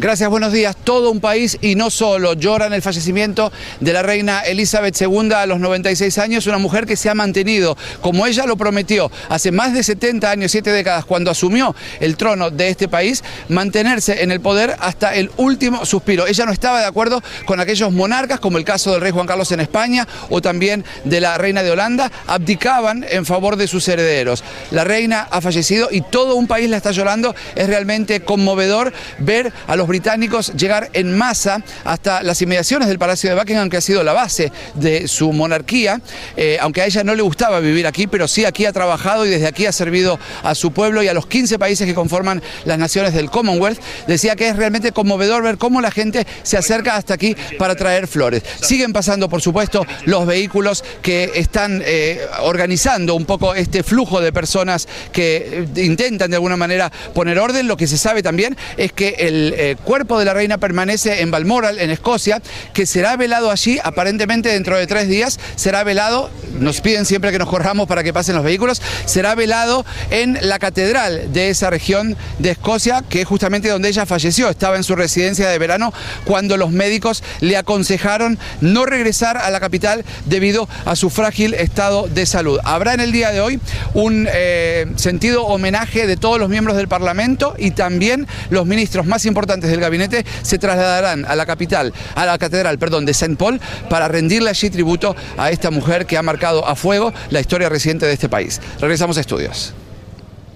Gracias, 0.00 0.30
buenos 0.30 0.54
días. 0.54 0.74
Todo 0.82 1.10
un 1.10 1.20
país 1.20 1.58
y 1.60 1.74
no 1.74 1.90
solo 1.90 2.32
lloran 2.32 2.72
el 2.72 2.80
fallecimiento 2.80 3.52
de 3.80 3.92
la 3.92 4.02
reina 4.02 4.40
Elizabeth 4.40 4.98
II 4.98 5.30
a 5.34 5.44
los 5.44 5.60
96 5.60 6.16
años, 6.16 6.46
una 6.46 6.56
mujer 6.56 6.86
que 6.86 6.96
se 6.96 7.10
ha 7.10 7.14
mantenido, 7.14 7.76
como 8.00 8.26
ella 8.26 8.46
lo 8.46 8.56
prometió, 8.56 9.12
hace 9.28 9.52
más 9.52 9.74
de 9.74 9.82
70 9.82 10.30
años, 10.30 10.52
7 10.52 10.70
décadas, 10.70 11.04
cuando 11.04 11.30
asumió 11.30 11.76
el 12.00 12.16
trono 12.16 12.50
de 12.50 12.70
este 12.70 12.88
país, 12.88 13.22
mantenerse 13.50 14.22
en 14.22 14.30
el 14.30 14.40
poder 14.40 14.74
hasta 14.80 15.14
el 15.14 15.30
último 15.36 15.84
suspiro. 15.84 16.26
Ella 16.26 16.46
no 16.46 16.52
estaba 16.52 16.80
de 16.80 16.86
acuerdo 16.86 17.22
con 17.44 17.60
aquellos 17.60 17.92
monarcas, 17.92 18.40
como 18.40 18.56
el 18.56 18.64
caso 18.64 18.92
del 18.92 19.02
rey 19.02 19.12
Juan 19.12 19.26
Carlos 19.26 19.52
en 19.52 19.60
España 19.60 20.08
o 20.30 20.40
también 20.40 20.82
de 21.04 21.20
la 21.20 21.36
reina 21.36 21.62
de 21.62 21.72
Holanda, 21.72 22.10
abdicaban 22.26 23.04
en 23.06 23.26
favor 23.26 23.56
de 23.56 23.68
sus 23.68 23.86
herederos. 23.86 24.44
La 24.70 24.84
reina 24.84 25.28
ha 25.30 25.42
fallecido 25.42 25.88
y 25.90 26.00
todo 26.00 26.36
un 26.36 26.46
país 26.46 26.70
la 26.70 26.78
está 26.78 26.90
llorando. 26.90 27.34
Es 27.54 27.66
realmente 27.66 28.20
conmovedor 28.20 28.94
ver 29.18 29.52
a 29.66 29.76
los 29.76 29.89
británicos 29.90 30.52
llegar 30.54 30.88
en 30.92 31.18
masa 31.18 31.64
hasta 31.84 32.22
las 32.22 32.40
inmediaciones 32.40 32.86
del 32.86 32.98
Palacio 32.98 33.28
de 33.28 33.34
Buckingham, 33.34 33.68
que 33.68 33.76
ha 33.76 33.80
sido 33.80 34.04
la 34.04 34.12
base 34.12 34.52
de 34.74 35.08
su 35.08 35.32
monarquía, 35.32 36.00
eh, 36.36 36.58
aunque 36.60 36.80
a 36.80 36.86
ella 36.86 37.02
no 37.02 37.16
le 37.16 37.22
gustaba 37.22 37.58
vivir 37.58 37.88
aquí, 37.88 38.06
pero 38.06 38.28
sí 38.28 38.44
aquí 38.44 38.66
ha 38.66 38.72
trabajado 38.72 39.26
y 39.26 39.30
desde 39.30 39.48
aquí 39.48 39.66
ha 39.66 39.72
servido 39.72 40.20
a 40.44 40.54
su 40.54 40.70
pueblo 40.70 41.02
y 41.02 41.08
a 41.08 41.12
los 41.12 41.26
15 41.26 41.58
países 41.58 41.88
que 41.88 41.94
conforman 41.94 42.40
las 42.64 42.78
naciones 42.78 43.14
del 43.14 43.30
Commonwealth. 43.30 43.80
Decía 44.06 44.36
que 44.36 44.48
es 44.48 44.56
realmente 44.56 44.92
conmovedor 44.92 45.42
ver 45.42 45.58
cómo 45.58 45.80
la 45.80 45.90
gente 45.90 46.24
se 46.44 46.56
acerca 46.56 46.94
hasta 46.94 47.14
aquí 47.14 47.36
para 47.58 47.74
traer 47.74 48.06
flores. 48.06 48.44
Siguen 48.62 48.92
pasando, 48.92 49.28
por 49.28 49.42
supuesto, 49.42 49.84
los 50.04 50.24
vehículos 50.24 50.84
que 51.02 51.32
están 51.34 51.82
eh, 51.84 52.20
organizando 52.42 53.16
un 53.16 53.24
poco 53.24 53.56
este 53.56 53.82
flujo 53.82 54.20
de 54.20 54.32
personas 54.32 54.86
que 55.12 55.66
eh, 55.74 55.82
intentan 55.84 56.30
de 56.30 56.36
alguna 56.36 56.56
manera 56.56 56.92
poner 57.12 57.40
orden. 57.40 57.66
Lo 57.66 57.76
que 57.76 57.88
se 57.88 57.98
sabe 57.98 58.22
también 58.22 58.56
es 58.76 58.92
que 58.92 59.16
el 59.18 59.78
cuerpo 59.80 60.18
de 60.18 60.24
la 60.24 60.34
reina 60.34 60.58
permanece 60.58 61.20
en 61.20 61.30
Balmoral, 61.30 61.78
en 61.78 61.90
Escocia, 61.90 62.40
que 62.72 62.86
será 62.86 63.16
velado 63.16 63.50
allí 63.50 63.78
aparentemente 63.82 64.50
dentro 64.50 64.76
de 64.76 64.86
tres 64.86 65.08
días. 65.08 65.38
Será 65.56 65.84
velado, 65.84 66.30
nos 66.58 66.80
piden 66.80 67.04
siempre 67.04 67.32
que 67.32 67.38
nos 67.38 67.48
corramos 67.48 67.88
para 67.88 68.02
que 68.02 68.12
pasen 68.12 68.34
los 68.34 68.44
vehículos, 68.44 68.82
será 69.04 69.34
velado 69.34 69.84
en 70.10 70.38
la 70.42 70.58
catedral 70.58 71.32
de 71.32 71.50
esa 71.50 71.70
región 71.70 72.16
de 72.38 72.50
Escocia, 72.50 73.02
que 73.08 73.22
es 73.22 73.26
justamente 73.26 73.68
donde 73.68 73.88
ella 73.88 74.06
falleció. 74.06 74.48
Estaba 74.48 74.76
en 74.76 74.84
su 74.84 74.94
residencia 74.96 75.48
de 75.48 75.58
verano 75.58 75.92
cuando 76.24 76.56
los 76.56 76.70
médicos 76.70 77.22
le 77.40 77.56
aconsejaron 77.56 78.38
no 78.60 78.86
regresar 78.86 79.36
a 79.36 79.50
la 79.50 79.60
capital 79.60 80.04
debido 80.26 80.68
a 80.84 80.96
su 80.96 81.10
frágil 81.10 81.54
estado 81.54 82.08
de 82.08 82.26
salud. 82.26 82.58
Habrá 82.64 82.94
en 82.94 83.00
el 83.00 83.12
día 83.12 83.30
de 83.30 83.40
hoy 83.40 83.60
un 83.94 84.28
eh, 84.30 84.86
sentido 84.96 85.46
homenaje 85.46 86.06
de 86.06 86.16
todos 86.16 86.38
los 86.38 86.48
miembros 86.48 86.76
del 86.76 86.88
Parlamento 86.88 87.54
y 87.58 87.70
también 87.72 88.26
los 88.50 88.66
ministros 88.66 89.06
más 89.06 89.24
importantes 89.26 89.69
del 89.70 89.80
gabinete 89.80 90.24
se 90.42 90.58
trasladarán 90.58 91.24
a 91.24 91.34
la 91.36 91.46
capital, 91.46 91.92
a 92.14 92.26
la 92.26 92.38
catedral, 92.38 92.78
perdón, 92.78 93.04
de 93.04 93.14
Saint 93.14 93.38
Paul 93.38 93.60
para 93.88 94.08
rendirle 94.08 94.50
allí 94.50 94.70
tributo 94.70 95.16
a 95.36 95.50
esta 95.50 95.70
mujer 95.70 96.06
que 96.06 96.18
ha 96.18 96.22
marcado 96.22 96.66
a 96.66 96.76
fuego 96.76 97.12
la 97.30 97.40
historia 97.40 97.68
reciente 97.68 98.06
de 98.06 98.12
este 98.12 98.28
país. 98.28 98.60
Regresamos 98.80 99.16
a 99.18 99.20
estudios. 99.20 99.74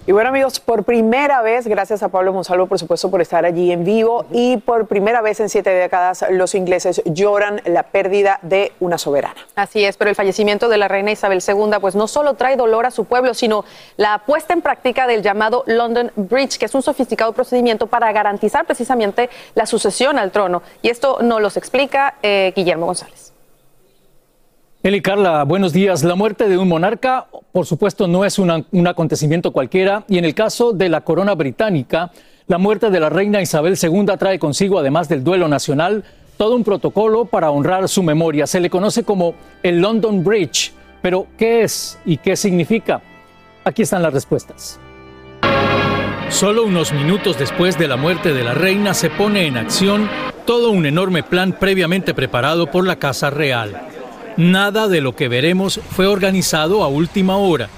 Y 0.06 0.12
bueno 0.12 0.28
amigos, 0.28 0.60
por 0.60 0.84
primera 0.84 1.40
vez, 1.40 1.66
gracias 1.66 2.02
a 2.02 2.10
Pablo 2.10 2.34
Monsalvo 2.34 2.66
por 2.66 2.78
supuesto 2.78 3.10
por 3.10 3.22
estar 3.22 3.46
allí 3.46 3.72
en 3.72 3.84
vivo 3.84 4.26
y 4.30 4.58
por 4.58 4.86
primera 4.86 5.22
vez 5.22 5.40
en 5.40 5.48
siete 5.48 5.70
décadas 5.70 6.26
los 6.28 6.54
ingleses 6.54 7.00
lloran 7.06 7.62
la 7.64 7.84
pérdida 7.84 8.38
de 8.42 8.72
una 8.80 8.98
soberana. 8.98 9.46
Así 9.54 9.82
es, 9.82 9.96
pero 9.96 10.10
el 10.10 10.14
fallecimiento 10.14 10.68
de 10.68 10.76
la 10.76 10.88
reina 10.88 11.10
Isabel 11.10 11.42
II 11.46 11.78
pues 11.80 11.94
no 11.94 12.06
solo 12.06 12.34
trae 12.34 12.56
dolor 12.56 12.84
a 12.84 12.90
su 12.90 13.06
pueblo, 13.06 13.32
sino 13.32 13.64
la 13.96 14.18
puesta 14.26 14.52
en 14.52 14.60
práctica 14.60 15.06
del 15.06 15.22
llamado 15.22 15.64
London 15.66 16.12
Bridge, 16.16 16.58
que 16.58 16.66
es 16.66 16.74
un 16.74 16.82
sofisticado 16.82 17.32
procedimiento 17.32 17.86
para 17.86 18.12
garantizar 18.12 18.66
precisamente 18.66 19.30
la 19.54 19.64
sucesión 19.64 20.18
al 20.18 20.32
trono. 20.32 20.60
Y 20.82 20.90
esto 20.90 21.20
nos 21.22 21.40
lo 21.40 21.48
explica 21.48 22.16
eh, 22.22 22.52
Guillermo 22.54 22.84
González. 22.84 23.33
Eli 24.84 25.00
Carla, 25.00 25.44
buenos 25.44 25.72
días. 25.72 26.04
La 26.04 26.14
muerte 26.14 26.46
de 26.46 26.58
un 26.58 26.68
monarca, 26.68 27.26
por 27.52 27.64
supuesto, 27.64 28.06
no 28.06 28.26
es 28.26 28.38
un 28.38 28.86
acontecimiento 28.86 29.50
cualquiera 29.50 30.04
y 30.08 30.18
en 30.18 30.26
el 30.26 30.34
caso 30.34 30.74
de 30.74 30.90
la 30.90 31.00
corona 31.00 31.34
británica, 31.34 32.12
la 32.48 32.58
muerte 32.58 32.90
de 32.90 33.00
la 33.00 33.08
reina 33.08 33.40
Isabel 33.40 33.78
II 33.82 34.04
trae 34.18 34.38
consigo, 34.38 34.78
además 34.78 35.08
del 35.08 35.24
duelo 35.24 35.48
nacional, 35.48 36.04
todo 36.36 36.54
un 36.54 36.64
protocolo 36.64 37.24
para 37.24 37.50
honrar 37.50 37.88
su 37.88 38.02
memoria. 38.02 38.46
Se 38.46 38.60
le 38.60 38.68
conoce 38.68 39.04
como 39.04 39.34
el 39.62 39.80
London 39.80 40.22
Bridge. 40.22 40.74
Pero, 41.00 41.28
¿qué 41.38 41.62
es 41.62 41.98
y 42.04 42.18
qué 42.18 42.36
significa? 42.36 43.00
Aquí 43.64 43.80
están 43.80 44.02
las 44.02 44.12
respuestas. 44.12 44.78
Solo 46.28 46.62
unos 46.62 46.92
minutos 46.92 47.38
después 47.38 47.78
de 47.78 47.88
la 47.88 47.96
muerte 47.96 48.34
de 48.34 48.44
la 48.44 48.52
reina 48.52 48.92
se 48.92 49.08
pone 49.08 49.46
en 49.46 49.56
acción 49.56 50.10
todo 50.44 50.72
un 50.72 50.84
enorme 50.84 51.22
plan 51.22 51.56
previamente 51.58 52.12
preparado 52.12 52.70
por 52.70 52.86
la 52.86 52.96
Casa 52.96 53.30
Real. 53.30 53.93
Nada 54.36 54.88
de 54.88 55.00
lo 55.00 55.14
que 55.14 55.28
veremos 55.28 55.80
fue 55.90 56.06
organizado 56.06 56.82
a 56.82 56.88
última 56.88 57.36
hora. 57.36 57.68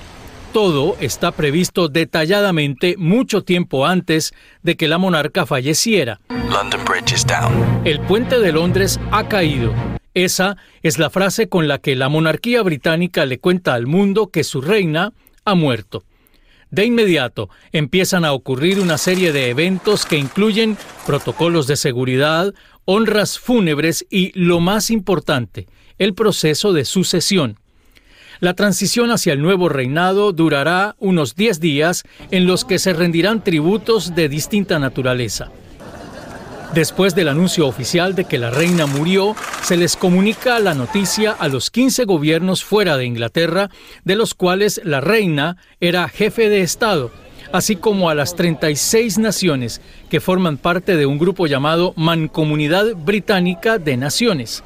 Todo 0.54 0.96
está 1.00 1.32
previsto 1.32 1.88
detalladamente 1.88 2.94
mucho 2.96 3.42
tiempo 3.42 3.84
antes 3.84 4.32
de 4.62 4.74
que 4.76 4.88
la 4.88 4.96
monarca 4.96 5.44
falleciera. 5.44 6.18
El 7.84 8.00
puente 8.00 8.38
de 8.40 8.52
Londres 8.52 8.98
ha 9.10 9.28
caído. 9.28 9.74
Esa 10.14 10.56
es 10.82 10.98
la 10.98 11.10
frase 11.10 11.50
con 11.50 11.68
la 11.68 11.76
que 11.76 11.94
la 11.94 12.08
monarquía 12.08 12.62
británica 12.62 13.26
le 13.26 13.38
cuenta 13.38 13.74
al 13.74 13.86
mundo 13.86 14.28
que 14.28 14.42
su 14.42 14.62
reina 14.62 15.12
ha 15.44 15.54
muerto. 15.54 16.04
De 16.70 16.86
inmediato 16.86 17.50
empiezan 17.70 18.24
a 18.24 18.32
ocurrir 18.32 18.80
una 18.80 18.96
serie 18.96 19.32
de 19.32 19.50
eventos 19.50 20.06
que 20.06 20.16
incluyen 20.16 20.78
protocolos 21.06 21.66
de 21.66 21.76
seguridad, 21.76 22.54
honras 22.86 23.38
fúnebres 23.38 24.06
y, 24.08 24.32
lo 24.38 24.60
más 24.60 24.90
importante, 24.90 25.66
el 25.98 26.14
proceso 26.14 26.72
de 26.72 26.84
sucesión. 26.84 27.58
La 28.40 28.54
transición 28.54 29.10
hacia 29.10 29.32
el 29.32 29.40
nuevo 29.40 29.68
reinado 29.68 30.32
durará 30.32 30.94
unos 30.98 31.36
10 31.36 31.60
días 31.60 32.02
en 32.30 32.46
los 32.46 32.64
que 32.64 32.78
se 32.78 32.92
rendirán 32.92 33.42
tributos 33.42 34.14
de 34.14 34.28
distinta 34.28 34.78
naturaleza. 34.78 35.50
Después 36.74 37.14
del 37.14 37.28
anuncio 37.28 37.66
oficial 37.66 38.14
de 38.14 38.24
que 38.24 38.38
la 38.38 38.50
reina 38.50 38.86
murió, 38.86 39.34
se 39.62 39.78
les 39.78 39.96
comunica 39.96 40.58
la 40.58 40.74
noticia 40.74 41.32
a 41.32 41.48
los 41.48 41.70
15 41.70 42.04
gobiernos 42.04 42.64
fuera 42.64 42.98
de 42.98 43.06
Inglaterra, 43.06 43.70
de 44.04 44.16
los 44.16 44.34
cuales 44.34 44.82
la 44.84 45.00
reina 45.00 45.56
era 45.80 46.08
jefe 46.08 46.50
de 46.50 46.60
Estado, 46.60 47.10
así 47.52 47.76
como 47.76 48.10
a 48.10 48.14
las 48.14 48.36
36 48.36 49.16
naciones 49.16 49.80
que 50.10 50.20
forman 50.20 50.58
parte 50.58 50.96
de 50.96 51.06
un 51.06 51.18
grupo 51.18 51.46
llamado 51.46 51.94
Mancomunidad 51.96 52.94
Británica 52.94 53.78
de 53.78 53.96
Naciones. 53.96 54.62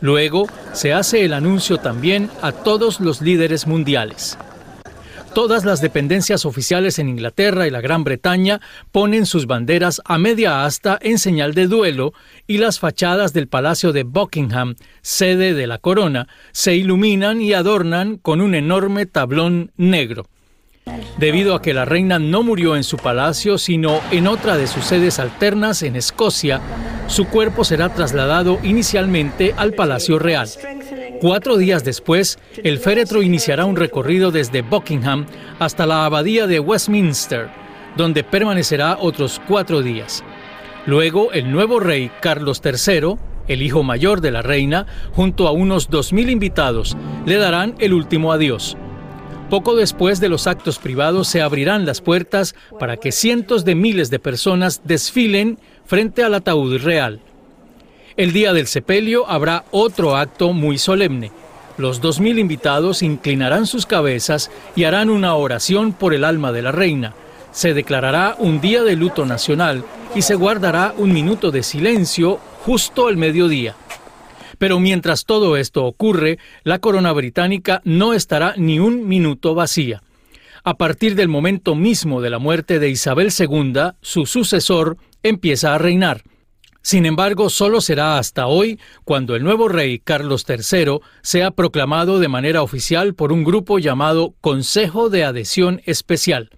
Luego 0.00 0.46
se 0.72 0.92
hace 0.92 1.24
el 1.24 1.32
anuncio 1.32 1.78
también 1.78 2.30
a 2.42 2.52
todos 2.52 3.00
los 3.00 3.20
líderes 3.20 3.66
mundiales. 3.66 4.38
Todas 5.34 5.64
las 5.64 5.80
dependencias 5.80 6.44
oficiales 6.44 6.98
en 6.98 7.08
Inglaterra 7.08 7.66
y 7.66 7.70
la 7.70 7.80
Gran 7.80 8.02
Bretaña 8.02 8.60
ponen 8.90 9.26
sus 9.26 9.46
banderas 9.46 10.00
a 10.04 10.18
media 10.18 10.64
asta 10.64 10.98
en 11.00 11.18
señal 11.18 11.54
de 11.54 11.66
duelo 11.66 12.12
y 12.46 12.58
las 12.58 12.80
fachadas 12.80 13.32
del 13.32 13.46
Palacio 13.46 13.92
de 13.92 14.04
Buckingham, 14.04 14.74
sede 15.02 15.54
de 15.54 15.66
la 15.66 15.78
corona, 15.78 16.28
se 16.52 16.74
iluminan 16.74 17.40
y 17.40 17.52
adornan 17.52 18.16
con 18.16 18.40
un 18.40 18.54
enorme 18.54 19.06
tablón 19.06 19.70
negro. 19.76 20.26
Debido 21.18 21.54
a 21.54 21.62
que 21.62 21.74
la 21.74 21.84
reina 21.84 22.18
no 22.18 22.42
murió 22.42 22.76
en 22.76 22.84
su 22.84 22.96
palacio, 22.96 23.58
sino 23.58 24.00
en 24.10 24.26
otra 24.26 24.56
de 24.56 24.66
sus 24.66 24.84
sedes 24.84 25.18
alternas 25.18 25.82
en 25.82 25.96
Escocia, 25.96 26.60
su 27.08 27.26
cuerpo 27.26 27.64
será 27.64 27.88
trasladado 27.88 28.58
inicialmente 28.62 29.54
al 29.56 29.72
Palacio 29.72 30.18
Real. 30.18 30.48
Cuatro 31.20 31.56
días 31.56 31.84
después, 31.84 32.38
el 32.62 32.78
féretro 32.78 33.22
iniciará 33.22 33.64
un 33.64 33.76
recorrido 33.76 34.30
desde 34.30 34.62
Buckingham 34.62 35.26
hasta 35.58 35.86
la 35.86 36.04
abadía 36.04 36.46
de 36.46 36.60
Westminster, 36.60 37.48
donde 37.96 38.22
permanecerá 38.22 38.98
otros 39.00 39.40
cuatro 39.48 39.82
días. 39.82 40.22
Luego, 40.86 41.32
el 41.32 41.50
nuevo 41.50 41.80
rey 41.80 42.10
Carlos 42.20 42.62
III, 42.64 43.16
el 43.48 43.62
hijo 43.62 43.82
mayor 43.82 44.20
de 44.20 44.30
la 44.30 44.42
reina, 44.42 44.86
junto 45.12 45.48
a 45.48 45.50
unos 45.50 45.90
2.000 45.90 46.30
invitados, 46.30 46.96
le 47.26 47.36
darán 47.36 47.74
el 47.78 47.94
último 47.94 48.32
adiós. 48.32 48.76
Poco 49.50 49.74
después 49.74 50.20
de 50.20 50.28
los 50.28 50.46
actos 50.46 50.78
privados 50.78 51.26
se 51.26 51.40
abrirán 51.40 51.86
las 51.86 52.02
puertas 52.02 52.54
para 52.78 52.98
que 52.98 53.12
cientos 53.12 53.64
de 53.64 53.74
miles 53.74 54.10
de 54.10 54.18
personas 54.18 54.82
desfilen 54.84 55.58
frente 55.86 56.22
al 56.22 56.34
ataúd 56.34 56.76
real. 56.82 57.20
El 58.18 58.34
día 58.34 58.52
del 58.52 58.66
sepelio 58.66 59.26
habrá 59.26 59.64
otro 59.70 60.16
acto 60.16 60.52
muy 60.52 60.76
solemne. 60.76 61.32
Los 61.78 62.02
dos 62.02 62.20
mil 62.20 62.38
invitados 62.38 63.02
inclinarán 63.02 63.66
sus 63.66 63.86
cabezas 63.86 64.50
y 64.76 64.84
harán 64.84 65.08
una 65.08 65.34
oración 65.34 65.92
por 65.94 66.12
el 66.12 66.24
alma 66.24 66.52
de 66.52 66.62
la 66.62 66.72
reina. 66.72 67.14
Se 67.50 67.72
declarará 67.72 68.36
un 68.38 68.60
día 68.60 68.82
de 68.82 68.96
luto 68.96 69.24
nacional 69.24 69.82
y 70.14 70.22
se 70.22 70.34
guardará 70.34 70.92
un 70.98 71.12
minuto 71.12 71.50
de 71.50 71.62
silencio 71.62 72.38
justo 72.66 73.06
al 73.06 73.16
mediodía. 73.16 73.76
Pero 74.58 74.80
mientras 74.80 75.24
todo 75.24 75.56
esto 75.56 75.84
ocurre, 75.84 76.38
la 76.64 76.80
corona 76.80 77.12
británica 77.12 77.80
no 77.84 78.12
estará 78.12 78.54
ni 78.56 78.78
un 78.78 79.06
minuto 79.06 79.54
vacía. 79.54 80.02
A 80.64 80.76
partir 80.76 81.14
del 81.14 81.28
momento 81.28 81.74
mismo 81.74 82.20
de 82.20 82.30
la 82.30 82.38
muerte 82.38 82.78
de 82.78 82.90
Isabel 82.90 83.30
II, 83.36 83.92
su 84.02 84.26
sucesor 84.26 84.98
empieza 85.22 85.74
a 85.74 85.78
reinar. 85.78 86.22
Sin 86.82 87.06
embargo, 87.06 87.50
solo 87.50 87.80
será 87.80 88.18
hasta 88.18 88.46
hoy 88.46 88.78
cuando 89.04 89.36
el 89.36 89.44
nuevo 89.44 89.68
rey 89.68 89.98
Carlos 89.98 90.44
III 90.48 91.00
sea 91.22 91.50
proclamado 91.50 92.18
de 92.18 92.28
manera 92.28 92.62
oficial 92.62 93.14
por 93.14 93.32
un 93.32 93.44
grupo 93.44 93.78
llamado 93.78 94.34
Consejo 94.40 95.10
de 95.10 95.24
Adhesión 95.24 95.82
Especial. 95.84 96.50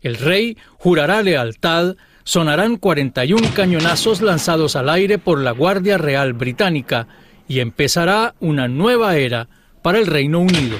El 0.00 0.16
rey 0.16 0.58
jurará 0.78 1.22
lealtad, 1.22 1.96
sonarán 2.24 2.76
41 2.76 3.48
cañonazos 3.54 4.20
lanzados 4.20 4.76
al 4.76 4.88
aire 4.88 5.18
por 5.18 5.40
la 5.40 5.52
Guardia 5.52 5.96
Real 5.96 6.32
Británica 6.32 7.08
y 7.48 7.60
empezará 7.60 8.34
una 8.40 8.68
nueva 8.68 9.16
era 9.16 9.48
para 9.82 9.98
el 9.98 10.06
Reino 10.06 10.40
Unido. 10.40 10.76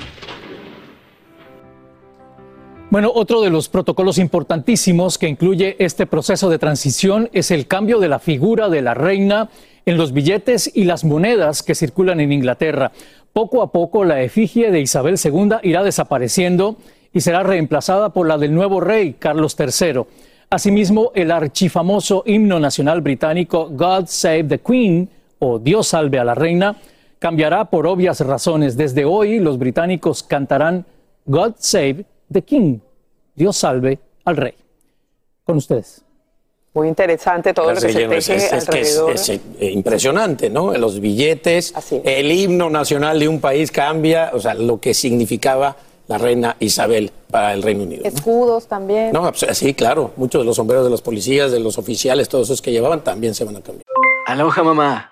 Bueno, 2.93 3.11
otro 3.15 3.41
de 3.41 3.49
los 3.49 3.71
protocolos 3.71 4.19
importantísimos 4.19 5.17
que 5.17 5.27
incluye 5.27 5.77
este 5.79 6.07
proceso 6.07 6.51
de 6.51 6.59
transición 6.59 7.31
es 7.33 7.51
el 7.51 7.67
cambio 7.67 7.99
de 8.01 8.09
la 8.09 8.19
figura 8.19 8.69
de 8.69 8.83
la 8.83 8.93
reina 8.93 9.49
en 9.87 9.97
los 9.97 10.13
billetes 10.13 10.71
y 10.75 10.85
las 10.85 11.03
monedas 11.03 11.63
que 11.63 11.75
circulan 11.75 12.21
en 12.21 12.33
Inglaterra. 12.33 12.93
Poco 13.33 13.63
a 13.63 13.73
poco 13.73 14.05
la 14.05 14.21
efigie 14.21 14.71
de 14.71 14.81
Isabel 14.81 15.17
II 15.23 15.57
irá 15.63 15.83
desapareciendo 15.83 16.77
y 17.15 17.23
será 17.23 17.43
reemplazada 17.43 18.11
por 18.11 18.29
la 18.29 18.37
del 18.37 18.55
nuevo 18.55 18.79
rey 18.79 19.17
Carlos 19.19 19.57
III. 19.59 20.03
Asimismo, 20.51 21.13
el 21.15 21.31
archifamoso 21.31 22.25
himno 22.27 22.61
nacional 22.61 23.01
británico 23.01 23.71
God 23.71 24.05
Save 24.07 24.45
the 24.45 24.59
Queen 24.59 25.09
o 25.45 25.59
Dios 25.59 25.89
salve 25.89 26.21
a 26.21 26.25
la 26.25 26.37
reina 26.37 26.77
cambiará 27.19 27.65
por 27.65 27.87
obvias 27.87 28.21
razones. 28.21 28.77
Desde 28.77 29.05
hoy 29.05 29.41
los 29.41 29.59
británicos 29.59 30.23
cantarán 30.23 30.87
God 31.27 31.55
Save 31.59 32.05
the 32.33 32.43
King. 32.43 32.79
Dios 33.35 33.57
salve 33.57 33.99
al 34.25 34.37
rey. 34.37 34.55
Con 35.45 35.57
ustedes. 35.57 36.03
Muy 36.75 36.89
interesante 36.89 37.53
todo 37.53 37.73
lo 37.73 37.81
que 37.81 37.93
se 37.93 38.17
es, 38.17 38.29
es, 38.29 38.53
alrededor. 38.53 39.13
Es, 39.13 39.29
es, 39.29 39.41
impresionante, 39.61 40.49
¿no? 40.49 40.73
Los 40.75 41.01
billetes, 41.01 41.75
el 42.05 42.33
himno 42.33 42.71
nacional 42.71 43.19
de 43.19 43.29
un 43.29 43.41
país 43.41 43.71
cambia, 43.71 44.31
o 44.33 44.41
sea, 44.41 44.55
lo 44.55 44.81
que 44.81 44.95
significaba 44.95 45.77
la 46.07 46.19
reina 46.19 46.57
Isabel 46.61 47.11
para 47.31 47.53
el 47.53 47.63
Reino 47.63 47.83
Unido. 47.83 48.03
Escudos 48.05 48.69
también. 48.69 49.13
No, 49.13 49.31
sí, 49.35 49.75
claro. 49.75 50.13
Muchos 50.17 50.41
de 50.41 50.47
los 50.47 50.57
sombreros 50.57 50.85
de 50.85 50.91
los 50.91 51.03
policías, 51.03 51.51
de 51.51 51.61
los 51.61 51.79
oficiales, 51.79 52.29
todos 52.29 52.49
esos 52.49 52.63
que 52.63 52.71
llevaban 52.71 53.03
también 53.05 53.35
se 53.35 53.45
van 53.45 53.57
a 53.57 53.61
cambiar. 53.61 53.85
Aloha, 54.27 54.63
mamá. 54.63 55.12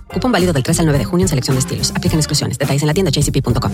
Cupón 0.13 0.31
válido 0.31 0.53
del 0.53 0.63
3 0.63 0.79
al 0.79 0.85
9 0.85 0.99
de 0.99 1.05
junio 1.05 1.25
en 1.25 1.29
selección 1.29 1.55
de 1.55 1.59
estilos. 1.59 1.91
Aplican 1.95 2.19
exclusiones. 2.19 2.57
Detalles 2.57 2.83
en 2.83 2.87
la 2.87 2.93
tienda 2.93 3.11
jcp.com. 3.11 3.71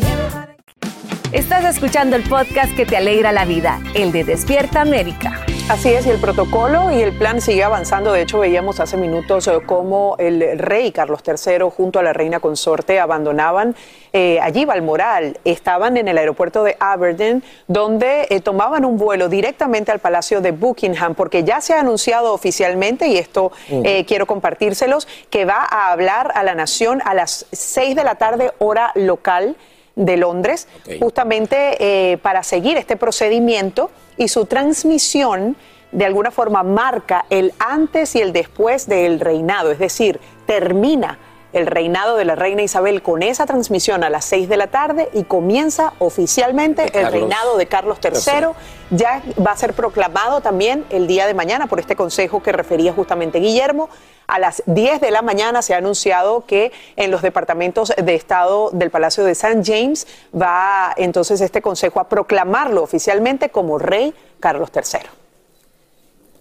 Estás 1.32 1.65
escuchando 1.65 2.15
el 2.15 2.23
podcast 2.23 2.73
que 2.76 2.86
te 2.86 2.95
alegra 2.95 3.32
la 3.32 3.45
vida, 3.45 3.82
el 3.93 4.12
de 4.12 4.23
Despierta 4.23 4.82
América. 4.82 5.45
Así 5.69 5.89
es, 5.89 6.06
y 6.06 6.10
el 6.10 6.17
protocolo 6.17 6.91
y 6.91 7.01
el 7.01 7.12
plan 7.12 7.41
sigue 7.41 7.62
avanzando. 7.62 8.13
De 8.13 8.21
hecho, 8.21 8.39
veíamos 8.39 8.80
hace 8.80 8.95
minutos 8.95 9.49
eh, 9.49 9.60
cómo 9.65 10.15
el 10.17 10.58
rey 10.58 10.93
Carlos 10.93 11.19
III 11.27 11.69
junto 11.75 11.99
a 11.99 12.03
la 12.03 12.13
reina 12.13 12.39
consorte 12.39 13.01
abandonaban 13.01 13.75
eh, 14.13 14.39
allí 14.41 14.63
Balmoral. 14.63 15.38
Estaban 15.43 15.97
en 15.97 16.08
el 16.08 16.17
aeropuerto 16.17 16.63
de 16.63 16.77
Aberdeen, 16.80 17.43
donde 17.67 18.27
eh, 18.30 18.39
tomaban 18.39 18.86
un 18.86 18.97
vuelo 18.97 19.27
directamente 19.27 19.91
al 19.91 19.99
Palacio 19.99 20.39
de 20.39 20.51
Buckingham, 20.51 21.15
porque 21.15 21.43
ya 21.43 21.60
se 21.60 21.73
ha 21.73 21.82
anunciado 21.82 22.34
oficialmente, 22.34 23.10
y 23.10 23.17
esto 23.17 23.51
Mm. 23.69 23.84
quiero 24.08 24.25
compartírselos, 24.25 25.06
que 25.30 25.43
va 25.43 25.67
a 25.69 25.91
hablar 25.91 26.32
a 26.36 26.43
la 26.43 26.56
nación 26.56 27.01
a 27.03 27.13
las 27.13 27.45
6 27.51 27.93
de 27.97 28.06
la 28.06 28.15
tarde, 28.15 28.53
hora 28.60 28.93
local 28.95 29.58
de 29.95 30.15
Londres, 30.15 30.69
justamente 30.99 32.17
para 32.21 32.43
seguir 32.43 32.77
este 32.77 32.95
procedimiento 32.95 33.89
y 34.17 34.27
su 34.27 34.45
transmisión 34.45 35.56
de 35.91 36.06
alguna 36.06 36.32
forma 36.32 36.63
marca 36.63 37.25
el 37.30 37.53
antes 37.60 38.15
y 38.15 38.21
el 38.21 38.34
después 38.34 38.88
del 38.88 39.19
reinado, 39.19 39.71
es 39.71 39.80
decir, 39.80 40.19
termina 40.45 41.17
el 41.53 41.67
reinado 41.67 42.17
de 42.17 42.25
la 42.25 42.36
reina 42.36 42.62
Isabel 42.62 43.01
con 43.01 43.23
esa 43.23 43.45
transmisión 43.45 44.03
a 44.03 44.10
las 44.10 44.25
6 44.25 44.49
de 44.49 44.57
la 44.57 44.67
tarde 44.67 45.10
y 45.13 45.23
comienza 45.23 45.93
oficialmente 45.99 46.83
el 46.83 46.91
Carlos 46.91 47.12
reinado 47.12 47.57
de 47.57 47.67
Carlos 47.67 47.99
III. 48.03 48.47
Ya 48.91 49.21
va 49.45 49.51
a 49.51 49.57
ser 49.57 49.73
proclamado 49.73 50.41
también 50.41 50.86
el 50.89 51.07
día 51.07 51.27
de 51.27 51.33
mañana 51.33 51.67
por 51.67 51.79
este 51.79 51.95
consejo 51.95 52.41
que 52.41 52.51
refería 52.51 52.93
justamente 52.93 53.39
Guillermo. 53.39 53.89
A 54.27 54.39
las 54.39 54.62
10 54.65 54.99
de 54.99 55.12
la 55.12 55.21
mañana 55.21 55.62
se 55.62 55.73
ha 55.73 55.77
anunciado 55.77 56.45
que 56.45 56.71
en 56.95 57.12
los 57.12 57.21
departamentos 57.21 57.93
de 57.95 58.15
Estado 58.15 58.69
del 58.71 58.91
Palacio 58.91 59.23
de 59.23 59.31
St. 59.31 59.62
James 59.63 60.07
va 60.39 60.93
entonces 60.97 61.39
este 61.41 61.62
consejo 61.62 61.99
a 61.99 62.10
proclamarlo 62.10 62.83
oficialmente 62.83 63.49
como 63.49 63.79
rey 63.79 64.13
Carlos 64.39 64.69
III. 64.73 65.26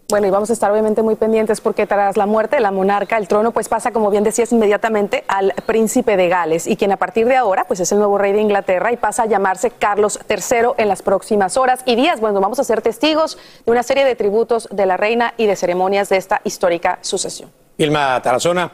Bueno, 0.09 0.29
y 0.29 0.31
vamos 0.31 0.51
a 0.51 0.53
estar 0.53 0.71
obviamente 0.71 1.03
muy 1.03 1.17
pendientes 1.17 1.61
porque 1.61 1.85
tras 1.85 2.17
la 2.17 2.27
muerte 2.27 2.57
de 2.57 2.63
la 2.63 2.71
monarca, 2.71 3.19
el 3.19 3.27
trono 3.27 3.51
pues 3.51 3.69
pasa, 3.69 3.91
como 3.91 4.09
bien 4.09 4.23
decías, 4.23 4.53
inmediatamente 4.53 5.25
al 5.27 5.53
príncipe 5.67 6.17
de 6.17 6.29
Gales 6.29 6.69
y 6.69 6.77
quien 6.77 6.93
a 6.93 6.97
partir 6.97 7.27
de 7.27 7.35
ahora 7.35 7.65
pues 7.65 7.81
es 7.81 7.91
el 7.91 7.99
nuevo 7.99 8.17
rey 8.17 8.33
de 8.33 8.41
Inglaterra 8.41 8.93
y 8.93 8.97
pasa 8.97 9.25
a 9.25 9.27
llamarse 9.27 9.73
Carlos 9.73 10.21
III 10.29 10.75
en 10.77 10.89
las 10.89 11.03
próximas 11.03 11.57
horas 11.57 11.81
y 11.87 11.97
días. 11.97 12.21
Bueno, 12.21 12.41
vamos 12.41 12.61
a 12.61 12.65
ser 12.65 12.83
testigos 12.83 13.37
de 13.65 13.73
una 13.73 13.83
serie 13.83 14.05
de 14.05 14.15
tributos 14.15 14.69
de 14.71 14.87
la 14.87 14.97
reina 14.97 15.35
y 15.37 15.47
de 15.47 15.57
ceremonias 15.57 16.09
de 16.09 16.19
esta 16.19 16.41
histórica 16.45 17.01
sucesión. 17.01 17.51
Vilma 17.77 18.23
Tarazona 18.23 18.71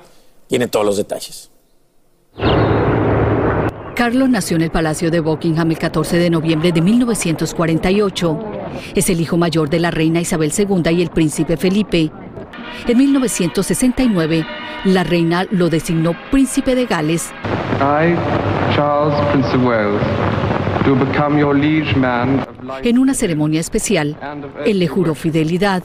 tiene 0.48 0.68
todos 0.68 0.84
los 0.84 0.98
detalles. 0.98 1.50
Carlos 4.02 4.28
nació 4.28 4.56
en 4.56 4.62
el 4.62 4.70
Palacio 4.72 5.12
de 5.12 5.20
Buckingham 5.20 5.70
el 5.70 5.78
14 5.78 6.18
de 6.18 6.28
noviembre 6.28 6.72
de 6.72 6.82
1948. 6.82 8.38
Es 8.96 9.08
el 9.10 9.20
hijo 9.20 9.36
mayor 9.36 9.70
de 9.70 9.78
la 9.78 9.92
reina 9.92 10.20
Isabel 10.20 10.52
II 10.58 10.82
y 10.90 11.02
el 11.02 11.10
príncipe 11.10 11.56
Felipe. 11.56 12.10
En 12.88 12.98
1969, 12.98 14.44
la 14.86 15.04
reina 15.04 15.46
lo 15.52 15.70
designó 15.70 16.16
príncipe 16.32 16.74
de 16.74 16.86
Gales. 16.86 17.30
I, 17.78 18.16
Charles, 18.74 19.14
Prince 19.30 19.54
of 19.54 19.64
Wales, 19.64 20.02
do 20.84 20.96
become 20.96 21.38
your 21.38 21.54
liege 21.54 21.96
man 21.96 22.44
En 22.82 22.98
una 22.98 23.14
ceremonia 23.14 23.60
especial, 23.60 24.16
él 24.66 24.80
le 24.80 24.88
juró 24.88 25.14
fidelidad. 25.14 25.84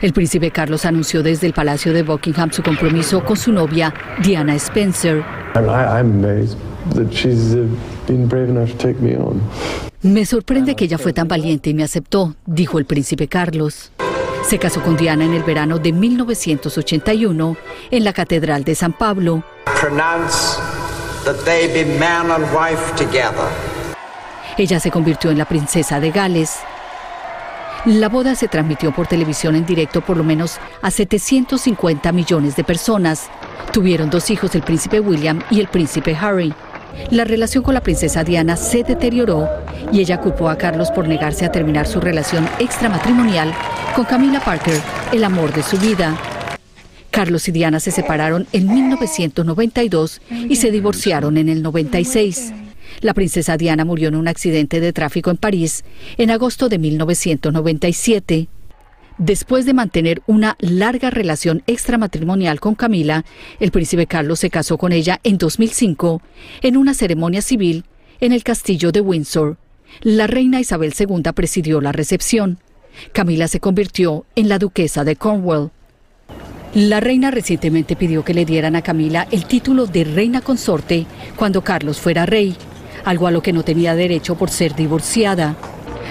El 0.00 0.12
príncipe 0.12 0.52
Carlos 0.52 0.86
anunció 0.86 1.24
desde 1.24 1.48
el 1.48 1.54
Palacio 1.54 1.92
de 1.92 2.04
Buckingham 2.04 2.52
su 2.52 2.62
compromiso 2.62 3.24
con 3.24 3.36
su 3.36 3.50
novia, 3.50 3.92
Diana 4.22 4.54
Spencer. 4.54 5.24
And 5.56 5.66
I, 5.66 5.98
I'm 5.98 6.22
amazed 6.84 6.96
that 6.96 7.12
she's 7.12 7.54
been 8.06 8.26
brave 8.28 8.48
enough 8.50 8.70
to 8.70 8.76
take 8.78 9.00
me 9.00 9.16
on. 9.16 9.40
Me 10.02 10.26
sorprende 10.26 10.74
que 10.74 10.86
ella 10.86 10.98
fue 10.98 11.12
tan 11.12 11.28
valiente 11.28 11.70
y 11.70 11.74
me 11.74 11.84
aceptó, 11.84 12.34
dijo 12.46 12.78
el 12.78 12.86
príncipe 12.86 13.28
Carlos. 13.28 13.92
Se 14.48 14.58
casó 14.58 14.82
con 14.82 14.96
Diana 14.96 15.24
en 15.24 15.34
el 15.34 15.44
verano 15.44 15.78
de 15.78 15.92
1981 15.92 17.56
en 17.90 18.04
la 18.04 18.12
Catedral 18.12 18.64
de 18.64 18.74
San 18.74 18.92
Pablo. 18.92 19.44
pronounce 19.80 20.56
that 21.24 21.36
they 21.44 21.66
be 21.66 21.98
man 21.98 22.30
and 22.30 22.44
wife 22.54 22.94
together. 22.96 23.48
Ella 24.56 24.78
se 24.78 24.90
convirtió 24.90 25.30
en 25.30 25.38
la 25.38 25.44
princesa 25.44 25.98
de 25.98 26.10
Gales. 26.10 26.60
La 27.84 28.08
boda 28.08 28.36
se 28.36 28.46
transmitió 28.46 28.92
por 28.92 29.08
televisión 29.08 29.56
en 29.56 29.66
directo 29.66 30.02
por 30.02 30.16
lo 30.16 30.22
menos 30.22 30.58
a 30.82 30.90
750 30.90 32.12
millones 32.12 32.54
de 32.54 32.62
personas. 32.62 33.28
Tuvieron 33.72 34.08
dos 34.08 34.30
hijos, 34.30 34.54
el 34.54 34.62
príncipe 34.62 35.00
William 35.00 35.40
y 35.50 35.58
el 35.58 35.66
príncipe 35.66 36.14
Harry. 36.14 36.54
La 37.10 37.24
relación 37.24 37.62
con 37.62 37.74
la 37.74 37.82
princesa 37.82 38.24
Diana 38.24 38.56
se 38.56 38.82
deterioró 38.82 39.48
y 39.92 40.00
ella 40.00 40.20
culpó 40.20 40.48
a 40.48 40.56
Carlos 40.56 40.90
por 40.90 41.08
negarse 41.08 41.44
a 41.44 41.52
terminar 41.52 41.86
su 41.86 42.00
relación 42.00 42.48
extramatrimonial 42.58 43.52
con 43.94 44.04
Camila 44.04 44.40
Parker, 44.40 44.80
el 45.12 45.24
amor 45.24 45.52
de 45.52 45.62
su 45.62 45.78
vida. 45.78 46.16
Carlos 47.10 47.46
y 47.48 47.52
Diana 47.52 47.78
se 47.78 47.90
separaron 47.90 48.46
en 48.52 48.72
1992 48.72 50.22
y 50.30 50.56
se 50.56 50.70
divorciaron 50.70 51.36
en 51.36 51.50
el 51.50 51.62
96. 51.62 52.54
La 53.00 53.14
princesa 53.14 53.56
Diana 53.56 53.84
murió 53.84 54.08
en 54.08 54.16
un 54.16 54.28
accidente 54.28 54.80
de 54.80 54.92
tráfico 54.92 55.30
en 55.30 55.36
París 55.36 55.84
en 56.16 56.30
agosto 56.30 56.68
de 56.68 56.78
1997. 56.78 58.48
Después 59.18 59.66
de 59.66 59.74
mantener 59.74 60.22
una 60.26 60.56
larga 60.58 61.10
relación 61.10 61.62
extramatrimonial 61.66 62.60
con 62.60 62.74
Camila, 62.74 63.24
el 63.60 63.70
príncipe 63.70 64.06
Carlos 64.06 64.40
se 64.40 64.50
casó 64.50 64.78
con 64.78 64.92
ella 64.92 65.20
en 65.22 65.38
2005 65.38 66.22
en 66.62 66.76
una 66.76 66.94
ceremonia 66.94 67.42
civil 67.42 67.84
en 68.20 68.32
el 68.32 68.42
castillo 68.42 68.90
de 68.90 69.00
Windsor. 69.00 69.58
La 70.00 70.26
reina 70.26 70.60
Isabel 70.60 70.94
II 70.98 71.22
presidió 71.34 71.80
la 71.80 71.92
recepción. 71.92 72.58
Camila 73.12 73.48
se 73.48 73.60
convirtió 73.60 74.24
en 74.34 74.48
la 74.48 74.58
duquesa 74.58 75.04
de 75.04 75.16
Cornwall. 75.16 75.70
La 76.74 77.00
reina 77.00 77.30
recientemente 77.30 77.96
pidió 77.96 78.24
que 78.24 78.32
le 78.32 78.46
dieran 78.46 78.76
a 78.76 78.82
Camila 78.82 79.28
el 79.30 79.44
título 79.44 79.86
de 79.86 80.04
reina 80.04 80.40
consorte 80.40 81.06
cuando 81.36 81.62
Carlos 81.62 82.00
fuera 82.00 82.24
rey, 82.24 82.56
algo 83.04 83.26
a 83.26 83.30
lo 83.30 83.42
que 83.42 83.52
no 83.52 83.62
tenía 83.62 83.94
derecho 83.94 84.36
por 84.36 84.48
ser 84.48 84.74
divorciada. 84.74 85.54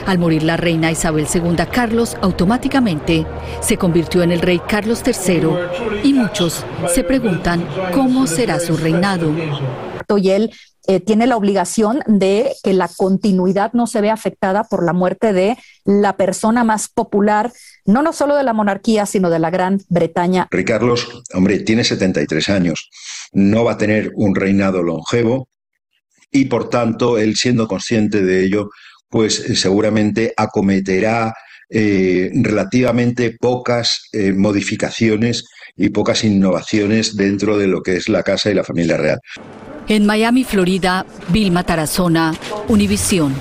Al 0.06 0.20
morir 0.20 0.44
la 0.44 0.58
reina 0.58 0.92
Isabel 0.92 1.28
II, 1.34 1.56
Carlos 1.72 2.18
automáticamente 2.22 3.26
se 3.62 3.78
convirtió 3.78 4.24
en 4.24 4.32
el 4.32 4.42
rey 4.42 4.60
Carlos 4.68 5.04
III 5.06 6.04
y 6.04 6.14
muchos 6.14 6.66
se 6.94 7.04
preguntan 7.04 7.66
cómo 7.94 8.28
será 8.28 8.60
su 8.60 8.78
reinado. 8.78 9.32
Y 10.18 10.30
él 10.32 10.52
eh, 10.88 11.00
tiene 11.00 11.28
la 11.28 11.38
obligación 11.38 12.00
de 12.06 12.54
que 12.64 12.74
la 12.74 12.90
continuidad 12.90 13.72
no 13.74 13.88
se 13.88 14.02
vea 14.02 14.14
afectada 14.14 14.66
por 14.66 14.84
la 14.84 14.94
muerte 14.94 15.32
de 15.32 15.58
la 15.86 16.18
persona 16.18 16.64
más 16.64 16.90
popular, 16.90 17.52
no, 17.86 18.02
no 18.02 18.12
solo 18.12 18.36
de 18.36 18.44
la 18.44 18.52
monarquía, 18.54 19.06
sino 19.06 19.30
de 19.30 19.40
la 19.40 19.52
Gran 19.52 19.80
Bretaña. 19.88 20.48
Rey 20.52 20.66
Carlos, 20.66 21.24
hombre, 21.34 21.60
tiene 21.60 21.84
73 21.84 22.50
años, 22.50 22.90
no 23.32 23.64
va 23.64 23.74
a 23.74 23.78
tener 23.78 24.12
un 24.16 24.36
reinado 24.36 24.84
longevo 24.84 25.48
y 26.32 26.46
por 26.46 26.70
tanto, 26.70 27.18
él 27.18 27.36
siendo 27.36 27.68
consciente 27.68 28.24
de 28.24 28.46
ello, 28.46 28.70
pues 29.12 29.40
eh, 29.42 29.56
seguramente 29.56 30.34
acometerá 30.36 31.36
eh, 31.70 32.32
relativamente 32.34 33.38
pocas 33.40 34.10
eh, 34.14 34.32
modificaciones 34.34 35.46
y 35.78 35.90
pocas 35.90 36.24
innovaciones 36.24 37.16
dentro 37.16 37.58
de 37.58 37.68
lo 37.68 37.82
que 37.84 37.98
es 37.98 38.10
la 38.10 38.24
casa 38.24 38.50
y 38.50 38.56
la 38.56 38.64
familia 38.64 38.98
real. 38.98 39.20
En 39.88 40.06
Miami, 40.06 40.44
Florida, 40.44 41.06
Vilma 41.30 41.64
Tarazona, 41.64 42.34
Univisión. 42.68 43.36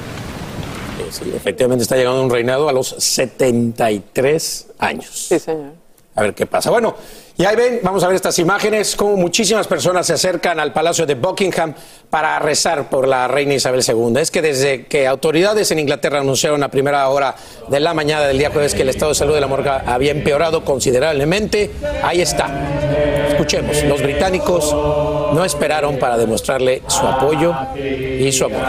Sí, 1.11 1.33
efectivamente 1.35 1.83
está 1.83 1.97
llegando 1.97 2.23
un 2.23 2.31
reinado 2.31 2.69
a 2.69 2.73
los 2.73 2.95
73 2.99 4.69
años. 4.79 5.27
Sí, 5.29 5.39
señor. 5.39 5.73
A 6.15 6.23
ver 6.23 6.35
qué 6.35 6.47
pasa. 6.47 6.71
Bueno, 6.71 6.97
y 7.41 7.45
ahí 7.47 7.57
ven, 7.57 7.81
vamos 7.83 8.05
a 8.05 8.07
ver 8.07 8.17
estas 8.17 8.39
imágenes, 8.39 8.95
cómo 8.95 9.17
muchísimas 9.17 9.67
personas 9.67 10.07
se 10.07 10.13
acercan 10.13 10.61
al 10.61 10.75
Palacio 10.75 11.07
de 11.07 11.15
Buckingham 11.15 11.73
para 12.11 12.39
rezar 12.39 12.91
por 12.91 13.09
la 13.09 13.29
reina 13.29 13.55
Isabel 13.55 13.81
II. 13.83 14.21
Es 14.21 14.31
que 14.31 14.43
desde 14.43 14.85
que 14.85 15.07
autoridades 15.07 15.71
en 15.71 15.79
Inglaterra 15.79 16.21
anunciaron 16.21 16.63
a 16.63 16.71
primera 16.71 17.09
hora 17.09 17.35
de 17.67 17.81
la 17.81 17.95
mañana 17.95 18.27
del 18.27 18.37
día 18.37 18.51
jueves 18.51 18.75
que 18.75 18.83
el 18.83 18.91
estado 18.91 19.13
de 19.13 19.15
salud 19.15 19.33
de 19.33 19.41
la 19.41 19.47
morga 19.47 19.85
había 19.87 20.11
empeorado 20.11 20.67
considerablemente, 20.67 21.71
ahí 22.03 22.21
está. 22.21 22.51
Escuchemos, 23.31 23.85
los 23.85 24.03
británicos 24.03 24.75
no 24.75 25.43
esperaron 25.43 25.99
para 25.99 26.19
demostrarle 26.19 26.83
su 26.89 27.07
apoyo 27.07 27.55
y 27.75 28.31
su 28.33 28.45
amor. 28.45 28.61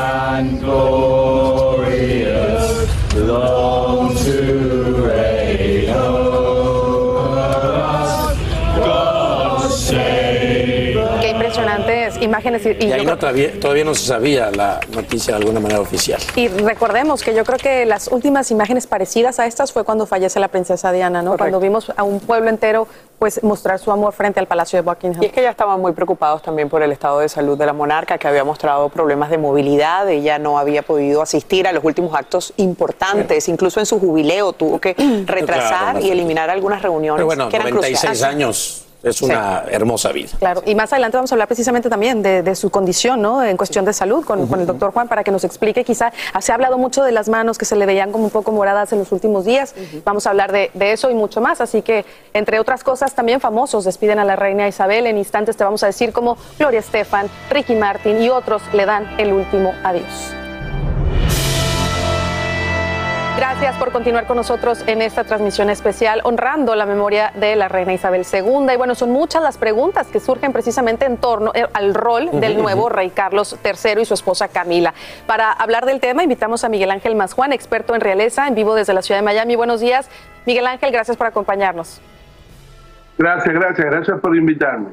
Imágenes. 12.21 12.65
Y, 12.65 12.69
y 12.69 12.85
Y 12.85 12.89
yo 12.89 12.95
ahí 12.95 13.05
no 13.05 13.17
todavía, 13.17 13.59
todavía 13.59 13.83
no 13.83 13.95
se 13.95 14.05
sabía 14.07 14.51
la 14.51 14.79
noticia 14.93 15.33
de 15.35 15.41
alguna 15.41 15.59
manera 15.59 15.79
oficial. 15.79 16.19
Y 16.35 16.47
recordemos 16.47 17.23
que 17.23 17.33
yo 17.33 17.43
creo 17.43 17.57
que 17.57 17.85
las 17.85 18.07
últimas 18.07 18.51
imágenes 18.51 18.87
parecidas 18.87 19.39
a 19.39 19.45
estas 19.45 19.71
fue 19.71 19.83
cuando 19.83 20.05
fallece 20.05 20.39
la 20.39 20.47
princesa 20.47 20.91
Diana, 20.91 21.21
¿no? 21.21 21.37
Cuando 21.37 21.59
vimos 21.59 21.91
a 21.95 22.03
un 22.03 22.19
pueblo 22.19 22.49
entero 22.49 22.87
pues 23.21 23.43
mostrar 23.43 23.77
su 23.77 23.91
amor 23.91 24.13
frente 24.13 24.39
al 24.39 24.47
Palacio 24.47 24.77
de 24.77 24.81
Buckingham. 24.81 25.21
Y 25.21 25.27
es 25.27 25.31
que 25.31 25.43
ya 25.43 25.51
estaban 25.51 25.79
muy 25.79 25.91
preocupados 25.91 26.41
también 26.41 26.69
por 26.69 26.81
el 26.81 26.91
estado 26.91 27.19
de 27.19 27.29
salud 27.29 27.55
de 27.55 27.67
la 27.67 27.73
monarca, 27.73 28.17
que 28.17 28.27
había 28.27 28.43
mostrado 28.43 28.89
problemas 28.89 29.29
de 29.29 29.37
movilidad. 29.37 30.09
Ella 30.09 30.39
no 30.39 30.57
había 30.57 30.81
podido 30.81 31.21
asistir 31.21 31.67
a 31.67 31.71
los 31.71 31.83
últimos 31.83 32.15
actos 32.15 32.51
importantes. 32.57 33.47
Incluso 33.47 33.79
en 33.79 33.85
su 33.85 33.99
jubileo 33.99 34.53
tuvo 34.53 34.79
que 34.79 34.95
retrasar 35.27 35.91
Claro, 35.91 35.99
y 35.99 36.09
eliminar 36.09 36.49
algunas 36.49 36.81
reuniones 36.81 37.17
Pero 37.17 37.27
bueno, 37.27 37.49
que 37.49 37.57
eran 37.57 37.69
96 37.69 37.99
cruciales. 37.99 38.23
años 38.23 38.85
es 39.03 39.21
una 39.21 39.63
hermosa 39.69 40.11
vida. 40.11 40.29
Claro, 40.39 40.61
y 40.65 40.75
más 40.75 40.91
adelante 40.93 41.17
vamos 41.17 41.31
a 41.31 41.35
hablar 41.35 41.47
precisamente 41.47 41.89
también 41.89 42.21
de, 42.21 42.43
de 42.43 42.55
su 42.55 42.69
condición, 42.69 43.21
¿no? 43.21 43.43
En 43.43 43.57
cuestión 43.57 43.85
de 43.85 43.93
salud, 43.93 44.23
con, 44.23 44.47
con 44.47 44.59
el 44.59 44.67
doctor 44.67 44.91
Juan, 44.93 45.07
para 45.07 45.23
que 45.23 45.31
nos 45.31 45.43
explique. 45.43 45.83
Quizá 45.83 46.11
se 46.39 46.51
ha 46.51 46.55
hablado 46.55 46.77
mucho 46.77 47.03
de 47.03 47.11
las 47.11 47.29
manos 47.29 47.57
que 47.57 47.65
se 47.65 47.75
le 47.75 47.85
veían 47.85 48.11
como 48.11 48.25
un 48.25 48.29
poco 48.29 48.51
moradas 48.51 48.93
en 48.93 48.99
los 48.99 49.11
últimos 49.11 49.45
días. 49.45 49.73
Vamos 50.05 50.27
a 50.27 50.31
hablar 50.31 50.51
de, 50.51 50.71
de 50.73 50.91
eso 50.91 51.09
y 51.09 51.13
mucho 51.13 51.41
más. 51.41 51.61
Así 51.61 51.81
que, 51.81 52.05
entre 52.33 52.59
otras 52.59 52.83
cosas, 52.83 53.15
también 53.15 53.39
famosos 53.39 53.85
despiden 53.85 54.19
a 54.19 54.25
la 54.25 54.35
reina 54.35 54.67
Isabel. 54.67 55.07
En 55.07 55.17
instantes 55.17 55.57
te 55.57 55.63
vamos 55.63 55.83
a 55.83 55.87
decir 55.87 56.13
cómo 56.13 56.37
Gloria 56.59 56.79
Estefan, 56.79 57.27
Ricky 57.49 57.75
Martin 57.75 58.21
y 58.21 58.29
otros 58.29 58.61
le 58.73 58.85
dan 58.85 59.19
el 59.19 59.33
último 59.33 59.73
adiós. 59.83 60.40
Gracias 63.37 63.77
por 63.77 63.91
continuar 63.91 64.27
con 64.27 64.37
nosotros 64.37 64.83
en 64.87 65.01
esta 65.01 65.23
transmisión 65.23 65.69
especial 65.69 66.19
honrando 66.23 66.75
la 66.75 66.85
memoria 66.85 67.31
de 67.35 67.55
la 67.55 67.69
reina 67.69 67.93
Isabel 67.93 68.25
II. 68.31 68.73
Y 68.73 68.77
bueno, 68.77 68.93
son 68.93 69.11
muchas 69.11 69.41
las 69.41 69.57
preguntas 69.57 70.07
que 70.07 70.19
surgen 70.19 70.51
precisamente 70.51 71.05
en 71.05 71.17
torno 71.17 71.51
eh, 71.55 71.65
al 71.73 71.93
rol 71.93 72.29
del 72.33 72.57
nuevo 72.57 72.89
rey 72.89 73.09
Carlos 73.09 73.57
III 73.63 74.01
y 74.01 74.05
su 74.05 74.13
esposa 74.13 74.49
Camila. 74.49 74.93
Para 75.25 75.51
hablar 75.51 75.85
del 75.85 75.99
tema, 75.99 76.23
invitamos 76.23 76.63
a 76.63 76.69
Miguel 76.69 76.91
Ángel 76.91 77.15
Mazjuán, 77.15 77.53
experto 77.53 77.95
en 77.95 78.01
realeza, 78.01 78.47
en 78.47 78.55
vivo 78.55 78.75
desde 78.75 78.93
la 78.93 79.01
ciudad 79.01 79.19
de 79.19 79.25
Miami. 79.25 79.55
Buenos 79.55 79.79
días, 79.79 80.09
Miguel 80.45 80.67
Ángel, 80.67 80.91
gracias 80.91 81.17
por 81.17 81.27
acompañarnos. 81.27 82.01
Gracias, 83.17 83.53
gracias, 83.53 83.87
gracias 83.87 84.19
por 84.19 84.35
invitarme. 84.35 84.89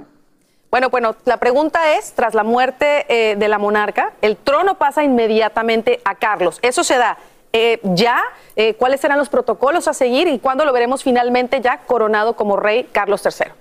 Bueno, 0.71 0.91
bueno, 0.91 1.17
la 1.25 1.39
pregunta 1.39 1.97
es, 1.97 2.13
tras 2.13 2.35
la 2.35 2.45
muerte 2.45 3.07
eh, 3.09 3.37
de 3.37 3.49
la 3.49 3.59
monarca, 3.59 4.13
el 4.21 4.37
trono 4.37 4.77
pasa 4.77 5.03
inmediatamente 5.03 6.01
a 6.05 6.15
Carlos. 6.15 6.59
¿Eso 6.63 6.85
se 6.85 6.99
da 6.99 7.17
eh, 7.53 7.81
ya? 7.83 8.21
Eh, 8.57 8.75
¿Cuáles 8.75 9.01
serán 9.01 9.19
los 9.19 9.29
protocolos 9.29 9.89
a 9.89 9.95
seguir 9.95 10.29
y 10.29 10.39
cuándo 10.39 10.65
lo 10.65 10.73
veremos 10.73 11.03
finalmente 11.03 11.61
ya 11.61 11.79
coronado 11.87 12.35
como 12.35 12.57
rey 12.57 12.89
Carlos 12.93 13.25
III? 13.25 13.53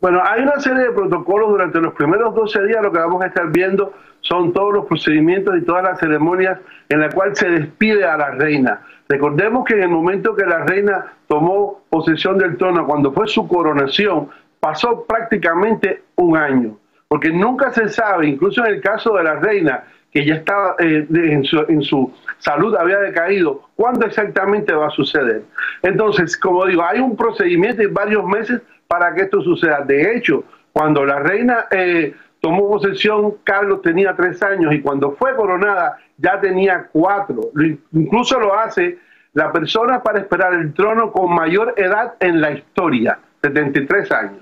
Bueno, 0.00 0.20
hay 0.24 0.42
una 0.42 0.60
serie 0.60 0.84
de 0.84 0.90
protocolos 0.92 1.48
durante 1.50 1.80
los 1.80 1.94
primeros 1.94 2.34
12 2.34 2.64
días, 2.64 2.82
lo 2.82 2.92
que 2.92 2.98
vamos 2.98 3.22
a 3.22 3.26
estar 3.26 3.46
viendo 3.48 3.92
son 4.20 4.52
todos 4.52 4.74
los 4.74 4.86
procedimientos 4.86 5.56
y 5.56 5.62
todas 5.62 5.84
las 5.84 5.98
ceremonias 5.98 6.58
en 6.88 7.00
la 7.00 7.08
cual 7.10 7.34
se 7.34 7.48
despide 7.48 8.04
a 8.04 8.16
la 8.16 8.30
reina. 8.32 8.82
Recordemos 9.08 9.64
que 9.64 9.74
en 9.74 9.84
el 9.84 9.88
momento 9.88 10.34
que 10.34 10.44
la 10.44 10.64
reina 10.64 11.14
tomó 11.28 11.82
posesión 11.88 12.36
del 12.38 12.56
trono, 12.56 12.86
cuando 12.86 13.12
fue 13.12 13.28
su 13.28 13.46
coronación, 13.46 14.28
pasó 14.58 15.04
prácticamente 15.04 16.02
un 16.16 16.36
año, 16.36 16.76
porque 17.08 17.30
nunca 17.30 17.70
se 17.70 17.88
sabe, 17.88 18.26
incluso 18.26 18.64
en 18.64 18.74
el 18.74 18.80
caso 18.80 19.14
de 19.14 19.22
la 19.22 19.36
reina, 19.36 19.84
que 20.12 20.24
ya 20.24 20.34
estaba 20.34 20.74
eh, 20.78 21.06
en, 21.10 21.44
su, 21.44 21.64
en 21.68 21.82
su 21.82 22.12
salud 22.38 22.74
había 22.76 22.98
decaído, 22.98 23.62
¿cuándo 23.74 24.06
exactamente 24.06 24.72
va 24.72 24.88
a 24.88 24.90
suceder? 24.90 25.42
Entonces, 25.82 26.36
como 26.36 26.66
digo, 26.66 26.82
hay 26.82 27.00
un 27.00 27.16
procedimiento 27.16 27.82
y 27.82 27.86
varios 27.86 28.24
meses 28.24 28.60
para 28.88 29.14
que 29.14 29.22
esto 29.22 29.40
suceda. 29.42 29.80
De 29.80 30.16
hecho, 30.16 30.44
cuando 30.72 31.04
la 31.04 31.18
reina 31.18 31.66
eh, 31.70 32.14
tomó 32.40 32.68
posesión, 32.68 33.36
Carlos 33.44 33.82
tenía 33.82 34.14
tres 34.14 34.42
años 34.42 34.72
y 34.72 34.80
cuando 34.80 35.12
fue 35.12 35.34
coronada 35.34 35.98
ya 36.18 36.40
tenía 36.40 36.88
cuatro. 36.92 37.50
Incluso 37.92 38.38
lo 38.38 38.58
hace 38.58 38.98
la 39.32 39.52
persona 39.52 40.02
para 40.02 40.20
esperar 40.20 40.54
el 40.54 40.72
trono 40.72 41.12
con 41.12 41.34
mayor 41.34 41.74
edad 41.76 42.14
en 42.20 42.40
la 42.40 42.52
historia, 42.52 43.18
73 43.42 44.12
años. 44.12 44.40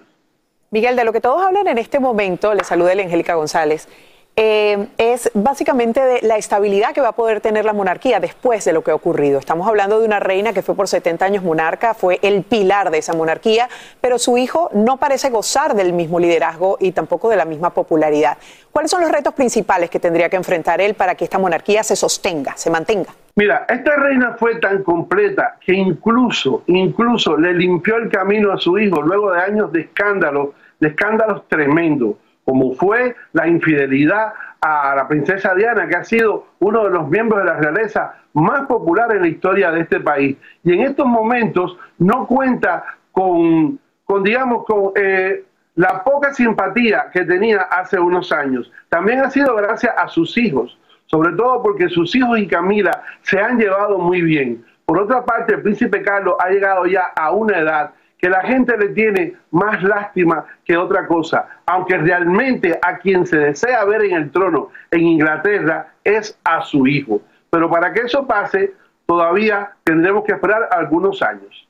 Miguel, 0.70 0.96
de 0.96 1.04
lo 1.04 1.12
que 1.12 1.20
todos 1.20 1.40
hablan 1.40 1.66
en 1.68 1.78
este 1.78 2.00
momento, 2.00 2.54
le 2.54 2.64
saluda 2.64 2.92
el 2.92 3.00
Angélica 3.00 3.34
González, 3.34 3.88
eh, 4.36 4.88
es 4.98 5.30
básicamente 5.34 6.00
de 6.00 6.22
la 6.22 6.36
estabilidad 6.36 6.92
que 6.92 7.00
va 7.00 7.10
a 7.10 7.12
poder 7.12 7.40
tener 7.40 7.64
la 7.64 7.72
monarquía 7.72 8.18
después 8.18 8.64
de 8.64 8.72
lo 8.72 8.82
que 8.82 8.90
ha 8.90 8.94
ocurrido. 8.94 9.38
Estamos 9.38 9.68
hablando 9.68 10.00
de 10.00 10.06
una 10.06 10.18
reina 10.18 10.52
que 10.52 10.62
fue 10.62 10.74
por 10.74 10.88
70 10.88 11.24
años 11.24 11.44
monarca, 11.44 11.94
fue 11.94 12.18
el 12.20 12.42
pilar 12.42 12.90
de 12.90 12.98
esa 12.98 13.12
monarquía, 13.12 13.68
pero 14.00 14.18
su 14.18 14.36
hijo 14.36 14.70
no 14.72 14.96
parece 14.96 15.30
gozar 15.30 15.76
del 15.76 15.92
mismo 15.92 16.18
liderazgo 16.18 16.78
y 16.80 16.90
tampoco 16.90 17.28
de 17.28 17.36
la 17.36 17.44
misma 17.44 17.70
popularidad. 17.70 18.36
¿Cuáles 18.72 18.90
son 18.90 19.02
los 19.02 19.12
retos 19.12 19.34
principales 19.34 19.88
que 19.88 20.00
tendría 20.00 20.28
que 20.28 20.36
enfrentar 20.36 20.80
él 20.80 20.94
para 20.94 21.14
que 21.14 21.24
esta 21.24 21.38
monarquía 21.38 21.84
se 21.84 21.94
sostenga, 21.94 22.56
se 22.56 22.70
mantenga? 22.70 23.10
Mira, 23.36 23.66
esta 23.68 23.94
reina 23.96 24.36
fue 24.36 24.56
tan 24.58 24.82
completa 24.82 25.58
que 25.64 25.74
incluso, 25.74 26.64
incluso 26.66 27.36
le 27.36 27.52
limpió 27.52 27.96
el 27.96 28.08
camino 28.10 28.52
a 28.52 28.58
su 28.58 28.78
hijo 28.78 29.00
luego 29.00 29.32
de 29.32 29.40
años 29.40 29.72
de 29.72 29.82
escándalos, 29.82 30.48
de 30.80 30.88
escándalos 30.88 31.48
tremendos 31.48 32.16
como 32.44 32.72
fue 32.74 33.16
la 33.32 33.46
infidelidad 33.48 34.32
a 34.60 34.94
la 34.96 35.08
princesa 35.08 35.54
Diana, 35.54 35.86
que 35.88 35.96
ha 35.96 36.04
sido 36.04 36.46
uno 36.60 36.84
de 36.84 36.90
los 36.90 37.08
miembros 37.08 37.42
de 37.42 37.50
la 37.50 37.56
realeza 37.58 38.14
más 38.34 38.66
popular 38.66 39.12
en 39.12 39.22
la 39.22 39.28
historia 39.28 39.70
de 39.70 39.80
este 39.80 40.00
país. 40.00 40.36
Y 40.62 40.72
en 40.72 40.82
estos 40.82 41.06
momentos 41.06 41.76
no 41.98 42.26
cuenta 42.26 42.84
con, 43.12 43.78
digamos, 44.22 44.64
con 44.64 44.92
eh, 44.96 45.44
la 45.76 46.02
poca 46.04 46.32
simpatía 46.32 47.10
que 47.12 47.24
tenía 47.24 47.62
hace 47.62 47.98
unos 47.98 48.32
años. 48.32 48.70
También 48.88 49.20
ha 49.20 49.30
sido 49.30 49.54
gracias 49.56 49.94
a 49.96 50.08
sus 50.08 50.36
hijos, 50.38 50.78
sobre 51.06 51.32
todo 51.32 51.62
porque 51.62 51.88
sus 51.88 52.14
hijos 52.14 52.38
y 52.38 52.46
Camila 52.46 53.02
se 53.22 53.40
han 53.40 53.58
llevado 53.58 53.98
muy 53.98 54.22
bien. 54.22 54.64
Por 54.86 54.98
otra 54.98 55.24
parte, 55.24 55.54
el 55.54 55.62
príncipe 55.62 56.02
Carlos 56.02 56.34
ha 56.38 56.50
llegado 56.50 56.86
ya 56.86 57.12
a 57.16 57.30
una 57.30 57.58
edad 57.58 57.94
que 58.24 58.30
la 58.30 58.40
gente 58.40 58.74
le 58.78 58.88
tiene 58.88 59.34
más 59.50 59.82
lástima 59.82 60.46
que 60.64 60.78
otra 60.78 61.06
cosa, 61.06 61.46
aunque 61.66 61.98
realmente 61.98 62.78
a 62.80 62.96
quien 62.96 63.26
se 63.26 63.36
desea 63.36 63.84
ver 63.84 64.02
en 64.04 64.14
el 64.14 64.32
trono 64.32 64.70
en 64.90 65.02
Inglaterra 65.02 65.92
es 66.02 66.34
a 66.42 66.62
su 66.62 66.86
hijo. 66.86 67.20
Pero 67.50 67.68
para 67.68 67.92
que 67.92 68.00
eso 68.00 68.26
pase, 68.26 68.72
todavía 69.04 69.72
tendremos 69.84 70.24
que 70.24 70.32
esperar 70.32 70.70
algunos 70.70 71.20
años. 71.20 71.68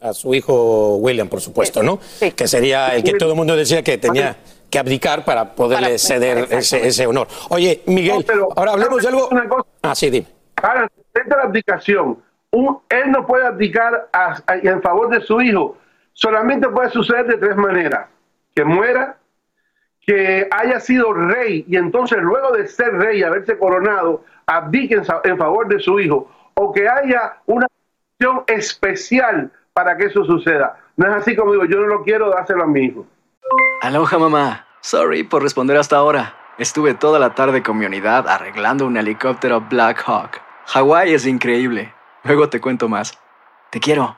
a 0.00 0.12
su 0.12 0.32
hijo 0.34 0.98
William, 0.98 1.26
por 1.26 1.40
supuesto, 1.40 1.82
¿no? 1.82 1.98
Que 2.36 2.46
sería 2.46 2.94
el 2.94 3.02
que 3.02 3.14
todo 3.14 3.30
el 3.30 3.36
mundo 3.36 3.56
decía 3.56 3.82
que 3.82 3.98
tenía 3.98 4.36
que 4.70 4.78
abdicar 4.78 5.24
para 5.24 5.52
poderle 5.56 5.98
ceder 5.98 6.46
ese, 6.52 7.06
honor. 7.08 7.26
Oye, 7.48 7.82
Miguel, 7.86 8.24
ahora 8.54 8.70
hablemos 8.70 9.02
de 9.02 9.08
algo. 9.08 9.28
Ah, 9.82 9.96
sí, 9.96 10.10
dime. 10.10 10.28
Para 10.54 10.82
la 11.12 11.42
abdicación, 11.42 12.18
él 12.52 13.10
no 13.10 13.26
puede 13.26 13.44
abdicar 13.44 14.08
en 14.62 14.80
favor 14.80 15.08
de 15.08 15.22
su 15.22 15.40
hijo 15.40 15.76
solamente 16.18 16.68
puede 16.68 16.90
suceder 16.90 17.26
de 17.26 17.36
tres 17.38 17.56
maneras. 17.56 18.08
Que 18.54 18.64
muera, 18.64 19.16
que 20.04 20.48
haya 20.50 20.80
sido 20.80 21.12
rey 21.12 21.64
y 21.68 21.76
entonces 21.76 22.18
luego 22.18 22.52
de 22.52 22.66
ser 22.66 22.92
rey 22.94 23.20
y 23.20 23.22
haberse 23.22 23.56
coronado, 23.56 24.24
abdique 24.46 25.00
en 25.24 25.38
favor 25.38 25.68
de 25.68 25.78
su 25.78 26.00
hijo, 26.00 26.28
o 26.54 26.72
que 26.72 26.88
haya 26.88 27.36
una 27.46 27.66
acción 28.12 28.42
especial 28.48 29.52
para 29.72 29.96
que 29.96 30.06
eso 30.06 30.24
suceda. 30.24 30.76
No 30.96 31.08
es 31.08 31.14
así 31.14 31.36
como 31.36 31.52
digo, 31.52 31.64
yo 31.66 31.78
no 31.78 31.86
lo 31.86 32.02
quiero, 32.02 32.30
dárselo 32.30 32.64
a 32.64 32.66
mi 32.66 32.86
hijo. 32.86 33.06
Aloha 33.82 34.18
mamá, 34.18 34.66
sorry 34.80 35.22
por 35.22 35.42
responder 35.42 35.76
hasta 35.76 35.96
ahora. 35.96 36.34
Estuve 36.58 36.94
toda 36.94 37.20
la 37.20 37.36
tarde 37.36 37.62
con 37.62 37.78
mi 37.78 37.86
unidad 37.86 38.26
arreglando 38.26 38.86
un 38.86 38.96
helicóptero 38.96 39.60
Black 39.60 40.02
Hawk. 40.04 40.40
Hawái 40.66 41.14
es 41.14 41.26
increíble. 41.26 41.94
Luego 42.24 42.48
te 42.48 42.60
cuento 42.60 42.88
más. 42.88 43.16
Te 43.70 43.78
quiero. 43.78 44.17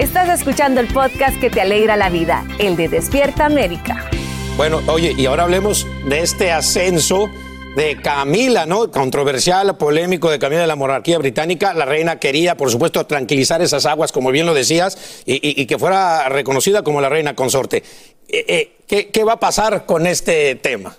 Estás 0.00 0.30
escuchando 0.30 0.80
el 0.80 0.86
podcast 0.86 1.38
que 1.38 1.50
te 1.50 1.60
alegra 1.60 1.94
la 1.94 2.08
vida, 2.08 2.46
el 2.58 2.74
de 2.74 2.88
Despierta 2.88 3.44
América. 3.44 4.08
Bueno, 4.56 4.80
oye, 4.86 5.12
y 5.14 5.26
ahora 5.26 5.42
hablemos 5.42 5.86
de 6.08 6.20
este 6.20 6.50
ascenso 6.50 7.28
de 7.76 8.00
Camila, 8.00 8.64
¿no? 8.64 8.90
Controversial, 8.90 9.76
polémico 9.76 10.30
de 10.30 10.38
Camila 10.38 10.62
de 10.62 10.68
la 10.68 10.74
monarquía 10.74 11.18
británica. 11.18 11.74
La 11.74 11.84
reina 11.84 12.18
quería, 12.18 12.56
por 12.56 12.70
supuesto, 12.70 13.04
tranquilizar 13.04 13.60
esas 13.60 13.84
aguas, 13.84 14.10
como 14.10 14.30
bien 14.30 14.46
lo 14.46 14.54
decías, 14.54 15.22
y, 15.26 15.66
que 15.66 15.78
fuera 15.78 16.30
reconocida 16.30 16.82
como 16.82 17.02
la 17.02 17.10
reina 17.10 17.36
consorte. 17.36 17.82
Eh, 18.26 18.44
eh, 18.48 18.72
¿qué, 18.86 19.10
¿Qué 19.10 19.22
va 19.22 19.34
a 19.34 19.38
pasar 19.38 19.84
con 19.84 20.06
este 20.06 20.54
tema? 20.54 20.96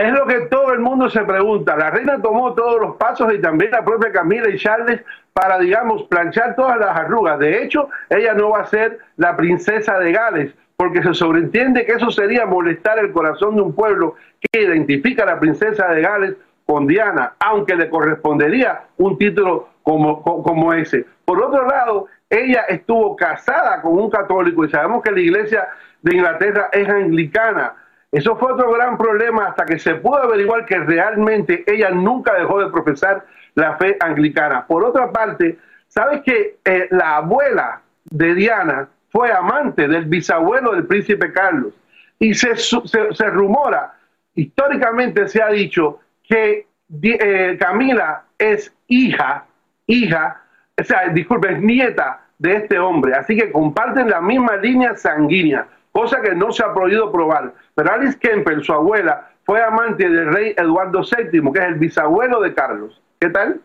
Es 0.00 0.14
lo 0.14 0.24
que 0.24 0.40
todo 0.46 0.72
el 0.72 0.80
mundo 0.80 1.10
se 1.10 1.20
pregunta. 1.24 1.76
La 1.76 1.90
reina 1.90 2.22
tomó 2.22 2.54
todos 2.54 2.80
los 2.80 2.96
pasos 2.96 3.34
y 3.34 3.38
también 3.38 3.70
la 3.70 3.84
propia 3.84 4.10
Camila 4.10 4.48
y 4.48 4.56
Charles 4.56 5.02
para, 5.34 5.58
digamos, 5.58 6.04
planchar 6.04 6.56
todas 6.56 6.78
las 6.78 6.96
arrugas. 6.96 7.38
De 7.38 7.62
hecho, 7.62 7.90
ella 8.08 8.32
no 8.32 8.48
va 8.48 8.60
a 8.60 8.66
ser 8.66 8.98
la 9.18 9.36
princesa 9.36 9.98
de 9.98 10.12
Gales, 10.12 10.54
porque 10.78 11.02
se 11.02 11.12
sobreentiende 11.12 11.84
que 11.84 11.92
eso 11.92 12.10
sería 12.10 12.46
molestar 12.46 12.98
el 12.98 13.12
corazón 13.12 13.56
de 13.56 13.60
un 13.60 13.74
pueblo 13.74 14.14
que 14.40 14.62
identifica 14.62 15.24
a 15.24 15.26
la 15.26 15.38
princesa 15.38 15.88
de 15.88 16.00
Gales 16.00 16.34
con 16.64 16.86
Diana, 16.86 17.34
aunque 17.38 17.76
le 17.76 17.90
correspondería 17.90 18.84
un 18.96 19.18
título 19.18 19.68
como, 19.82 20.22
como 20.22 20.72
ese. 20.72 21.04
Por 21.26 21.42
otro 21.42 21.68
lado, 21.68 22.06
ella 22.30 22.62
estuvo 22.70 23.16
casada 23.16 23.82
con 23.82 23.98
un 23.98 24.08
católico 24.08 24.64
y 24.64 24.70
sabemos 24.70 25.02
que 25.02 25.10
la 25.10 25.20
iglesia 25.20 25.68
de 26.00 26.16
Inglaterra 26.16 26.70
es 26.72 26.88
anglicana. 26.88 27.74
Eso 28.12 28.36
fue 28.36 28.52
otro 28.52 28.72
gran 28.72 28.98
problema 28.98 29.46
hasta 29.46 29.64
que 29.64 29.78
se 29.78 29.94
pudo 29.96 30.18
averiguar 30.18 30.66
que 30.66 30.78
realmente 30.78 31.64
ella 31.66 31.90
nunca 31.90 32.34
dejó 32.34 32.60
de 32.60 32.70
profesar 32.70 33.24
la 33.54 33.76
fe 33.76 33.96
anglicana. 34.00 34.66
Por 34.66 34.84
otra 34.84 35.12
parte, 35.12 35.58
¿sabes 35.86 36.22
que 36.22 36.58
eh, 36.64 36.88
la 36.90 37.16
abuela 37.16 37.82
de 38.04 38.34
Diana 38.34 38.88
fue 39.10 39.32
amante 39.32 39.86
del 39.86 40.06
bisabuelo 40.06 40.72
del 40.72 40.86
príncipe 40.86 41.32
Carlos? 41.32 41.72
Y 42.18 42.34
se, 42.34 42.56
se, 42.56 43.24
rumora, 43.26 43.94
históricamente 44.34 45.28
se 45.28 45.42
ha 45.42 45.48
dicho 45.48 46.00
que 46.22 46.66
eh, 47.02 47.56
Camila 47.60 48.24
es 48.36 48.74
hija, 48.88 49.46
hija, 49.86 50.42
o 50.78 50.84
sea, 50.84 51.08
disculpe, 51.08 51.52
es 51.52 51.62
nieta 51.62 52.20
de 52.38 52.56
este 52.56 52.78
hombre. 52.78 53.14
Así 53.14 53.36
que 53.36 53.52
comparten 53.52 54.10
la 54.10 54.20
misma 54.20 54.56
línea 54.56 54.96
sanguínea 54.96 55.66
cosa 55.92 56.20
que 56.20 56.34
no 56.34 56.52
se 56.52 56.64
ha 56.64 56.72
podido 56.72 57.10
probar. 57.10 57.54
Pero 57.74 57.92
Alice 57.92 58.18
Kemper, 58.18 58.62
su 58.64 58.72
abuela, 58.72 59.30
fue 59.44 59.62
amante 59.62 60.08
del 60.08 60.32
rey 60.32 60.54
Eduardo 60.56 61.00
VII, 61.00 61.52
que 61.52 61.58
es 61.58 61.64
el 61.64 61.74
bisabuelo 61.74 62.40
de 62.40 62.54
Carlos. 62.54 63.00
¿Qué 63.18 63.30
tal? 63.30 63.60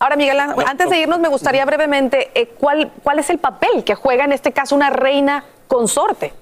Ahora, 0.00 0.16
Miguel, 0.16 0.38
antes 0.38 0.90
de 0.90 1.00
irnos, 1.00 1.18
me 1.18 1.28
gustaría 1.28 1.64
brevemente, 1.64 2.30
eh, 2.34 2.54
¿cuál, 2.58 2.92
¿cuál 3.02 3.18
es 3.18 3.30
el 3.30 3.38
papel 3.38 3.82
que 3.84 3.96
juega 3.96 4.24
en 4.24 4.32
este 4.32 4.52
caso 4.52 4.76
una 4.76 4.90
reina 4.90 5.44
consorte? 5.66 6.32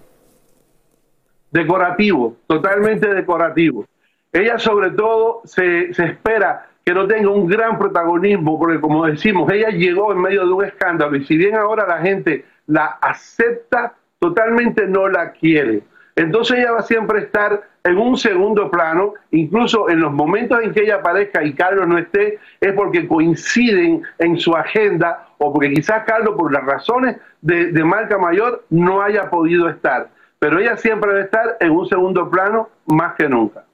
Decorativo, 1.50 2.36
totalmente 2.46 3.12
decorativo. 3.12 3.86
Ella 4.30 4.58
sobre 4.58 4.90
todo 4.90 5.40
se, 5.44 5.94
se 5.94 6.04
espera 6.04 6.68
que 6.84 6.92
no 6.92 7.06
tenga 7.08 7.30
un 7.30 7.46
gran 7.46 7.78
protagonismo, 7.78 8.58
porque 8.58 8.78
como 8.78 9.06
decimos, 9.06 9.50
ella 9.50 9.70
llegó 9.70 10.12
en 10.12 10.20
medio 10.20 10.46
de 10.46 10.52
un 10.52 10.64
escándalo 10.64 11.16
y 11.16 11.24
si 11.24 11.36
bien 11.36 11.56
ahora 11.56 11.86
la 11.86 11.98
gente 11.98 12.44
la 12.66 12.98
acepta 13.00 13.94
totalmente 14.18 14.86
no 14.86 15.08
la 15.08 15.32
quiere. 15.32 15.82
Entonces 16.16 16.58
ella 16.58 16.72
va 16.72 16.82
siempre 16.82 17.18
a 17.18 17.22
estar 17.22 17.62
en 17.84 17.98
un 17.98 18.16
segundo 18.16 18.70
plano, 18.70 19.14
incluso 19.30 19.88
en 19.90 20.00
los 20.00 20.12
momentos 20.12 20.58
en 20.62 20.72
que 20.72 20.82
ella 20.82 20.96
aparezca 20.96 21.44
y 21.44 21.52
Carlos 21.52 21.86
no 21.86 21.98
esté, 21.98 22.38
es 22.60 22.72
porque 22.72 23.06
coinciden 23.06 24.02
en 24.18 24.38
su 24.38 24.56
agenda 24.56 25.28
o 25.38 25.52
porque 25.52 25.72
quizás 25.72 26.04
Carlos, 26.04 26.34
por 26.36 26.50
las 26.52 26.64
razones 26.64 27.18
de, 27.42 27.84
marca 27.84 28.16
mayor, 28.18 28.64
no 28.70 29.02
haya 29.02 29.28
podido 29.28 29.68
estar. 29.68 30.08
Pero 30.38 30.58
ella 30.58 30.76
siempre 30.78 31.10
debe 31.10 31.24
estar 31.24 31.58
en 31.60 31.70
un 31.70 31.86
segundo 31.86 32.30
plano 32.30 32.70
más 32.86 33.14
que 33.14 33.28
nunca. 33.28 33.64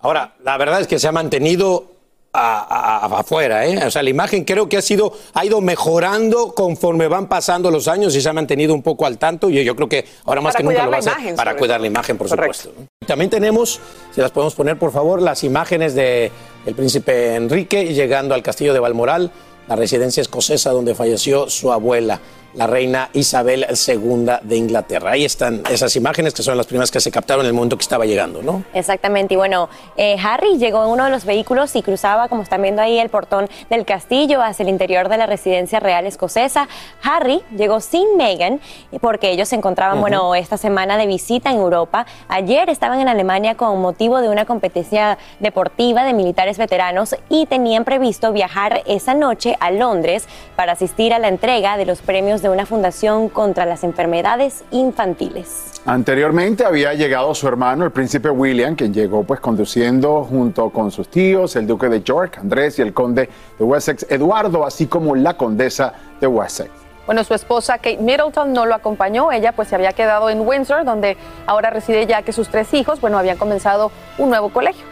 Ahora, 0.00 0.34
la 0.44 0.58
verdad 0.58 0.80
es 0.80 0.86
que 0.86 0.98
se 0.98 1.08
ha 1.08 1.12
mantenido 1.12 1.95
afuera, 2.36 3.66
¿eh? 3.66 3.86
O 3.86 3.90
sea, 3.90 4.02
la 4.02 4.10
imagen 4.10 4.44
creo 4.44 4.68
que 4.68 4.76
ha 4.76 4.82
sido, 4.82 5.12
ha 5.34 5.44
ido 5.44 5.60
mejorando 5.60 6.52
conforme 6.54 7.08
van 7.08 7.28
pasando 7.28 7.70
los 7.70 7.88
años 7.88 8.14
y 8.14 8.20
se 8.20 8.28
ha 8.28 8.32
mantenido 8.32 8.74
un 8.74 8.82
poco 8.82 9.06
al 9.06 9.18
tanto. 9.18 9.50
Y 9.50 9.64
yo 9.64 9.74
creo 9.74 9.88
que 9.88 10.04
ahora 10.24 10.40
más 10.40 10.54
que 10.54 10.62
nunca 10.62 10.84
lo 10.84 10.90
va 10.90 10.96
a 10.96 11.00
hacer 11.00 11.34
para 11.34 11.56
cuidar 11.56 11.80
la 11.80 11.86
imagen, 11.86 12.16
por 12.18 12.28
supuesto. 12.28 12.70
También 13.06 13.30
tenemos, 13.30 13.80
si 14.14 14.20
las 14.20 14.30
podemos 14.30 14.54
poner, 14.54 14.78
por 14.78 14.92
favor, 14.92 15.22
las 15.22 15.44
imágenes 15.44 15.94
de 15.94 16.30
el 16.66 16.74
príncipe 16.74 17.34
Enrique 17.36 17.94
llegando 17.94 18.34
al 18.34 18.42
castillo 18.42 18.72
de 18.72 18.80
Balmoral, 18.80 19.30
la 19.68 19.76
residencia 19.76 20.20
escocesa 20.20 20.70
donde 20.70 20.94
falleció 20.94 21.48
su 21.48 21.72
abuela 21.72 22.20
la 22.56 22.66
reina 22.66 23.10
Isabel 23.12 23.66
II 23.70 24.26
de 24.42 24.56
Inglaterra. 24.56 25.12
Ahí 25.12 25.24
están 25.24 25.62
esas 25.70 25.94
imágenes 25.94 26.34
que 26.34 26.42
son 26.42 26.56
las 26.56 26.66
primeras 26.66 26.90
que 26.90 27.00
se 27.00 27.10
captaron 27.10 27.44
en 27.44 27.48
el 27.48 27.52
momento 27.52 27.76
que 27.76 27.82
estaba 27.82 28.06
llegando, 28.06 28.42
¿no? 28.42 28.64
Exactamente. 28.72 29.34
Y 29.34 29.36
bueno, 29.36 29.68
eh, 29.96 30.16
Harry 30.22 30.58
llegó 30.58 30.84
en 30.84 30.90
uno 30.90 31.04
de 31.04 31.10
los 31.10 31.24
vehículos 31.24 31.76
y 31.76 31.82
cruzaba, 31.82 32.28
como 32.28 32.42
están 32.42 32.62
viendo 32.62 32.80
ahí, 32.80 32.98
el 32.98 33.10
portón 33.10 33.48
del 33.68 33.84
castillo 33.84 34.42
hacia 34.42 34.62
el 34.62 34.70
interior 34.70 35.08
de 35.08 35.18
la 35.18 35.26
residencia 35.26 35.80
real 35.80 36.06
escocesa. 36.06 36.68
Harry 37.02 37.42
llegó 37.56 37.80
sin 37.80 38.16
Meghan 38.16 38.60
porque 39.00 39.30
ellos 39.30 39.48
se 39.48 39.56
encontraban, 39.56 40.00
bueno, 40.00 40.34
esta 40.34 40.56
semana 40.56 40.96
de 40.96 41.06
visita 41.06 41.50
en 41.50 41.58
Europa. 41.58 42.06
Ayer 42.28 42.70
estaban 42.70 43.00
en 43.00 43.08
Alemania 43.08 43.56
con 43.56 43.80
motivo 43.80 44.20
de 44.20 44.30
una 44.30 44.46
competencia 44.46 45.18
deportiva 45.40 46.04
de 46.04 46.14
militares 46.14 46.56
veteranos 46.56 47.16
y 47.28 47.46
tenían 47.46 47.84
previsto 47.84 48.32
viajar 48.32 48.82
esa 48.86 49.14
noche 49.14 49.56
a 49.60 49.70
Londres 49.70 50.26
para 50.56 50.72
asistir 50.72 51.12
a 51.12 51.18
la 51.18 51.28
entrega 51.28 51.76
de 51.76 51.84
los 51.84 52.00
premios 52.00 52.42
de 52.42 52.45
una 52.48 52.66
fundación 52.66 53.28
contra 53.28 53.66
las 53.66 53.84
enfermedades 53.84 54.64
infantiles. 54.70 55.72
Anteriormente 55.84 56.64
había 56.64 56.94
llegado 56.94 57.34
su 57.34 57.46
hermano, 57.46 57.84
el 57.84 57.92
príncipe 57.92 58.28
William, 58.28 58.74
quien 58.74 58.92
llegó 58.92 59.22
pues 59.24 59.40
conduciendo 59.40 60.24
junto 60.24 60.70
con 60.70 60.90
sus 60.90 61.08
tíos, 61.08 61.54
el 61.56 61.66
duque 61.66 61.88
de 61.88 62.02
York, 62.02 62.38
Andrés 62.38 62.78
y 62.78 62.82
el 62.82 62.92
conde 62.92 63.28
de 63.58 63.64
Wessex, 63.64 64.06
Eduardo, 64.10 64.66
así 64.66 64.86
como 64.86 65.14
la 65.14 65.36
condesa 65.36 65.92
de 66.20 66.26
Wessex. 66.26 66.70
Bueno, 67.06 67.22
su 67.22 67.34
esposa 67.34 67.78
Kate 67.78 67.98
Middleton 67.98 68.52
no 68.52 68.66
lo 68.66 68.74
acompañó, 68.74 69.30
ella 69.30 69.52
pues 69.52 69.68
se 69.68 69.76
había 69.76 69.92
quedado 69.92 70.28
en 70.28 70.40
Windsor, 70.40 70.84
donde 70.84 71.16
ahora 71.46 71.70
reside 71.70 72.04
ya 72.06 72.22
que 72.22 72.32
sus 72.32 72.48
tres 72.48 72.74
hijos, 72.74 73.00
bueno, 73.00 73.16
habían 73.16 73.38
comenzado 73.38 73.92
un 74.18 74.30
nuevo 74.30 74.48
colegio. 74.48 74.84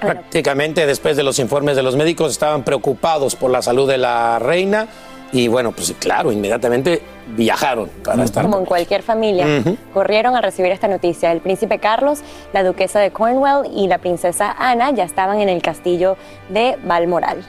Prácticamente 0.00 0.86
después 0.86 1.16
de 1.16 1.22
los 1.22 1.38
informes 1.38 1.74
de 1.74 1.82
los 1.82 1.96
médicos 1.96 2.30
estaban 2.30 2.62
preocupados 2.62 3.34
por 3.34 3.50
la 3.50 3.62
salud 3.62 3.88
de 3.88 3.98
la 3.98 4.38
reina 4.38 4.86
y 5.32 5.48
bueno, 5.48 5.72
pues 5.72 5.92
claro, 5.98 6.32
inmediatamente 6.32 7.02
viajaron 7.36 7.88
para 8.04 8.24
estar. 8.24 8.44
Como 8.44 8.58
en 8.58 8.64
cualquier 8.64 9.02
familia, 9.02 9.46
corrieron 9.92 10.36
a 10.36 10.40
recibir 10.40 10.70
esta 10.70 10.88
noticia. 10.88 11.32
El 11.32 11.40
príncipe 11.40 11.78
Carlos, 11.78 12.20
la 12.52 12.62
duquesa 12.62 13.00
de 13.00 13.10
Cornwall 13.10 13.66
y 13.74 13.88
la 13.88 13.98
princesa 13.98 14.54
Ana 14.58 14.90
ya 14.92 15.04
estaban 15.04 15.40
en 15.40 15.48
el 15.48 15.62
castillo 15.62 16.16
de 16.48 16.76
Balmoral. 16.84 17.44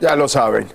Ya 0.00 0.16
lo 0.16 0.28
saben. 0.28 0.66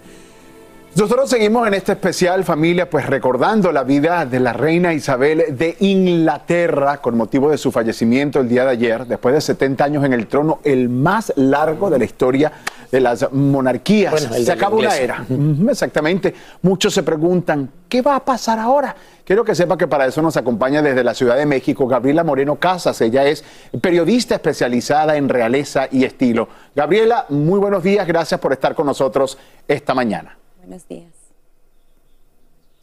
Nosotros 0.96 1.30
seguimos 1.30 1.68
en 1.68 1.76
este 1.76 1.92
especial 1.92 2.44
familia, 2.44 2.90
pues 2.90 3.06
recordando 3.06 3.72
la 3.72 3.84
vida 3.84 4.26
de 4.26 4.40
la 4.40 4.54
reina 4.54 4.92
Isabel 4.92 5.56
de 5.56 5.78
Inglaterra 5.80 6.98
con 6.98 7.16
motivo 7.16 7.52
de 7.52 7.60
su 7.60 7.72
fallecimiento 7.72 8.40
el 8.40 8.50
día 8.50 8.66
de 8.66 8.72
ayer, 8.72 9.06
después 9.06 9.36
de 9.36 9.40
70 9.40 9.84
años 9.84 10.04
en 10.04 10.14
el 10.14 10.26
trono, 10.28 10.60
el 10.64 10.90
más 10.90 11.32
largo 11.36 11.92
de 11.92 12.00
la 12.00 12.06
historia 12.06 12.52
de 12.92 13.00
las 13.00 13.32
monarquías. 13.32 14.20
se 14.20 14.52
acaba 14.52 14.76
una 14.76 14.98
era. 14.98 15.26
Exactamente. 15.70 16.34
Muchos 16.64 16.92
se 16.92 17.04
preguntan, 17.04 17.70
¿qué 17.88 18.02
va 18.02 18.16
a 18.16 18.26
pasar 18.26 18.58
ahora? 18.58 18.96
Quiero 19.24 19.46
que 19.46 19.54
sepa 19.54 19.78
que 19.78 19.88
para 19.88 20.08
eso 20.08 20.24
nos 20.24 20.38
acompaña 20.38 20.82
desde 20.82 21.04
la 21.04 21.14
Ciudad 21.14 21.38
de 21.38 21.46
México 21.46 21.88
Gabriela 21.88 22.24
Moreno 22.24 22.56
Casas. 22.56 23.00
Ella 23.02 23.26
es 23.26 23.46
periodista 23.80 24.36
especializada 24.36 25.18
en 25.18 25.30
realeza 25.30 25.88
y 25.92 26.04
estilo. 26.04 26.50
Gabriela, 26.76 27.28
muy 27.30 27.60
buenos 27.60 27.84
días. 27.84 28.08
Gracias 28.08 28.40
por 28.40 28.54
estar 28.54 28.74
con 28.74 28.88
nosotros 28.88 29.38
esta 29.68 29.94
mañana. 29.94 30.39
Buenos 30.60 30.88
días. 30.88 31.20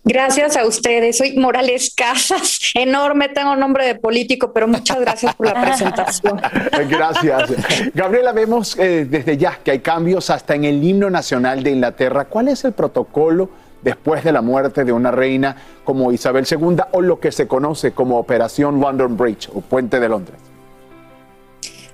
Gracias 0.08 0.56
a 0.56 0.64
ustedes. 0.64 1.18
Soy 1.18 1.36
Morales 1.36 1.92
Casas. 1.94 2.70
Enorme, 2.74 3.28
tengo 3.28 3.56
nombre 3.56 3.84
de 3.84 3.96
político, 3.96 4.52
pero 4.52 4.68
muchas 4.68 5.00
gracias 5.00 5.34
por 5.34 5.46
la 5.46 5.60
presentación. 5.60 6.40
Gracias. 6.88 7.92
Gabriela, 7.92 8.30
vemos 8.30 8.78
eh, 8.78 9.04
desde 9.04 9.36
ya 9.36 9.58
que 9.64 9.72
hay 9.72 9.80
cambios 9.80 10.30
hasta 10.30 10.54
en 10.54 10.64
el 10.64 10.82
himno 10.82 11.10
nacional 11.10 11.64
de 11.64 11.72
Inglaterra. 11.72 12.26
¿Cuál 12.26 12.48
es 12.48 12.64
el 12.64 12.72
protocolo 12.72 13.50
después 13.82 14.22
de 14.22 14.30
la 14.30 14.42
muerte 14.42 14.84
de 14.84 14.92
una 14.92 15.10
reina 15.10 15.56
como 15.84 16.12
Isabel 16.12 16.46
II 16.48 16.76
o 16.92 17.00
lo 17.00 17.18
que 17.18 17.32
se 17.32 17.48
conoce 17.48 17.90
como 17.90 18.18
Operación 18.18 18.80
London 18.80 19.16
Bridge 19.16 19.48
o 19.52 19.60
Puente 19.60 19.98
de 19.98 20.08
Londres? 20.08 20.45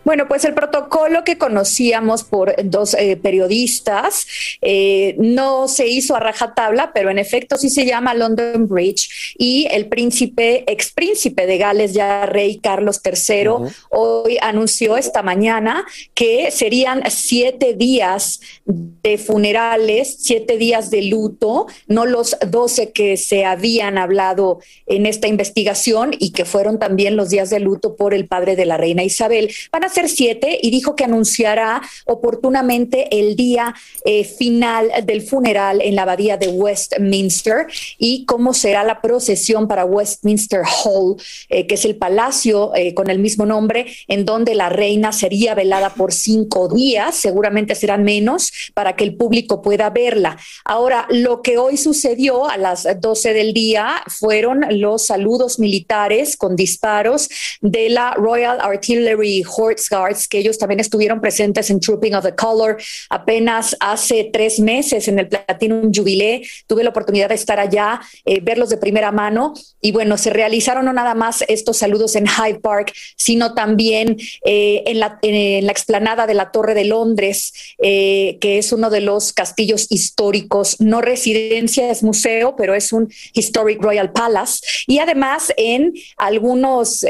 Bueno, 0.05 0.27
pues 0.27 0.45
el 0.45 0.55
protocolo 0.55 1.23
que 1.23 1.39
conocíamos 1.39 2.25
por 2.25 2.55
dos 2.65 2.95
eh, 2.95 3.17
periodistas 3.17 4.27
eh, 4.61 5.15
no 5.19 5.69
se 5.69 5.87
hizo 5.87 6.17
a 6.17 6.21
rajatabla, 6.21 6.93
pero 6.93 7.11
en 7.11 7.19
efecto 7.19 7.57
sí 7.57 7.71
se 7.71 7.87
llama 7.87 8.15
London 8.15 8.67
Bridge 8.67 9.35
y 9.39 9.69
el 9.71 9.87
príncipe, 9.89 10.65
ex 10.67 10.93
príncipe 10.93 11.47
de 11.47 11.59
Gales, 11.59 11.93
ya 11.93 12.27
rey 12.27 12.59
Carlos 12.59 13.01
III, 13.05 13.73
hoy 13.91 14.39
anunció 14.41 14.97
esta 14.97 15.23
mañana 15.23 15.85
que 16.15 16.51
serían 16.51 17.03
siete 17.09 17.75
días 17.75 18.41
de 18.65 19.19
funerales, 19.19 20.17
siete 20.21 20.57
días 20.57 20.91
de 20.91 21.03
luto, 21.03 21.67
no 21.87 22.07
los 22.07 22.37
doce 22.49 22.91
que 22.93 23.17
se 23.17 23.45
habían 23.45 23.99
hablado 23.99 24.59
en 24.87 25.07
esta 25.07 25.29
investigación 25.29 26.11
y 26.19 26.33
que 26.33 26.45
fueron 26.45 26.79
también 26.81 27.17
los 27.17 27.31
días 27.31 27.51
de 27.51 27.61
luto 27.61 27.95
por 27.95 28.15
el 28.15 28.27
padre 28.27 28.57
de 28.57 28.67
la 28.67 28.77
reina 28.77 29.05
Isabel. 29.05 29.53
Van 29.71 29.85
a 29.85 29.92
ser 29.93 30.09
siete 30.09 30.59
y 30.61 30.71
dijo 30.71 30.97
que 30.97 31.05
anunciará 31.05 31.83
oportunamente 32.07 33.09
el 33.19 33.37
día 33.37 33.75
eh, 34.05 34.25
final 34.25 34.91
del 35.05 35.23
funeral 35.23 35.81
en 35.83 35.95
la 35.95 36.03
abadía 36.03 36.37
de 36.37 36.49
Westminster 36.49 37.67
y 37.99 38.25
cómo 38.25 38.55
será 38.55 38.85
la 38.85 39.01
procesión 39.01 39.69
para 39.69 39.85
Westminster 39.85 40.63
Hall, 40.63 41.17
eh, 41.49 41.67
que 41.67 41.75
es 41.75 41.85
el 41.85 41.97
palacio 41.97 42.75
eh, 42.75 42.95
con 42.95 43.11
el 43.11 43.19
mismo 43.19 43.47
nombre, 43.47 43.87
en 44.09 44.25
donde 44.25 44.55
la 44.55 44.69
reina 44.69 45.13
sería 45.13 45.55
velada 45.55 45.91
por 45.95 46.13
cinco 46.13 46.69
días, 46.69 47.15
seguramente 47.17 47.75
serán 47.75 48.05
menos, 48.05 48.53
para 48.75 48.97
que 48.97 49.05
el 49.05 49.17
público 49.17 49.63
pueda 49.63 49.91
verla. 49.91 50.39
Ahora, 50.65 51.07
lo 51.11 51.43
que 51.43 51.59
hoy 51.59 51.77
sucedió 51.77 52.49
a 52.49 52.57
las 52.57 52.87
12 53.01 53.33
del 53.33 53.53
día 53.53 54.03
fueron 54.09 54.65
los 54.81 55.07
saludos 55.07 55.59
militares 55.59 56.37
con 56.37 56.57
disparos 56.57 57.29
de 57.61 57.89
la 57.91 58.15
Royal 58.15 58.59
Artillery 58.61 59.45
Horse 59.45 59.82
Guards, 59.89 60.29
que 60.29 60.39
ellos 60.39 60.59
también 60.59 60.81
estuvieron 60.81 61.21
presentes 61.21 61.71
en 61.71 61.81
Trooping 61.81 62.15
of 62.15 62.25
the 62.25 62.35
Color 62.35 62.77
apenas 63.11 63.77
hace 63.81 64.31
tres 64.33 64.59
meses 64.61 65.09
en 65.09 65.19
el 65.19 65.29
Platinum 65.29 65.91
Jubilee. 65.95 66.47
Tuve 66.67 66.85
la 66.85 66.91
oportunidad 66.91 67.29
de 67.29 67.35
estar 67.35 67.59
allá, 67.59 68.01
eh, 68.25 68.41
verlos 68.41 68.71
de 68.71 68.77
primera 68.77 69.13
mano 69.13 69.55
y 69.81 69.93
bueno, 69.93 70.17
se 70.17 70.31
realizaron 70.31 70.85
no 70.85 70.93
nada 70.93 71.15
más 71.15 71.45
estos 71.49 71.79
saludos 71.79 72.17
en 72.17 72.27
Hyde 72.27 72.61
Park, 72.61 72.93
sino 73.17 73.55
también 73.55 74.17
eh, 74.45 74.83
en, 74.87 75.01
la, 75.01 75.19
en, 75.23 75.67
la, 75.67 75.73
explanada 75.73 76.27
de 76.27 76.35
la 76.35 76.51
Torre 76.51 76.75
de 76.75 76.85
Londres, 76.85 77.53
eh, 77.83 78.39
que 78.41 78.59
es 78.59 78.73
uno 78.73 78.91
de 78.91 79.01
los 79.01 79.33
castillos 79.33 79.87
históricos, 79.91 80.81
no 80.81 81.01
residencia, 81.01 81.91
es 81.91 82.03
museo, 82.03 82.55
pero 82.57 82.75
es 82.75 82.93
un 82.93 83.13
Historic 83.33 83.81
Royal 83.83 84.13
Palace. 84.13 84.61
Y 84.87 84.99
además 84.99 85.53
en 85.57 85.95
algunos 86.17 87.05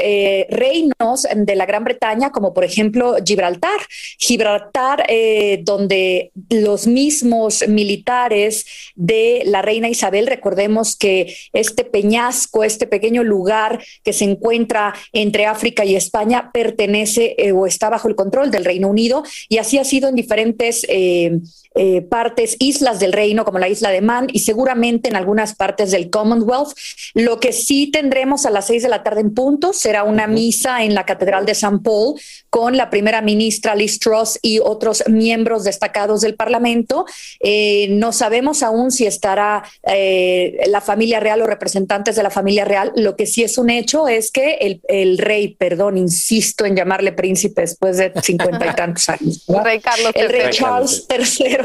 reinos 0.49 1.27
de 1.35 1.55
la 1.55 1.65
Gran 1.65 1.83
Bretaña, 1.83 2.31
como 2.31 2.53
por 2.53 2.62
ejemplo 2.63 3.15
Gibraltar. 3.25 3.79
Gibraltar, 4.17 5.05
eh, 5.07 5.59
donde 5.63 6.31
los 6.49 6.87
mismos 6.87 7.67
militares 7.67 8.65
de 8.95 9.43
la 9.45 9.61
reina 9.61 9.89
Isabel, 9.89 10.27
recordemos 10.27 10.95
que 10.95 11.35
este 11.53 11.83
peñasco, 11.83 12.63
este 12.63 12.87
pequeño 12.87 13.23
lugar 13.23 13.83
que 14.03 14.13
se 14.13 14.25
encuentra 14.25 14.93
entre 15.11 15.45
África 15.45 15.85
y 15.85 15.95
España, 15.95 16.51
pertenece 16.53 17.35
eh, 17.37 17.51
o 17.51 17.65
está 17.65 17.89
bajo 17.89 18.07
el 18.07 18.15
control 18.15 18.51
del 18.51 18.65
Reino 18.65 18.87
Unido 18.87 19.23
y 19.49 19.57
así 19.57 19.77
ha 19.77 19.83
sido 19.83 20.09
en 20.09 20.15
diferentes... 20.15 20.85
Eh, 20.87 21.39
eh, 21.75 22.01
partes, 22.01 22.55
islas 22.59 22.99
del 22.99 23.13
reino, 23.13 23.45
como 23.45 23.59
la 23.59 23.69
isla 23.69 23.89
de 23.89 24.01
Man, 24.01 24.27
y 24.31 24.39
seguramente 24.39 25.09
en 25.09 25.15
algunas 25.15 25.55
partes 25.55 25.91
del 25.91 26.09
Commonwealth. 26.09 26.77
Lo 27.13 27.39
que 27.39 27.51
sí 27.51 27.89
tendremos 27.91 28.45
a 28.45 28.49
las 28.49 28.67
seis 28.67 28.83
de 28.83 28.89
la 28.89 29.03
tarde 29.03 29.21
en 29.21 29.33
punto 29.33 29.73
será 29.73 30.03
una 30.03 30.27
misa 30.27 30.83
en 30.83 30.93
la 30.93 31.05
Catedral 31.05 31.45
de 31.45 31.55
San 31.55 31.81
Paul 31.81 32.19
con 32.49 32.77
la 32.77 32.89
primera 32.89 33.21
ministra 33.21 33.73
Liz 33.75 33.99
Truss 33.99 34.37
y 34.41 34.59
otros 34.59 35.03
miembros 35.07 35.63
destacados 35.63 36.21
del 36.21 36.35
Parlamento. 36.35 37.05
Eh, 37.39 37.87
no 37.89 38.11
sabemos 38.11 38.61
aún 38.61 38.91
si 38.91 39.07
estará 39.07 39.63
eh, 39.83 40.59
la 40.67 40.81
familia 40.81 41.19
real 41.19 41.41
o 41.41 41.47
representantes 41.47 42.15
de 42.15 42.23
la 42.23 42.29
familia 42.29 42.65
real. 42.65 42.91
Lo 42.95 43.15
que 43.15 43.25
sí 43.25 43.43
es 43.43 43.57
un 43.57 43.71
hecho 43.71 44.07
es 44.07 44.31
que 44.31 44.57
el, 44.61 44.81
el 44.87 45.17
rey, 45.17 45.55
perdón, 45.55 45.97
insisto 45.97 46.65
en 46.65 46.75
llamarle 46.75 47.13
príncipe 47.13 47.61
después 47.61 47.97
de 47.97 48.11
cincuenta 48.21 48.67
y 48.67 48.75
tantos 48.75 49.09
años. 49.09 49.43
El 49.47 49.63
rey 49.63 49.79
Carlos 49.79 50.11
El 50.13 50.29
rey. 50.29 50.51
Charles 50.51 51.07
III 51.09 51.62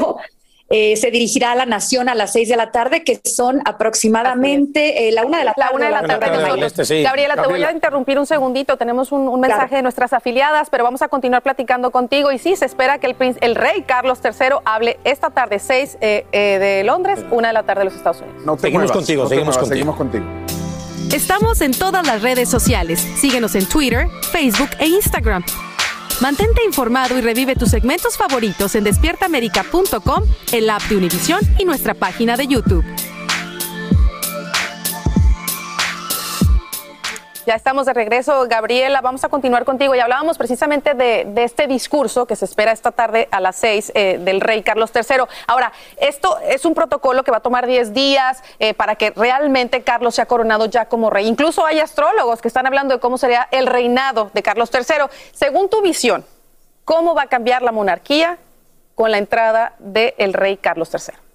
eh, 0.71 0.95
se 0.97 1.09
dirigirá 1.09 1.53
a 1.53 1.55
la 1.55 1.65
nación 1.65 2.09
a 2.09 2.15
las 2.15 2.33
seis 2.33 2.47
de 2.47 2.55
la 2.55 2.71
tarde, 2.71 3.03
que 3.03 3.19
son 3.25 3.61
aproximadamente 3.65 5.07
eh, 5.07 5.11
la 5.11 5.25
una 5.25 5.39
de 5.39 5.45
la 5.45 5.53
tarde. 5.53 5.69
La 5.71 5.75
una 5.75 5.85
de 5.85 5.91
la 5.91 6.01
tarde. 6.01 6.25
de 6.25 6.37
nosotros. 6.37 6.57
Miami. 6.57 6.81
Este, 6.81 7.01
Gabriela, 7.01 7.35
te 7.35 7.47
voy 7.47 7.63
a 7.63 7.71
interrumpir 7.71 8.19
un 8.19 8.27
segundito. 8.27 8.77
Tenemos 8.77 9.11
un, 9.11 9.27
un 9.27 9.39
mensaje 9.39 9.77
de 9.77 9.81
nuestras 9.81 10.13
afiliadas, 10.13 10.69
pero 10.69 10.83
vamos 10.83 11.01
a 11.01 11.07
continuar 11.07 11.41
platicando 11.41 11.89
contigo. 11.89 12.31
Y 12.31 12.37
sí, 12.37 12.55
se 12.55 12.65
espera 12.65 12.99
que 12.99 13.15
el, 13.41 13.55
rey 13.55 13.81
Carlos 13.81 14.19
III 14.23 14.57
hable 14.63 14.99
esta 15.03 15.31
tarde, 15.31 15.57
6 15.57 15.97
eh, 16.01 16.25
eh, 16.31 16.59
de 16.59 16.83
Londres, 16.83 17.25
una 17.31 17.47
de 17.47 17.53
la 17.55 17.63
tarde 17.63 17.81
de 17.81 17.85
los 17.85 17.95
Estados 17.95 18.21
Unidos. 18.21 18.45
No 18.45 18.57
Seguimos 18.57 18.81
muevas, 18.81 18.91
contigo, 18.91 19.23
no 19.23 19.29
te 19.29 19.35
seguimos 19.35 19.55
muevas, 19.55 19.69
contigo. 19.69 19.95
seguimos 19.95 19.95
contigo. 19.95 21.15
Estamos 21.15 21.61
en 21.61 21.71
todas 21.71 22.05
las 22.05 22.21
redes 22.21 22.47
sociales. 22.47 22.99
Síguenos 23.17 23.55
en 23.55 23.65
Twitter, 23.65 24.07
Facebook 24.31 24.69
e 24.79 24.85
Instagram. 24.85 25.43
Mantente 26.21 26.65
informado 26.65 27.17
y 27.17 27.21
revive 27.21 27.55
tus 27.55 27.69
segmentos 27.69 28.17
favoritos 28.17 28.75
en 28.75 28.83
despiertaamerica.com, 28.83 30.23
el 30.51 30.69
app 30.69 30.81
de 30.83 30.97
Univision 30.97 31.39
y 31.57 31.63
nuestra 31.63 31.93
página 31.93 32.35
de 32.35 32.47
YouTube. 32.47 32.83
Ya 37.49 37.55
estamos 37.55 37.87
de 37.87 37.93
regreso, 37.93 38.45
Gabriela. 38.47 39.01
Vamos 39.01 39.23
a 39.23 39.27
continuar 39.27 39.65
contigo. 39.65 39.95
Y 39.95 39.99
hablábamos 39.99 40.37
precisamente 40.37 40.93
de, 40.93 41.25
este 41.37 41.65
discurso 41.65 42.27
que 42.27 42.35
se 42.35 42.45
espera 42.45 42.71
esta 42.71 42.91
tarde 42.91 43.27
a 43.31 43.39
las 43.39 43.55
6 43.55 43.91
eh, 43.95 44.19
del 44.21 44.39
rey 44.39 44.61
Carlos 44.61 44.91
III. 44.93 45.23
Ahora, 45.47 45.71
esto 45.97 46.37
es 46.41 46.63
un 46.63 46.75
protocolo 46.75 47.23
que 47.23 47.31
va 47.31 47.37
a 47.37 47.39
tomar 47.39 47.65
10 47.65 47.91
días 47.91 48.43
eh, 48.59 48.75
para 48.75 48.97
que 48.97 49.09
realmente 49.15 49.81
Carlos 49.81 50.13
sea 50.13 50.27
coronado 50.27 50.67
ya 50.67 50.85
como 50.85 51.09
rey. 51.09 51.25
Incluso 51.25 51.65
hay 51.65 51.79
astrólogos 51.79 52.39
que 52.39 52.49
están 52.49 52.67
hablando 52.67 52.93
de 52.93 52.99
cómo 52.99 53.17
sería 53.17 53.47
el 53.49 53.65
reinado 53.65 54.29
de 54.31 54.43
Carlos 54.43 54.69
III. 54.71 55.05
Según 55.31 55.71
tu 55.71 55.81
visión, 55.81 56.23
¿cómo 56.85 57.15
va 57.15 57.23
a 57.23 57.27
cambiar 57.29 57.63
la 57.63 57.71
monarquía 57.71 58.37
con 58.93 59.09
la 59.09 59.17
entrada 59.17 59.73
del 59.79 60.33
rey 60.33 60.57
Carlos 60.57 60.91
III? 60.93 61.28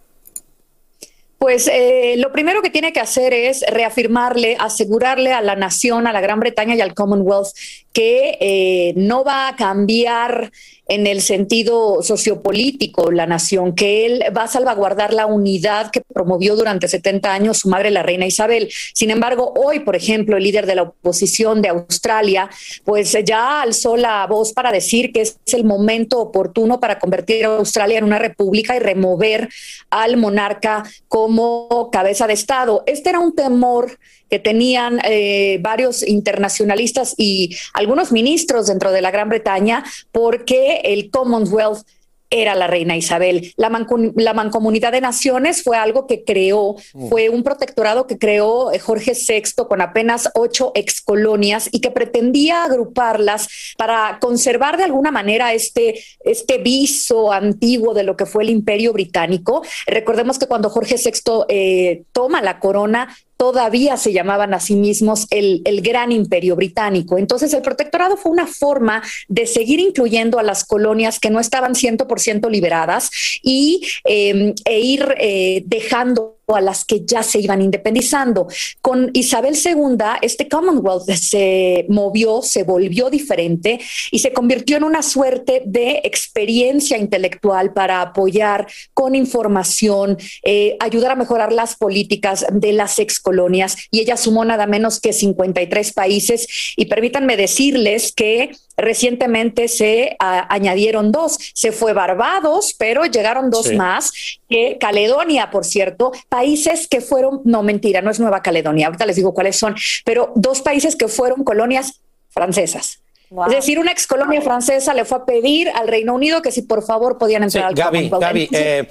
Pues 1.45 1.69
eh, 1.71 2.15
lo 2.17 2.33
primero 2.33 2.63
que 2.63 2.71
tiene 2.71 2.95
que 2.95 3.01
hacer 3.01 3.35
es 3.35 3.67
reafirmarle, 3.71 4.57
asegurarle 4.59 5.31
a 5.31 5.43
la 5.43 5.55
nación, 5.57 6.07
a 6.07 6.13
la 6.15 6.23
Gran 6.23 6.41
Bretaña 6.41 6.75
y 6.75 6.81
al 6.81 6.95
Commonwealth 6.95 7.49
que 7.93 8.39
eh, 8.41 8.95
no 8.97 9.25
va 9.25 9.49
a 9.49 9.55
cambiar 9.55 10.51
en 10.87 11.07
el 11.07 11.23
sentido 11.23 12.03
sociopolítico 12.03 13.11
la 13.11 13.27
nación, 13.27 13.75
que 13.75 14.07
él 14.07 14.25
va 14.37 14.45
a 14.45 14.49
salvaguardar 14.49 15.15
la 15.15 15.27
unidad 15.27 15.91
que 15.91 16.01
promovió 16.01 16.57
durante 16.57 16.89
70 16.89 17.33
años 17.33 17.59
su 17.59 17.69
madre, 17.69 17.91
la 17.91 18.03
reina 18.03 18.27
Isabel. 18.27 18.71
Sin 18.93 19.11
embargo, 19.11 19.53
hoy, 19.57 19.81
por 19.81 19.97
ejemplo, 19.97 20.37
el 20.37 20.45
líder 20.45 20.67
de 20.67 20.75
la 20.75 20.83
oposición 20.83 21.63
de 21.63 21.69
Australia, 21.69 22.51
pues 22.85 23.17
ya 23.25 23.63
alzó 23.63 23.97
la 23.97 24.27
voz 24.27 24.53
para 24.53 24.73
decir 24.73 25.13
que 25.13 25.23
es 25.23 25.39
el 25.47 25.65
momento 25.65 26.21
oportuno 26.21 26.81
para 26.81 26.99
convertir 26.99 27.45
a 27.45 27.57
Australia 27.57 27.99
en 27.99 28.05
una 28.05 28.19
república 28.19 28.77
y 28.77 28.79
remover 28.79 29.49
al 29.91 30.17
monarca 30.17 30.85
como 31.09 31.91
cabeza 31.91 32.27
de 32.27 32.35
Estado. 32.35 32.83
Este 32.87 33.11
era 33.11 33.21
un 33.21 33.35
temor 33.35 33.99
que 34.31 34.39
tenían 34.39 35.01
eh, 35.05 35.59
varios 35.61 36.07
internacionalistas 36.07 37.15
y 37.17 37.57
algunos 37.73 38.13
ministros 38.13 38.67
dentro 38.67 38.93
de 38.93 39.01
la 39.01 39.11
Gran 39.11 39.29
Bretaña, 39.29 39.85
porque 40.13 40.81
el 40.85 41.11
Commonwealth 41.11 41.87
era 42.35 42.55
la 42.55 42.67
reina 42.67 42.97
Isabel. 42.97 43.53
La, 43.57 43.71
la 44.17 44.35
mancomunidad 44.35 44.93
de 44.93 45.01
naciones 45.01 45.63
fue 45.63 45.77
algo 45.77 46.07
que 46.07 46.25
creó, 46.25 46.77
fue 47.09 47.29
un 47.29 47.45
protectorado 47.45 48.07
que 48.07 48.19
creó 48.19 48.71
Jorge 48.81 49.13
VI 49.13 49.65
con 49.69 49.81
apenas 49.81 50.29
ocho 50.35 50.73
excolonias 50.75 51.69
y 51.71 51.81
que 51.81 51.93
pretendía 51.93 52.65
agruparlas 52.65 53.75
para 53.77 54.19
conservar 54.21 54.77
de 54.77 54.85
alguna 54.85 55.13
manera 55.13 55.53
este, 55.53 56.03
este 56.25 56.59
viso 56.59 57.33
antiguo 57.33 57.95
de 57.95 58.03
lo 58.03 58.17
que 58.17 58.27
fue 58.27 58.43
el 58.43 58.51
imperio 58.51 58.93
británico. 58.93 59.63
Recordemos 59.87 60.39
que 60.39 60.47
cuando 60.47 60.71
Jorge 60.71 60.97
VI 60.97 61.45
eh, 61.49 62.03
toma 62.13 62.43
la 62.43 62.59
corona, 62.59 63.15
todavía 63.45 63.99
se 63.99 64.15
llamaban 64.15 64.55
a 64.55 64.59
sí 64.59 64.75
mismos 64.75 65.27
el, 65.29 65.61
el, 65.67 65.83
gran 65.83 66.13
imperio 66.13 66.57
británico. 66.57 67.19
Entonces 67.19 67.53
el 67.53 67.61
protectorado 67.61 68.17
fue 68.17 68.33
una 68.33 68.47
forma 68.47 69.03
de 69.29 69.47
seguir 69.47 69.81
incluyendo 69.81 70.39
a 70.39 70.43
las 70.43 70.65
colonias 70.65 71.21
que 71.21 71.29
no 71.29 71.41
estaban 71.41 71.75
100% 71.75 72.51
liberadas 72.51 73.11
y 73.43 73.83
eh, 74.05 74.55
e 74.65 74.81
ir 74.81 75.15
eh, 75.19 75.63
dejando 75.67 76.34
a 76.49 76.61
las 76.61 76.85
que 76.85 77.05
ya 77.05 77.23
se 77.23 77.41
iban 77.41 77.63
independizando. 77.63 78.47
Con 78.81 79.11
Isabel 79.15 79.55
II, 79.55 79.97
este 80.23 80.49
Commonwealth 80.49 81.11
se 81.11 81.87
movió, 81.89 82.43
se 82.43 82.65
volvió 82.65 83.11
diferente 83.11 83.81
y 84.11 84.19
se 84.19 84.33
convirtió 84.33 84.77
en 84.77 84.85
una 84.85 85.03
suerte 85.03 85.63
de 85.65 86.01
experiencia 86.05 86.99
intelectual 86.99 87.73
para 87.73 88.03
apoyar 88.03 88.67
con 88.93 89.15
información, 89.15 90.19
eh, 90.43 90.77
ayudar 90.81 91.13
a 91.13 91.17
mejorar 91.17 91.53
las 91.53 91.77
políticas 91.77 92.47
de 92.53 92.73
las 92.73 92.99
excolonias 92.99 93.77
y 93.91 94.01
ella 94.01 94.17
sumó 94.17 94.45
nada 94.45 94.67
menos 94.67 95.01
que 95.01 95.13
53 95.13 95.93
países 95.93 96.47
y 96.77 96.87
permítanme 96.87 97.37
decirles 97.37 98.13
que 98.13 98.51
recientemente 98.77 99.69
se 99.69 100.17
a, 100.19 100.53
añadieron 100.53 101.13
dos, 101.13 101.39
se 101.55 101.73
fue 101.73 101.93
Barbados, 101.93 102.75
pero 102.79 103.05
llegaron 103.05 103.51
dos 103.51 103.67
sí. 103.67 103.77
más, 103.77 104.13
que 104.49 104.79
Caledonia, 104.79 105.51
por 105.51 105.65
cierto, 105.65 106.13
países 106.29 106.89
que 106.89 107.01
fueron, 107.01 107.41
no 107.45 107.63
mentira, 107.63 108.03
no 108.03 108.11
es 108.11 108.21
Nueva 108.21 108.43
Caledonia, 108.43 108.87
ahorita 108.87 109.07
les 109.07 109.17
digo 109.17 109.35
cuáles 109.35 109.57
son, 109.57 109.75
pero 110.05 110.33
dos 110.35 110.61
países 110.61 110.97
que 110.97 111.09
fueron 111.09 111.45
colonias 111.45 112.01
francesas. 112.31 113.04
Wow. 113.31 113.47
Es 113.47 113.57
decir, 113.57 113.79
una 113.79 113.91
ex 113.91 114.07
colonia 114.07 114.41
francesa 114.43 114.95
le 114.95 115.05
fue 115.05 115.19
a 115.19 115.25
pedir 115.25 115.69
al 115.71 115.89
Reino 115.89 116.15
Unido 116.15 116.43
que 116.43 116.53
si 116.53 116.63
por 116.63 116.85
favor 116.85 117.19
podían 117.19 117.43
entrar 117.43 117.65
sí, 117.65 117.69
al 117.69 117.75
Gaby, 117.75 118.09
Gaby, 118.09 118.49
eh, 118.53 118.89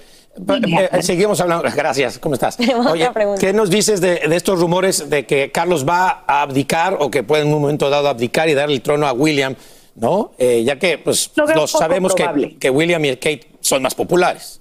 eh, 0.91 1.03
seguimos 1.03 1.39
hablando. 1.39 1.69
Gracias, 1.75 2.17
¿cómo 2.17 2.36
estás? 2.36 2.57
Oye, 2.91 3.09
¿qué 3.39 3.53
nos 3.53 3.69
dices 3.69 4.01
de, 4.01 4.19
de, 4.27 4.36
estos 4.36 4.59
rumores 4.59 5.09
de 5.09 5.25
que 5.25 5.51
Carlos 5.51 5.88
va 5.88 6.23
a 6.27 6.41
abdicar 6.41 6.97
o 6.99 7.11
que 7.11 7.23
puede 7.23 7.43
en 7.43 7.53
un 7.53 7.61
momento 7.61 7.89
dado 7.89 8.09
abdicar 8.09 8.49
y 8.49 8.53
darle 8.53 8.75
el 8.75 8.81
trono 8.81 9.07
a 9.07 9.13
William? 9.13 9.55
¿No? 9.95 10.31
Eh, 10.39 10.63
ya 10.65 10.79
que 10.79 10.97
pues, 10.97 11.31
los 11.36 11.69
sabemos 11.69 12.15
que, 12.15 12.57
que 12.59 12.69
William 12.71 13.05
y 13.05 13.15
Kate 13.15 13.47
son 13.61 13.84
más 13.84 13.93
populares. 13.93 14.59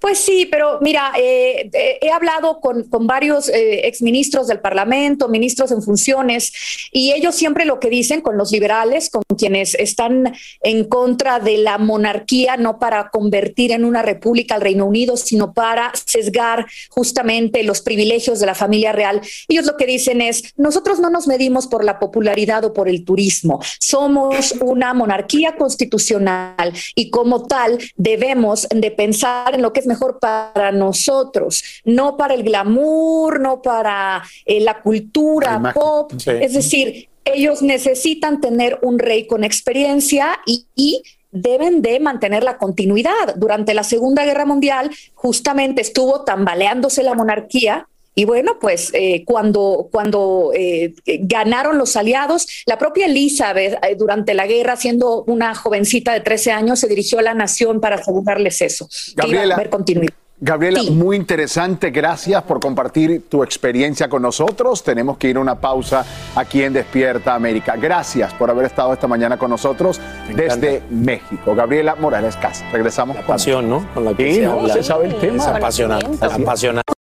Pues 0.00 0.18
sí, 0.18 0.46
pero 0.50 0.78
mira, 0.80 1.12
eh, 1.18 1.68
eh, 1.72 1.98
he 2.00 2.10
hablado 2.10 2.60
con, 2.60 2.84
con 2.84 3.06
varios 3.06 3.48
eh, 3.48 3.86
exministros 3.86 4.46
del 4.46 4.60
Parlamento, 4.60 5.28
ministros 5.28 5.72
en 5.72 5.82
funciones, 5.82 6.52
y 6.92 7.12
ellos 7.12 7.34
siempre 7.34 7.64
lo 7.64 7.80
que 7.80 7.90
dicen 7.90 8.20
con 8.20 8.36
los 8.38 8.52
liberales, 8.52 9.10
con 9.10 9.22
quienes 9.36 9.74
están 9.74 10.32
en 10.62 10.84
contra 10.84 11.40
de 11.40 11.58
la 11.58 11.78
monarquía, 11.78 12.56
no 12.56 12.78
para 12.78 13.10
convertir 13.10 13.72
en 13.72 13.84
una 13.84 14.02
república 14.02 14.54
al 14.54 14.60
Reino 14.60 14.86
Unido, 14.86 15.16
sino 15.16 15.52
para 15.52 15.92
sesgar 16.06 16.66
justamente 16.90 17.62
los 17.64 17.80
privilegios 17.80 18.38
de 18.38 18.46
la 18.46 18.54
familia 18.54 18.92
real. 18.92 19.20
Ellos 19.48 19.66
lo 19.66 19.76
que 19.76 19.86
dicen 19.86 20.20
es, 20.20 20.54
nosotros 20.56 21.00
no 21.00 21.10
nos 21.10 21.26
medimos 21.26 21.66
por 21.66 21.84
la 21.84 21.98
popularidad 21.98 22.64
o 22.64 22.72
por 22.72 22.88
el 22.88 23.04
turismo, 23.04 23.60
somos 23.80 24.52
una 24.60 24.94
monarquía 24.94 25.56
constitucional 25.56 26.72
y 26.94 27.10
como 27.10 27.46
tal 27.46 27.78
debemos 27.96 28.66
de 28.70 28.90
pensar 28.90 29.57
en 29.58 29.62
lo 29.62 29.72
que 29.72 29.80
es 29.80 29.86
mejor 29.86 30.18
para 30.18 30.72
nosotros, 30.72 31.62
no 31.84 32.16
para 32.16 32.34
el 32.34 32.42
glamour, 32.42 33.40
no 33.40 33.60
para 33.60 34.22
eh, 34.46 34.60
la 34.60 34.80
cultura 34.80 35.58
la 35.58 35.72
pop. 35.72 36.12
Sí. 36.16 36.30
Es 36.30 36.54
decir, 36.54 37.08
ellos 37.24 37.62
necesitan 37.62 38.40
tener 38.40 38.78
un 38.82 38.98
rey 38.98 39.26
con 39.26 39.44
experiencia 39.44 40.40
y, 40.46 40.66
y 40.74 41.02
deben 41.30 41.82
de 41.82 42.00
mantener 42.00 42.42
la 42.42 42.56
continuidad. 42.58 43.34
Durante 43.36 43.74
la 43.74 43.84
Segunda 43.84 44.24
Guerra 44.24 44.46
Mundial 44.46 44.90
justamente 45.14 45.82
estuvo 45.82 46.24
tambaleándose 46.24 47.02
la 47.02 47.14
monarquía 47.14 47.86
y 48.18 48.24
bueno, 48.24 48.58
pues 48.60 48.90
eh, 48.94 49.22
cuando, 49.24 49.88
cuando 49.92 50.50
eh, 50.52 50.92
ganaron 51.20 51.78
los 51.78 51.94
aliados, 51.94 52.48
la 52.66 52.76
propia 52.76 53.06
Elizabeth 53.06 53.78
eh, 53.80 53.94
durante 53.96 54.34
la 54.34 54.48
guerra, 54.48 54.74
siendo 54.74 55.22
una 55.28 55.54
jovencita 55.54 56.14
de 56.14 56.18
13 56.18 56.50
años, 56.50 56.80
se 56.80 56.88
dirigió 56.88 57.20
a 57.20 57.22
la 57.22 57.34
nación 57.34 57.80
para 57.80 57.94
asegurarles 57.94 58.60
eso. 58.60 58.88
Gabriela, 59.14 59.54
ver 59.54 59.70
continuidad. 59.70 60.12
Gabriela, 60.40 60.80
sí. 60.80 60.90
muy 60.90 61.14
interesante. 61.14 61.90
Gracias 61.92 62.42
por 62.42 62.58
compartir 62.58 63.28
tu 63.28 63.44
experiencia 63.44 64.08
con 64.08 64.22
nosotros. 64.22 64.82
Tenemos 64.82 65.16
que 65.16 65.28
ir 65.28 65.36
a 65.36 65.40
una 65.40 65.60
pausa 65.60 66.04
aquí 66.34 66.64
en 66.64 66.72
Despierta 66.72 67.36
América. 67.36 67.76
Gracias 67.76 68.34
por 68.34 68.50
haber 68.50 68.66
estado 68.66 68.92
esta 68.92 69.06
mañana 69.06 69.38
con 69.38 69.50
nosotros 69.50 70.00
desde 70.34 70.82
México. 70.90 71.54
Gabriela 71.54 71.94
Morales 71.94 72.34
Casa. 72.34 72.68
Regresamos. 72.72 73.14
La 73.14 73.24
pasión, 73.24 73.70
¿no? 73.70 73.88
Con 73.94 74.04
la 74.04 74.14
que 74.14 74.28
sí, 74.28 74.40
se, 74.40 74.46
no, 74.46 74.68
se 74.68 74.82
sabe 74.82 75.06
el 75.06 75.20
tema. 75.20 75.36
Es 75.36 75.46
apasionante. 75.46 76.26
Es 76.26 76.32
apasionante. 76.32 76.97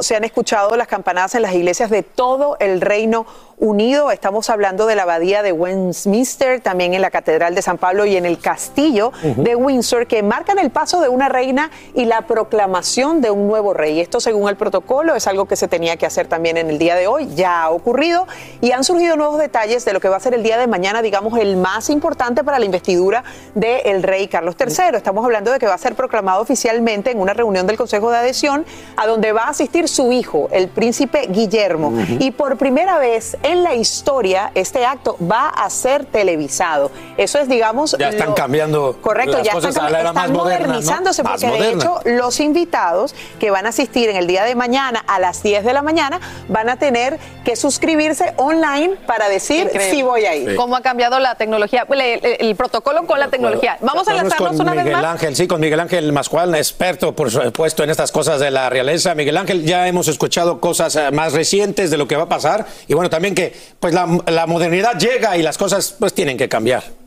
Se 0.00 0.16
han 0.16 0.24
escuchado 0.24 0.76
las 0.76 0.88
campanadas 0.88 1.34
en 1.34 1.42
las 1.42 1.54
iglesias 1.54 1.90
de 1.90 2.02
todo 2.02 2.56
el 2.58 2.80
Reino 2.80 3.26
Unido. 3.58 4.10
Estamos 4.10 4.48
hablando 4.48 4.86
de 4.86 4.96
la 4.96 5.02
abadía 5.02 5.42
de 5.42 5.52
Westminster, 5.52 6.62
también 6.62 6.94
en 6.94 7.02
la 7.02 7.10
Catedral 7.10 7.54
de 7.54 7.60
San 7.60 7.76
Pablo 7.76 8.06
y 8.06 8.16
en 8.16 8.24
el 8.24 8.38
castillo 8.38 9.12
de 9.22 9.54
Windsor, 9.54 10.06
que 10.06 10.22
marcan 10.22 10.58
el 10.58 10.70
paso 10.70 11.02
de 11.02 11.10
una 11.10 11.28
reina 11.28 11.70
y 11.94 12.06
la 12.06 12.22
proclamación 12.22 13.20
de 13.20 13.30
un 13.30 13.46
nuevo 13.46 13.74
rey. 13.74 14.00
Esto, 14.00 14.18
según 14.18 14.48
el 14.48 14.56
protocolo, 14.56 15.14
es 15.14 15.26
algo 15.26 15.44
que 15.44 15.56
se 15.56 15.68
tenía 15.68 15.98
que 15.98 16.06
hacer 16.06 16.26
también 16.26 16.56
en 16.56 16.70
el 16.70 16.78
día 16.78 16.94
de 16.94 17.06
hoy. 17.06 17.28
Ya 17.34 17.64
ha 17.64 17.70
ocurrido 17.70 18.26
y 18.62 18.72
han 18.72 18.82
surgido 18.82 19.16
nuevos 19.16 19.38
detalles 19.38 19.84
de 19.84 19.92
lo 19.92 20.00
que 20.00 20.08
va 20.08 20.16
a 20.16 20.20
ser 20.20 20.32
el 20.32 20.42
día 20.42 20.56
de 20.56 20.66
mañana, 20.66 21.02
digamos, 21.02 21.38
el 21.38 21.58
más 21.58 21.90
importante 21.90 22.42
para 22.42 22.58
la 22.58 22.64
investidura 22.64 23.24
del 23.54 24.02
rey 24.02 24.26
Carlos 24.28 24.56
III. 24.58 24.96
Estamos 24.96 25.22
hablando 25.22 25.52
de 25.52 25.58
que 25.58 25.66
va 25.66 25.74
a 25.74 25.78
ser 25.78 25.94
proclamado 25.94 26.40
oficialmente 26.40 27.10
en 27.10 27.20
una 27.20 27.34
reunión 27.34 27.66
del 27.66 27.76
Consejo 27.76 28.10
de 28.10 28.16
Adhesión, 28.16 28.64
a 28.96 29.06
donde 29.06 29.32
va 29.32 29.42
a 29.42 29.48
asistir 29.50 29.86
su 29.90 30.12
hijo, 30.12 30.48
el 30.52 30.68
príncipe 30.68 31.26
Guillermo. 31.28 31.92
Y 32.18 32.30
por 32.30 32.56
primera 32.56 32.98
vez 32.98 33.36
en 33.42 33.62
la 33.62 33.74
historia, 33.74 34.52
este 34.54 34.84
acto 34.86 35.16
va 35.30 35.48
a 35.48 35.68
ser 35.70 36.04
televisado. 36.04 36.90
Eso 37.16 37.38
es, 37.38 37.48
digamos. 37.48 37.96
Ya 37.98 38.08
están 38.08 38.30
lo- 38.30 38.34
cambiando 38.34 38.96
Correcto, 39.00 39.38
las 39.38 39.46
ya 39.46 39.52
cosas 39.52 39.70
están, 39.70 39.86
a 39.86 39.90
la 39.90 40.00
era 40.00 40.08
están 40.10 40.22
más 40.22 40.30
moderna, 40.38 40.58
¿no? 40.66 40.72
modernizándose 40.74 41.22
Más 41.22 41.40
porque 41.44 41.60
de 41.62 41.70
hecho 41.72 42.00
los 42.04 42.40
invitados 42.40 43.14
que 43.38 43.50
van 43.50 43.66
a 43.66 43.70
asistir 43.70 44.08
en 44.08 44.16
el 44.16 44.26
día 44.26 44.44
de 44.44 44.54
mañana 44.54 45.04
a 45.06 45.18
las 45.18 45.42
10 45.42 45.64
de 45.64 45.72
la 45.72 45.82
mañana 45.82 46.20
van 46.48 46.68
a 46.68 46.76
tener 46.76 47.18
que 47.44 47.56
suscribirse 47.56 48.32
online 48.36 48.96
para 49.06 49.28
decir 49.28 49.64
Increíble. 49.64 49.90
si 49.90 50.02
voy 50.02 50.24
a 50.24 50.34
ir. 50.34 50.56
¿Cómo 50.56 50.76
ha 50.76 50.82
cambiado 50.82 51.18
la 51.18 51.34
tecnología? 51.34 51.86
El, 51.90 52.00
el- 52.00 52.20
el 52.40 52.56
protocolo 52.56 53.06
con 53.06 53.18
la 53.18 53.28
tecnología. 53.28 53.76
Vamos 53.80 54.06
a 54.08 54.12
con 54.36 54.60
una 54.60 54.72
vez 54.74 54.84
Miguel 54.84 55.02
más. 55.02 55.04
Ángel, 55.12 55.36
sí, 55.36 55.46
con 55.46 55.60
Miguel 55.60 55.80
Ángel 55.80 56.12
Mascual, 56.12 56.54
experto, 56.54 57.14
por 57.14 57.30
supuesto, 57.30 57.82
en 57.82 57.90
estas 57.90 58.12
cosas 58.12 58.40
de 58.40 58.50
la 58.50 58.68
realeza. 58.70 59.14
Miguel 59.14 59.36
Ángel, 59.36 59.64
ya 59.64 59.79
hemos 59.88 60.08
escuchado 60.08 60.60
cosas 60.60 60.96
eh, 60.96 61.10
más 61.10 61.32
recientes 61.32 61.90
de 61.90 61.96
lo 61.96 62.06
que 62.06 62.16
va 62.16 62.24
a 62.24 62.28
pasar 62.28 62.66
y 62.88 62.94
bueno, 62.94 63.10
también 63.10 63.34
que 63.34 63.52
pues 63.78 63.94
la, 63.94 64.06
la 64.26 64.46
modernidad 64.46 64.98
llega 64.98 65.36
y 65.36 65.42
las 65.42 65.58
cosas 65.58 65.96
pues 65.98 66.12
tienen 66.12 66.36
que 66.36 66.48
cambiar. 66.48 66.99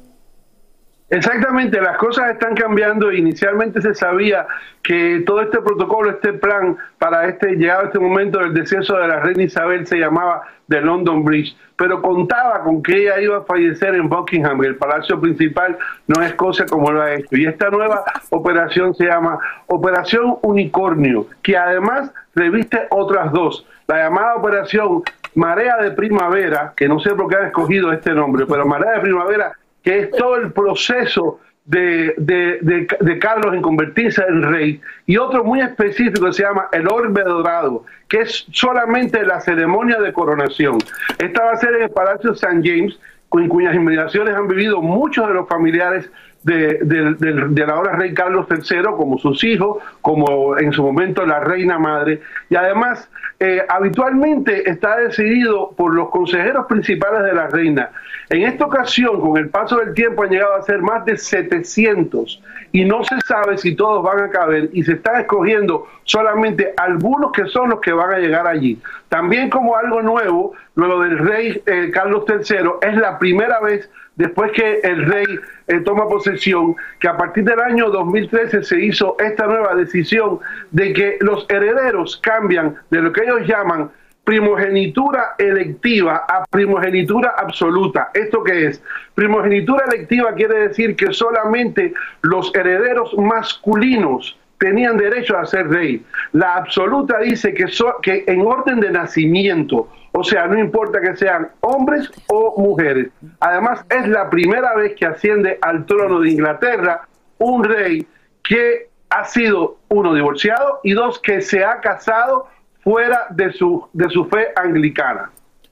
Exactamente, 1.14 1.80
las 1.80 1.97
cosas 1.97 2.32
están 2.32 2.55
cambiando. 2.55 3.11
Inicialmente 3.11 3.80
se 3.84 3.93
sabía 3.93 4.47
que 4.82 5.22
todo 5.24 5.41
este 5.41 5.61
protocolo, 5.61 6.09
este 6.09 6.34
plan 6.34 6.76
para 6.97 7.28
este 7.28 7.51
llegado 7.55 7.82
a 7.82 7.86
este 7.86 7.99
momento 7.99 8.39
del 8.39 8.51
deceso 8.51 8.97
de 8.97 9.07
la 9.07 9.20
reina 9.20 9.43
Isabel 9.43 9.86
se 9.86 9.97
llamaba 9.97 10.41
de 10.66 10.82
London 10.82 11.24
Bridge, 11.24 11.55
pero 11.76 12.01
contaba 12.01 12.64
con 12.64 12.82
que 12.82 12.97
ella 12.97 13.22
iba 13.22 13.38
a 13.38 13.41
fallecer 13.43 13.93
en 13.93 14.09
Buckingham, 14.09 14.64
el 14.64 14.76
palacio 14.76 15.22
principal 15.22 15.78
no 16.07 16.24
es 16.24 16.34
cosa 16.34 16.66
como 16.66 16.91
lo 16.91 17.03
ha 17.03 17.14
hecho. 17.14 17.38
Y 17.38 17.45
esta 17.45 17.70
nueva 17.70 18.03
operación 18.32 18.95
se 18.95 19.05
llama 19.05 19.38
Operación 19.68 20.38
Unicornio, 20.41 21.28
que 21.43 21.55
además 21.55 22.11
reviste 22.34 22.88
otras 22.89 23.32
dos. 23.32 23.68
La 23.86 23.97
llamada 23.97 24.34
Operación 24.34 25.03
Marea 25.36 25.78
de 25.78 25.91
Primavera, 25.91 26.74
que 26.76 26.88
no 26.88 26.99
sé 26.99 27.14
por 27.14 27.28
qué 27.30 27.36
han 27.36 27.45
escogido 27.45 27.91
este 27.91 28.14
nombre, 28.14 28.47
pero 28.47 28.66
Marea 28.66 28.93
de 28.93 29.01
Primavera 29.01 29.53
que 29.84 29.99
es 29.99 30.11
todo 30.11 30.36
el 30.38 30.51
proceso 30.53 31.39
de, 31.65 32.13
de- 32.17 32.59
de- 32.61 32.88
de 32.99 33.19
Carlos 33.19 33.53
en 33.53 33.61
convertirse 33.61 34.21
en 34.27 34.43
rey, 34.43 34.81
y 35.05 35.15
otro 35.17 35.43
muy 35.43 35.61
específico 35.61 36.25
que 36.25 36.34
se 36.34 36.43
llama 36.43 36.67
el 36.73 36.88
Orbe 36.88 37.23
Dorado, 37.23 37.86
que 38.09 38.21
es 38.21 38.45
solamente 38.51 39.25
la 39.25 39.39
ceremonia 39.39 39.99
de 40.01 40.11
coronación. 40.11 40.77
Esta 41.17 41.43
va 41.45 41.51
a 41.51 41.57
ser 41.57 41.75
en 41.75 41.84
el 41.84 41.89
Palacio 41.89 42.31
St. 42.34 42.61
James, 42.63 42.99
en 43.36 43.47
cuyas 43.47 43.73
inmediaciones 43.73 44.36
han 44.36 44.47
vivido 44.47 44.81
muchos 44.81 45.27
de 45.27 45.34
los 45.34 45.47
familiares 45.47 46.09
de, 46.43 46.79
del- 46.84 47.17
del 47.55 47.69
ahora 47.69 47.95
rey 47.95 48.13
Carlos 48.13 48.45
III, 48.51 48.84
como 48.97 49.17
sus 49.17 49.43
hijos, 49.45 49.81
como 50.01 50.57
en 50.59 50.71
su 50.73 50.84
momento 50.84 51.25
la 51.25 51.39
reina 51.39 51.79
madre, 51.79 52.21
y 52.49 52.55
además 52.55 53.09
eh, 53.39 53.63
habitualmente 53.69 54.69
está 54.69 54.97
decidido 54.97 55.71
por 55.77 55.95
los 55.95 56.09
consejeros 56.09 56.65
principales 56.67 57.23
de 57.23 57.34
la 57.34 57.47
reina. 57.47 57.89
En 58.30 58.43
esta 58.43 58.65
ocasión, 58.65 59.19
con 59.19 59.38
el 59.38 59.49
paso 59.49 59.78
del 59.78 59.93
tiempo, 59.93 60.24
han 60.24 60.30
llegado 60.30 60.55
a 60.55 60.61
ser 60.61 60.82
más 60.82 61.05
de 61.05 61.17
700 61.17 62.41
y 62.71 62.86
no 62.86 63.03
se 63.03 63.19
sabe 63.21 63.57
si 63.57 63.76
todos 63.76 64.03
van 64.03 64.19
a 64.19 64.30
caber 64.30 64.69
y 64.74 64.84
se 64.84 64.93
están 64.93 65.21
escogiendo 65.21 65.88
solamente 66.03 66.74
algunos 66.78 67.32
que 67.32 67.45
son 67.45 67.69
los 67.69 67.82
que 67.82 67.93
van 67.93 68.13
a 68.13 68.19
llegar 68.19 68.47
allí. 68.47 68.80
También 69.09 69.49
como 69.49 69.76
algo 69.76 70.01
nuevo, 70.01 70.53
lo 70.76 71.01
del 71.01 71.19
rey 71.19 71.61
eh, 71.65 71.91
Carlos 71.93 72.26
III 72.28 72.57
es 72.82 72.97
la 72.97 73.19
primera 73.19 73.59
vez 73.59 73.89
después 74.15 74.51
que 74.51 74.80
el 74.84 75.05
rey 75.05 75.26
eh, 75.67 75.80
toma 75.82 76.07
posesión, 76.07 76.76
que 76.99 77.07
a 77.07 77.17
partir 77.17 77.43
del 77.43 77.59
año 77.59 77.89
2013 77.89 78.63
se 78.63 78.84
hizo 78.84 79.15
esta 79.19 79.47
nueva 79.47 79.76
decisión 79.76 80.39
de 80.71 80.93
que 80.93 81.17
los 81.21 81.45
herederos 81.49 82.17
cambian 82.17 82.76
de 82.89 83.01
lo 83.01 83.11
que 83.11 83.24
ellos 83.24 83.47
llaman 83.47 83.91
primogenitura 84.24 85.36
electiva 85.38 86.26
a 86.28 86.45
primogenitura 86.45 87.34
absoluta. 87.38 88.09
¿Esto 88.13 88.43
qué 88.43 88.67
es? 88.67 88.82
Primogenitura 89.15 89.86
electiva 89.86 90.34
quiere 90.34 90.67
decir 90.67 90.95
que 90.95 91.11
solamente 91.13 91.93
los 92.21 92.53
herederos 92.55 93.13
masculinos 93.17 94.38
tenían 94.59 94.97
derecho 94.97 95.38
a 95.38 95.45
ser 95.45 95.67
rey. 95.67 96.05
La 96.32 96.55
absoluta 96.55 97.19
dice 97.19 97.53
que, 97.53 97.67
so- 97.67 97.97
que 98.01 98.24
en 98.28 98.41
orden 98.45 98.80
de 98.80 98.91
nacimiento, 98.91 99.89
o 100.13 100.24
sea, 100.24 100.47
no 100.47 100.57
importa 100.57 101.01
que 101.01 101.17
sean 101.17 101.49
hombres 101.59 102.09
o 102.28 102.61
mujeres. 102.61 103.09
Además, 103.41 103.84
es 103.89 104.07
la 104.07 104.30
primera 104.30 104.74
vez 104.76 104.93
que 104.95 105.05
asciende 105.05 105.57
al 105.61 105.86
trono 105.86 106.21
de 106.21 106.32
Inglaterra 106.32 107.01
un 107.39 107.63
rey 107.65 108.07
que 108.43 108.88
ha 109.09 109.26
sido, 109.26 109.78
uno, 109.89 110.13
divorciado 110.13 110.80
y 110.84 110.93
dos, 110.93 111.19
que 111.19 111.41
se 111.41 111.63
ha 111.65 111.82
casado 111.82 112.47
fuera 112.84 113.27
de 113.29 113.51
su, 113.53 113.88
de 113.93 114.09
su 114.09 114.25
fe 114.25 114.47
anglicana. 114.55 115.31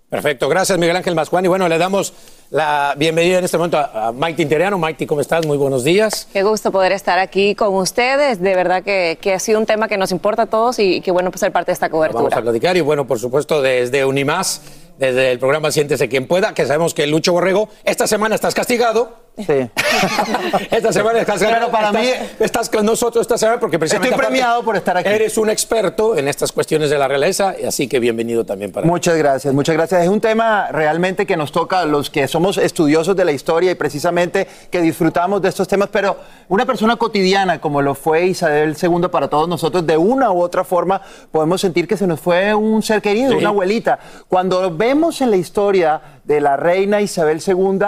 Perfecto, 0.09 0.49
gracias 0.49 0.77
Miguel 0.77 0.97
Ángel 0.97 1.15
Mascuán. 1.15 1.45
Y 1.45 1.47
bueno, 1.47 1.69
le 1.69 1.77
damos 1.77 2.13
la 2.49 2.95
bienvenida 2.97 3.37
en 3.37 3.45
este 3.45 3.57
momento 3.57 3.77
a, 3.77 4.07
a 4.07 4.11
Maite 4.11 4.41
Interiano. 4.41 4.77
Maite, 4.77 5.07
¿cómo 5.07 5.21
estás? 5.21 5.45
Muy 5.45 5.55
buenos 5.55 5.85
días. 5.85 6.27
Qué 6.33 6.43
gusto 6.43 6.69
poder 6.69 6.91
estar 6.91 7.17
aquí 7.17 7.55
con 7.55 7.73
ustedes. 7.75 8.41
De 8.41 8.53
verdad 8.53 8.83
que, 8.83 9.17
que 9.21 9.33
ha 9.33 9.39
sido 9.39 9.57
un 9.57 9.65
tema 9.65 9.87
que 9.87 9.97
nos 9.97 10.11
importa 10.11 10.41
a 10.41 10.45
todos 10.47 10.79
y 10.79 10.99
qué 10.99 11.11
bueno 11.11 11.31
pues, 11.31 11.39
ser 11.39 11.53
parte 11.53 11.71
de 11.71 11.75
esta 11.75 11.89
cobertura. 11.89 12.23
Vamos 12.23 12.37
a 12.37 12.41
platicar 12.41 12.75
y 12.75 12.81
bueno, 12.81 13.07
por 13.07 13.19
supuesto, 13.19 13.61
desde 13.61 14.03
Unimás, 14.03 14.61
desde 14.97 15.31
el 15.31 15.39
programa 15.39 15.71
Siéntese 15.71 16.09
quien 16.09 16.27
pueda, 16.27 16.53
que 16.53 16.65
sabemos 16.65 16.93
que 16.93 17.07
Lucho 17.07 17.31
Borrego, 17.31 17.69
esta 17.85 18.05
semana 18.05 18.35
estás 18.35 18.53
castigado. 18.53 19.20
Sí. 19.37 19.69
Esta 20.71 20.91
semana 20.91 21.19
estás. 21.19 21.39
Pero 21.41 21.69
para 21.71 21.87
estás, 21.87 22.01
mí- 22.03 22.27
estás 22.39 22.69
con 22.69 22.85
nosotros 22.85 23.21
esta 23.21 23.37
semana 23.37 23.59
porque 23.59 23.79
precisamente 23.79 24.13
Estoy 24.13 24.25
premiado 24.27 24.61
por 24.63 24.75
estar 24.75 24.97
aquí. 24.97 25.07
Eres 25.09 25.37
un 25.37 25.49
experto 25.49 26.17
en 26.17 26.27
estas 26.27 26.51
cuestiones 26.51 26.89
de 26.89 26.97
la 26.97 27.07
realeza, 27.07 27.55
así 27.67 27.87
que 27.87 27.99
bienvenido 27.99 28.45
también 28.45 28.71
para 28.71 28.85
Muchas 28.85 29.15
gracias, 29.17 29.53
muchas 29.53 29.75
gracias. 29.75 30.03
Es 30.03 30.09
un 30.09 30.19
tema 30.21 30.67
realmente 30.71 31.25
que 31.25 31.37
nos 31.37 31.51
toca 31.51 31.79
a 31.81 31.85
los 31.85 32.09
que 32.09 32.27
somos 32.27 32.57
estudiosos 32.57 33.15
de 33.15 33.25
la 33.25 33.31
historia 33.31 33.71
y 33.71 33.75
precisamente 33.75 34.47
que 34.69 34.81
disfrutamos 34.81 35.41
de 35.41 35.49
estos 35.49 35.67
temas, 35.67 35.89
pero 35.91 36.17
una 36.49 36.65
persona 36.65 36.95
cotidiana 36.97 37.61
como 37.61 37.81
lo 37.81 37.95
fue 37.95 38.25
Isabel 38.25 38.75
II 38.81 39.07
para 39.09 39.29
todos 39.29 39.47
nosotros, 39.47 39.87
de 39.87 39.97
una 39.97 40.31
u 40.31 40.41
otra 40.41 40.63
forma 40.63 41.01
podemos 41.31 41.61
sentir 41.61 41.87
que 41.87 41.97
se 41.97 42.05
nos 42.05 42.19
fue 42.19 42.53
un 42.53 42.83
ser 42.83 43.01
querido, 43.01 43.31
Sí. 43.31 43.37
una 43.37 43.49
abuelita. 43.49 43.97
Cuando 44.27 44.75
vemos 44.75 45.21
en 45.21 45.31
la 45.31 45.37
historia 45.37 46.01
de 46.25 46.41
la 46.41 46.57
reina 46.57 47.01
Isabel 47.01 47.41
II 47.45 47.79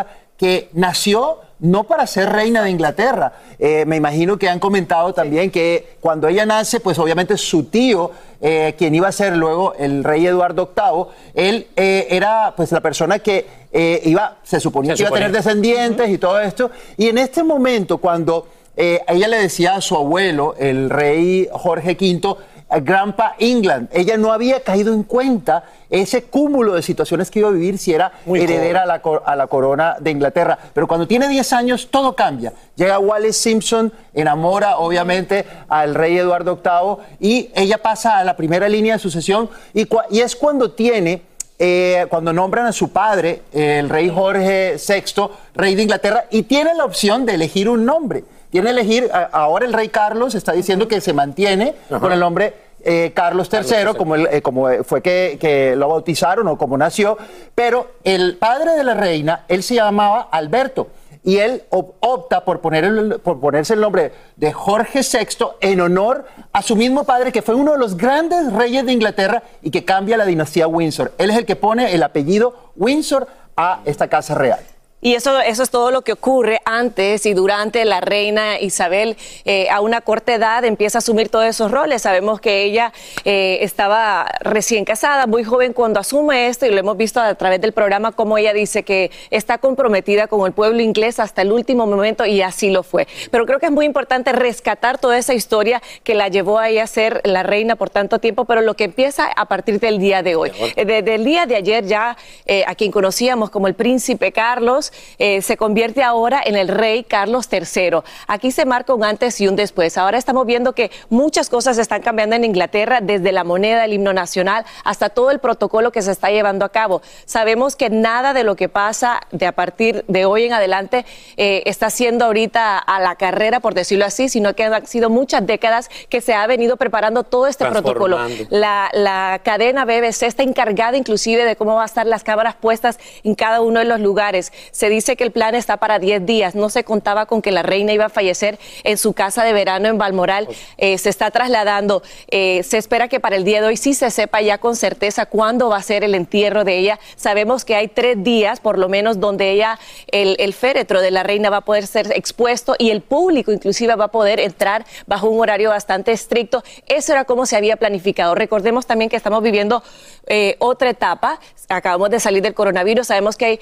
que 0.43 0.67
nació 0.73 1.37
no 1.61 1.85
para 1.85 2.05
ser 2.05 2.29
reina 2.29 2.61
de 2.61 2.69
Inglaterra. 2.69 3.31
Eh, 3.57 3.85
me 3.87 3.95
imagino 3.95 4.37
que 4.37 4.49
han 4.49 4.59
comentado 4.59 5.13
también 5.13 5.49
que 5.49 5.95
cuando 6.01 6.27
ella 6.27 6.45
nace, 6.45 6.81
pues 6.81 6.99
obviamente 6.99 7.37
su 7.37 7.63
tío, 7.63 8.11
eh, 8.41 8.75
quien 8.77 8.93
iba 8.93 9.07
a 9.07 9.13
ser 9.13 9.37
luego 9.37 9.73
el 9.79 10.03
rey 10.03 10.27
Eduardo 10.27 10.73
VIII, 10.75 11.05
él 11.33 11.67
eh, 11.77 12.07
era 12.09 12.53
pues 12.57 12.73
la 12.73 12.81
persona 12.81 13.19
que 13.19 13.63
iba, 14.03 14.39
se 14.43 14.59
suponía 14.59 14.97
Se 14.97 14.97
que 14.97 15.07
iba 15.07 15.15
a 15.15 15.19
tener 15.19 15.31
descendientes 15.31 16.09
y 16.09 16.17
todo 16.17 16.41
esto. 16.41 16.71
Y 16.97 17.07
en 17.07 17.19
este 17.19 17.41
momento, 17.41 17.99
cuando 17.99 18.49
ella 18.75 19.29
le 19.29 19.37
decía 19.37 19.75
a 19.75 19.81
su 19.81 19.95
abuelo, 19.95 20.55
el 20.59 20.89
rey 20.89 21.47
Jorge 21.53 21.91
V, 21.97 22.35
Grandpa 22.80 23.36
England, 23.39 23.89
ella 23.91 24.17
no 24.17 24.32
había 24.34 24.61
caído 24.61 24.93
en 24.93 25.03
cuenta 25.03 25.63
ese 25.89 26.24
cúmulo 26.24 26.74
de 26.74 26.82
situaciones 26.82 27.30
que 27.30 27.39
iba 27.39 27.49
a 27.49 27.51
vivir 27.51 27.78
si 27.78 27.93
era 27.93 28.11
Muy 28.26 28.41
heredera 28.41 28.84
a 28.84 28.86
la, 28.86 29.01
cor- 29.01 29.21
a 29.26 29.36
la 29.36 29.47
corona 29.47 29.95
de 29.99 30.11
Inglaterra. 30.11 30.57
Pero 30.74 30.88
cuando 30.88 31.07
tiene 31.07 31.28
10 31.28 31.53
años, 31.53 31.88
todo 31.91 32.15
cambia. 32.15 32.53
Llega 32.76 32.97
Wallace 32.99 33.34
Simpson, 33.34 33.91
enamora 34.13 34.78
obviamente 34.78 35.45
al 35.69 35.93
rey 35.93 36.17
Eduardo 36.17 36.59
VIII 36.63 36.97
y 37.19 37.51
ella 37.55 37.78
pasa 37.80 38.17
a 38.17 38.24
la 38.24 38.36
primera 38.36 38.67
línea 38.69 38.93
de 38.93 38.99
sucesión 38.99 39.49
y, 39.74 39.88
es 40.19 40.36
cuando 40.36 40.71
tiene 40.71 41.21
eh, 41.59 42.07
cuando 42.09 42.34
nombran 42.34 42.65
a 42.65 42.71
su 42.74 42.89
padre, 42.89 43.43
el 43.53 43.88
rey 43.89 44.09
Jorge 44.09 44.76
VI, 44.78 45.30
rey 45.53 45.76
de 45.76 45.84
Inglaterra, 45.84 46.26
y 46.32 46.43
tiene 46.43 46.74
la 46.74 46.84
opción 46.84 47.26
de 47.26 47.36
elegir 47.36 47.69
un 47.69 47.86
nombre. 47.86 48.24
Tiene 48.49 48.71
elegir, 48.71 49.09
a- 49.13 49.30
ahora 49.32 49.65
el 49.65 49.71
rey 49.74 49.88
Carlos 49.89 50.36
está 50.36 50.51
diciendo 50.51 50.88
que 50.88 50.99
se 50.99 51.13
mantiene 51.13 51.76
Ajá. 51.89 51.99
con 51.99 52.11
el 52.11 52.19
nombre 52.19 52.53
eh, 52.84 53.11
Carlos 53.15 53.49
III, 53.51 53.93
como, 53.97 54.15
el- 54.15 54.27
eh, 54.31 54.41
como 54.41 54.69
eh, 54.69 54.84
fue 54.84 55.01
que, 55.01 55.38
que 55.39 55.75
lo 55.75 55.88
bautizaron 55.89 56.47
o 56.47 56.57
como 56.57 56.77
nació, 56.77 57.17
pero 57.55 57.88
el 58.03 58.38
padre 58.38 58.71
de 58.75 58.84
la 58.84 58.93
reina, 58.93 59.45
él 59.47 59.63
se 59.63 59.75
llamaba 59.75 60.27
Alberto. 60.31 60.88
y 61.25 61.38
él 61.38 61.63
op- 61.69 61.95
opta 62.01 62.43
por, 62.43 62.59
poner 62.59 62.84
el- 62.84 63.19
por 63.21 63.39
ponerse 63.39 63.75
el 63.75 63.79
nombre 63.79 64.11
de 64.36 64.51
Jorge 64.51 64.99
VI 64.99 65.45
en 65.61 65.79
honor 65.79 66.25
a 66.51 66.61
su 66.61 66.75
mismo 66.75 67.05
padre, 67.05 67.31
que 67.31 67.41
fue 67.41 67.55
uno 67.55 67.71
de 67.71 67.77
los 67.77 67.95
grandes 67.95 68.51
reyes 68.51 68.86
de 68.86 68.91
Inglaterra 68.91 69.41
y 69.61 69.71
que 69.71 69.86
cambia 69.86 70.17
la 70.17 70.25
dinastía 70.25 70.67
Windsor. 70.67 71.13
Él 71.17 71.29
es 71.29 71.38
el 71.38 71.45
que 71.45 71.55
pone 71.55 71.93
el 71.93 72.03
apellido 72.03 72.71
Windsor 72.75 73.27
a 73.55 73.79
esta 73.86 74.09
casa 74.09 74.36
real. 74.36 74.59
Y 75.04 75.16
eso, 75.16 75.38
eso 75.41 75.64
es 75.64 75.70
todo 75.70 75.91
lo 75.91 76.01
que 76.01 76.14
ocurre 76.14 76.62
antes 76.64 77.26
y 77.26 77.34
durante 77.34 77.84
la 77.84 77.99
reina 77.99 78.58
Isabel 78.58 79.18
eh, 79.43 79.70
a 79.70 79.82
una 79.82 79.99
corta 79.99 80.34
edad 80.34 80.64
empieza 80.64 80.99
a 80.99 80.99
asumir 80.99 81.28
todos 81.28 81.43
esos 81.43 81.72
roles. 81.72 82.04
Sabemos 82.04 82.39
que 82.39 82.64
ella 82.64 82.93
eh, 83.26 83.58
estaba 83.60 84.26
recién 84.39 84.86
casada, 84.86 85.28
muy 85.28 85.43
joven 85.43 85.74
cuando 85.74 85.99
asume 85.99 86.47
esto 86.47 86.66
y 86.66 86.70
lo 86.70 86.78
hemos 86.78 86.95
visto 86.95 87.20
a 87.20 87.36
través 87.36 87.60
del 87.60 87.74
programa 87.74 88.14
como 88.14 88.38
ella 88.38 88.54
dice 88.54 88.84
que 88.84 89.12
está 89.30 89.58
comprometida 89.58 90.28
con 90.28 90.47
el 90.47 90.54
pueblo 90.54 90.82
inglés 90.82 91.20
hasta 91.20 91.41
el 91.41 91.51
último 91.51 91.86
momento 91.86 92.26
y 92.26 92.41
así 92.41 92.70
lo 92.70 92.82
fue. 92.82 93.06
Pero 93.30 93.45
creo 93.45 93.60
que 93.60 93.66
es 93.66 93.74
muy 93.74 93.86
importante 93.86 94.32
rescatar 94.32 94.99
toda 94.99 95.18
esa 95.18 95.34
historia 95.34 95.82
que 96.06 96.16
la 96.16 96.30
llevó 96.30 96.60
a 96.60 96.70
ella 96.70 96.84
a 96.84 96.88
ser 96.88 97.20
la 97.26 97.43
reina 97.43 97.76
por 97.76 97.89
tanto 97.89 98.20
tiempo, 98.20 98.45
pero 98.45 98.62
lo 98.62 98.78
que 98.78 98.86
empieza 98.86 99.26
a 99.36 99.49
partir 99.49 99.82
del 99.82 99.99
día 99.99 100.24
de 100.24 100.38
hoy. 100.38 100.54
Eh, 100.78 100.86
Desde 100.86 101.16
el 101.16 101.26
día 101.26 101.45
de 101.45 101.58
ayer 101.58 101.86
ya 101.86 102.16
eh, 102.45 102.64
a 102.66 102.76
quien 102.76 102.89
conocíamos 102.89 103.49
como 103.49 103.68
el 103.68 103.74
príncipe 103.74 104.32
Carlos 104.32 104.92
eh, 105.17 105.41
se 105.41 105.57
convierte 105.57 106.03
ahora 106.03 106.41
en 106.43 106.55
el 106.55 106.67
rey 106.67 107.03
Carlos 107.03 107.47
III. 107.51 107.99
Aquí 108.27 108.51
se 108.51 108.65
marca 108.65 108.93
un 108.93 109.03
antes 109.03 109.39
y 109.41 109.47
un 109.47 109.55
después. 109.55 109.97
Ahora 109.97 110.17
estamos 110.17 110.45
viendo 110.45 110.73
que 110.73 110.91
muchas 111.09 111.49
cosas 111.49 111.77
están 111.77 112.01
cambiando 112.01 112.35
en 112.35 112.43
Inglaterra, 112.43 112.99
desde 113.01 113.31
la 113.31 113.43
moneda, 113.43 113.85
el 113.85 113.93
himno 113.93 114.13
nacional, 114.13 114.65
hasta 114.83 115.09
todo 115.09 115.31
el 115.31 115.39
protocolo 115.39 115.91
que 115.91 116.01
se 116.01 116.11
está 116.11 116.29
llevando 116.29 116.65
a 116.65 116.69
cabo. 116.69 117.01
Sabemos 117.25 117.75
que 117.75 117.89
nada 117.89 118.33
de 118.33 118.43
lo 118.43 118.55
que 118.55 118.69
pasa 118.69 119.21
de 119.31 119.45
a 119.45 119.51
partir 119.51 120.05
de 120.07 120.25
hoy 120.25 120.45
en 120.45 120.53
adelante 120.53 121.05
eh, 121.37 121.63
está 121.65 121.89
siendo 121.89 122.25
ahorita 122.25 122.77
a 122.77 122.99
la 122.99 123.15
carrera, 123.15 123.59
por 123.59 123.73
decirlo 123.73 124.05
así, 124.05 124.29
sino 124.29 124.55
que 124.55 124.63
han 124.63 124.85
sido 124.87 125.09
muchas 125.09 125.45
décadas 125.45 125.89
que 126.09 126.21
se 126.21 126.33
ha 126.33 126.45
venido 126.47 126.77
preparando 126.77 127.23
todo 127.23 127.47
este 127.47 127.65
protocolo. 127.65 128.19
La, 128.49 128.89
la 128.93 129.41
cadena 129.43 129.85
BBC 129.85 130.23
está 130.23 130.43
encargada 130.43 130.97
inclusive 130.97 131.45
de 131.45 131.55
cómo 131.55 131.75
van 131.75 131.83
a 131.83 131.85
estar 131.85 132.05
las 132.05 132.23
cámaras 132.23 132.55
puestas 132.55 132.99
en 133.23 133.35
cada 133.35 133.61
uno 133.61 133.79
de 133.79 133.85
los 133.85 133.99
lugares. 133.99 134.51
Se 134.71 134.82
dice 134.89 135.15
que 135.15 135.23
el 135.23 135.31
plan 135.31 135.55
está 135.55 135.77
para 135.77 135.99
10 135.99 136.25
días. 136.25 136.55
No 136.55 136.69
se 136.69 136.84
contaba 136.84 137.25
con 137.25 137.41
que 137.41 137.51
la 137.51 137.63
reina 137.63 137.93
iba 137.93 138.05
a 138.05 138.09
fallecer 138.09 138.59
en 138.84 138.97
su 138.97 139.13
casa 139.13 139.43
de 139.43 139.53
verano 139.53 139.88
en 139.88 139.97
Balmoral. 139.97 140.47
Eh, 140.77 140.97
se 140.97 141.09
está 141.09 141.31
trasladando. 141.31 142.03
Eh, 142.29 142.63
se 142.63 142.77
espera 142.77 143.07
que 143.07 143.19
para 143.19 143.36
el 143.36 143.43
día 143.43 143.61
de 143.61 143.67
hoy 143.67 143.77
sí 143.77 143.93
se 143.93 144.09
sepa 144.11 144.41
ya 144.41 144.57
con 144.57 144.75
certeza 144.75 145.25
cuándo 145.25 145.69
va 145.69 145.77
a 145.77 145.81
ser 145.81 146.03
el 146.03 146.15
entierro 146.15 146.63
de 146.63 146.77
ella. 146.77 146.99
Sabemos 147.15 147.65
que 147.65 147.75
hay 147.75 147.88
tres 147.88 148.23
días, 148.23 148.59
por 148.59 148.77
lo 148.77 148.89
menos, 148.89 149.19
donde 149.19 149.51
ella, 149.51 149.79
el, 150.11 150.36
el 150.39 150.53
féretro 150.53 151.01
de 151.01 151.11
la 151.11 151.23
reina 151.23 151.49
va 151.49 151.57
a 151.57 151.61
poder 151.61 151.88
ser 151.88 152.11
expuesto 152.15 152.75
y 152.77 152.91
el 152.91 153.01
público 153.01 153.51
inclusive 153.51 153.95
va 153.95 154.05
a 154.05 154.11
poder 154.11 154.39
entrar 154.39 154.86
bajo 155.07 155.29
un 155.29 155.39
horario 155.39 155.69
bastante 155.69 156.11
estricto. 156.11 156.63
Eso 156.88 157.13
era 157.13 157.25
como 157.25 157.45
se 157.45 157.55
había 157.55 157.77
planificado. 157.77 158.36
Recordemos 158.36 158.86
también 158.86 159.09
que 159.09 159.15
estamos 159.15 159.41
viviendo 159.43 159.84
eh, 160.27 160.55
otra 160.59 160.89
etapa. 160.89 161.39
Acabamos 161.69 162.09
de 162.09 162.19
salir 162.19 162.41
del 162.43 162.53
coronavirus. 162.53 163.07
Sabemos 163.07 163.38
que 163.38 163.45
hay 163.45 163.59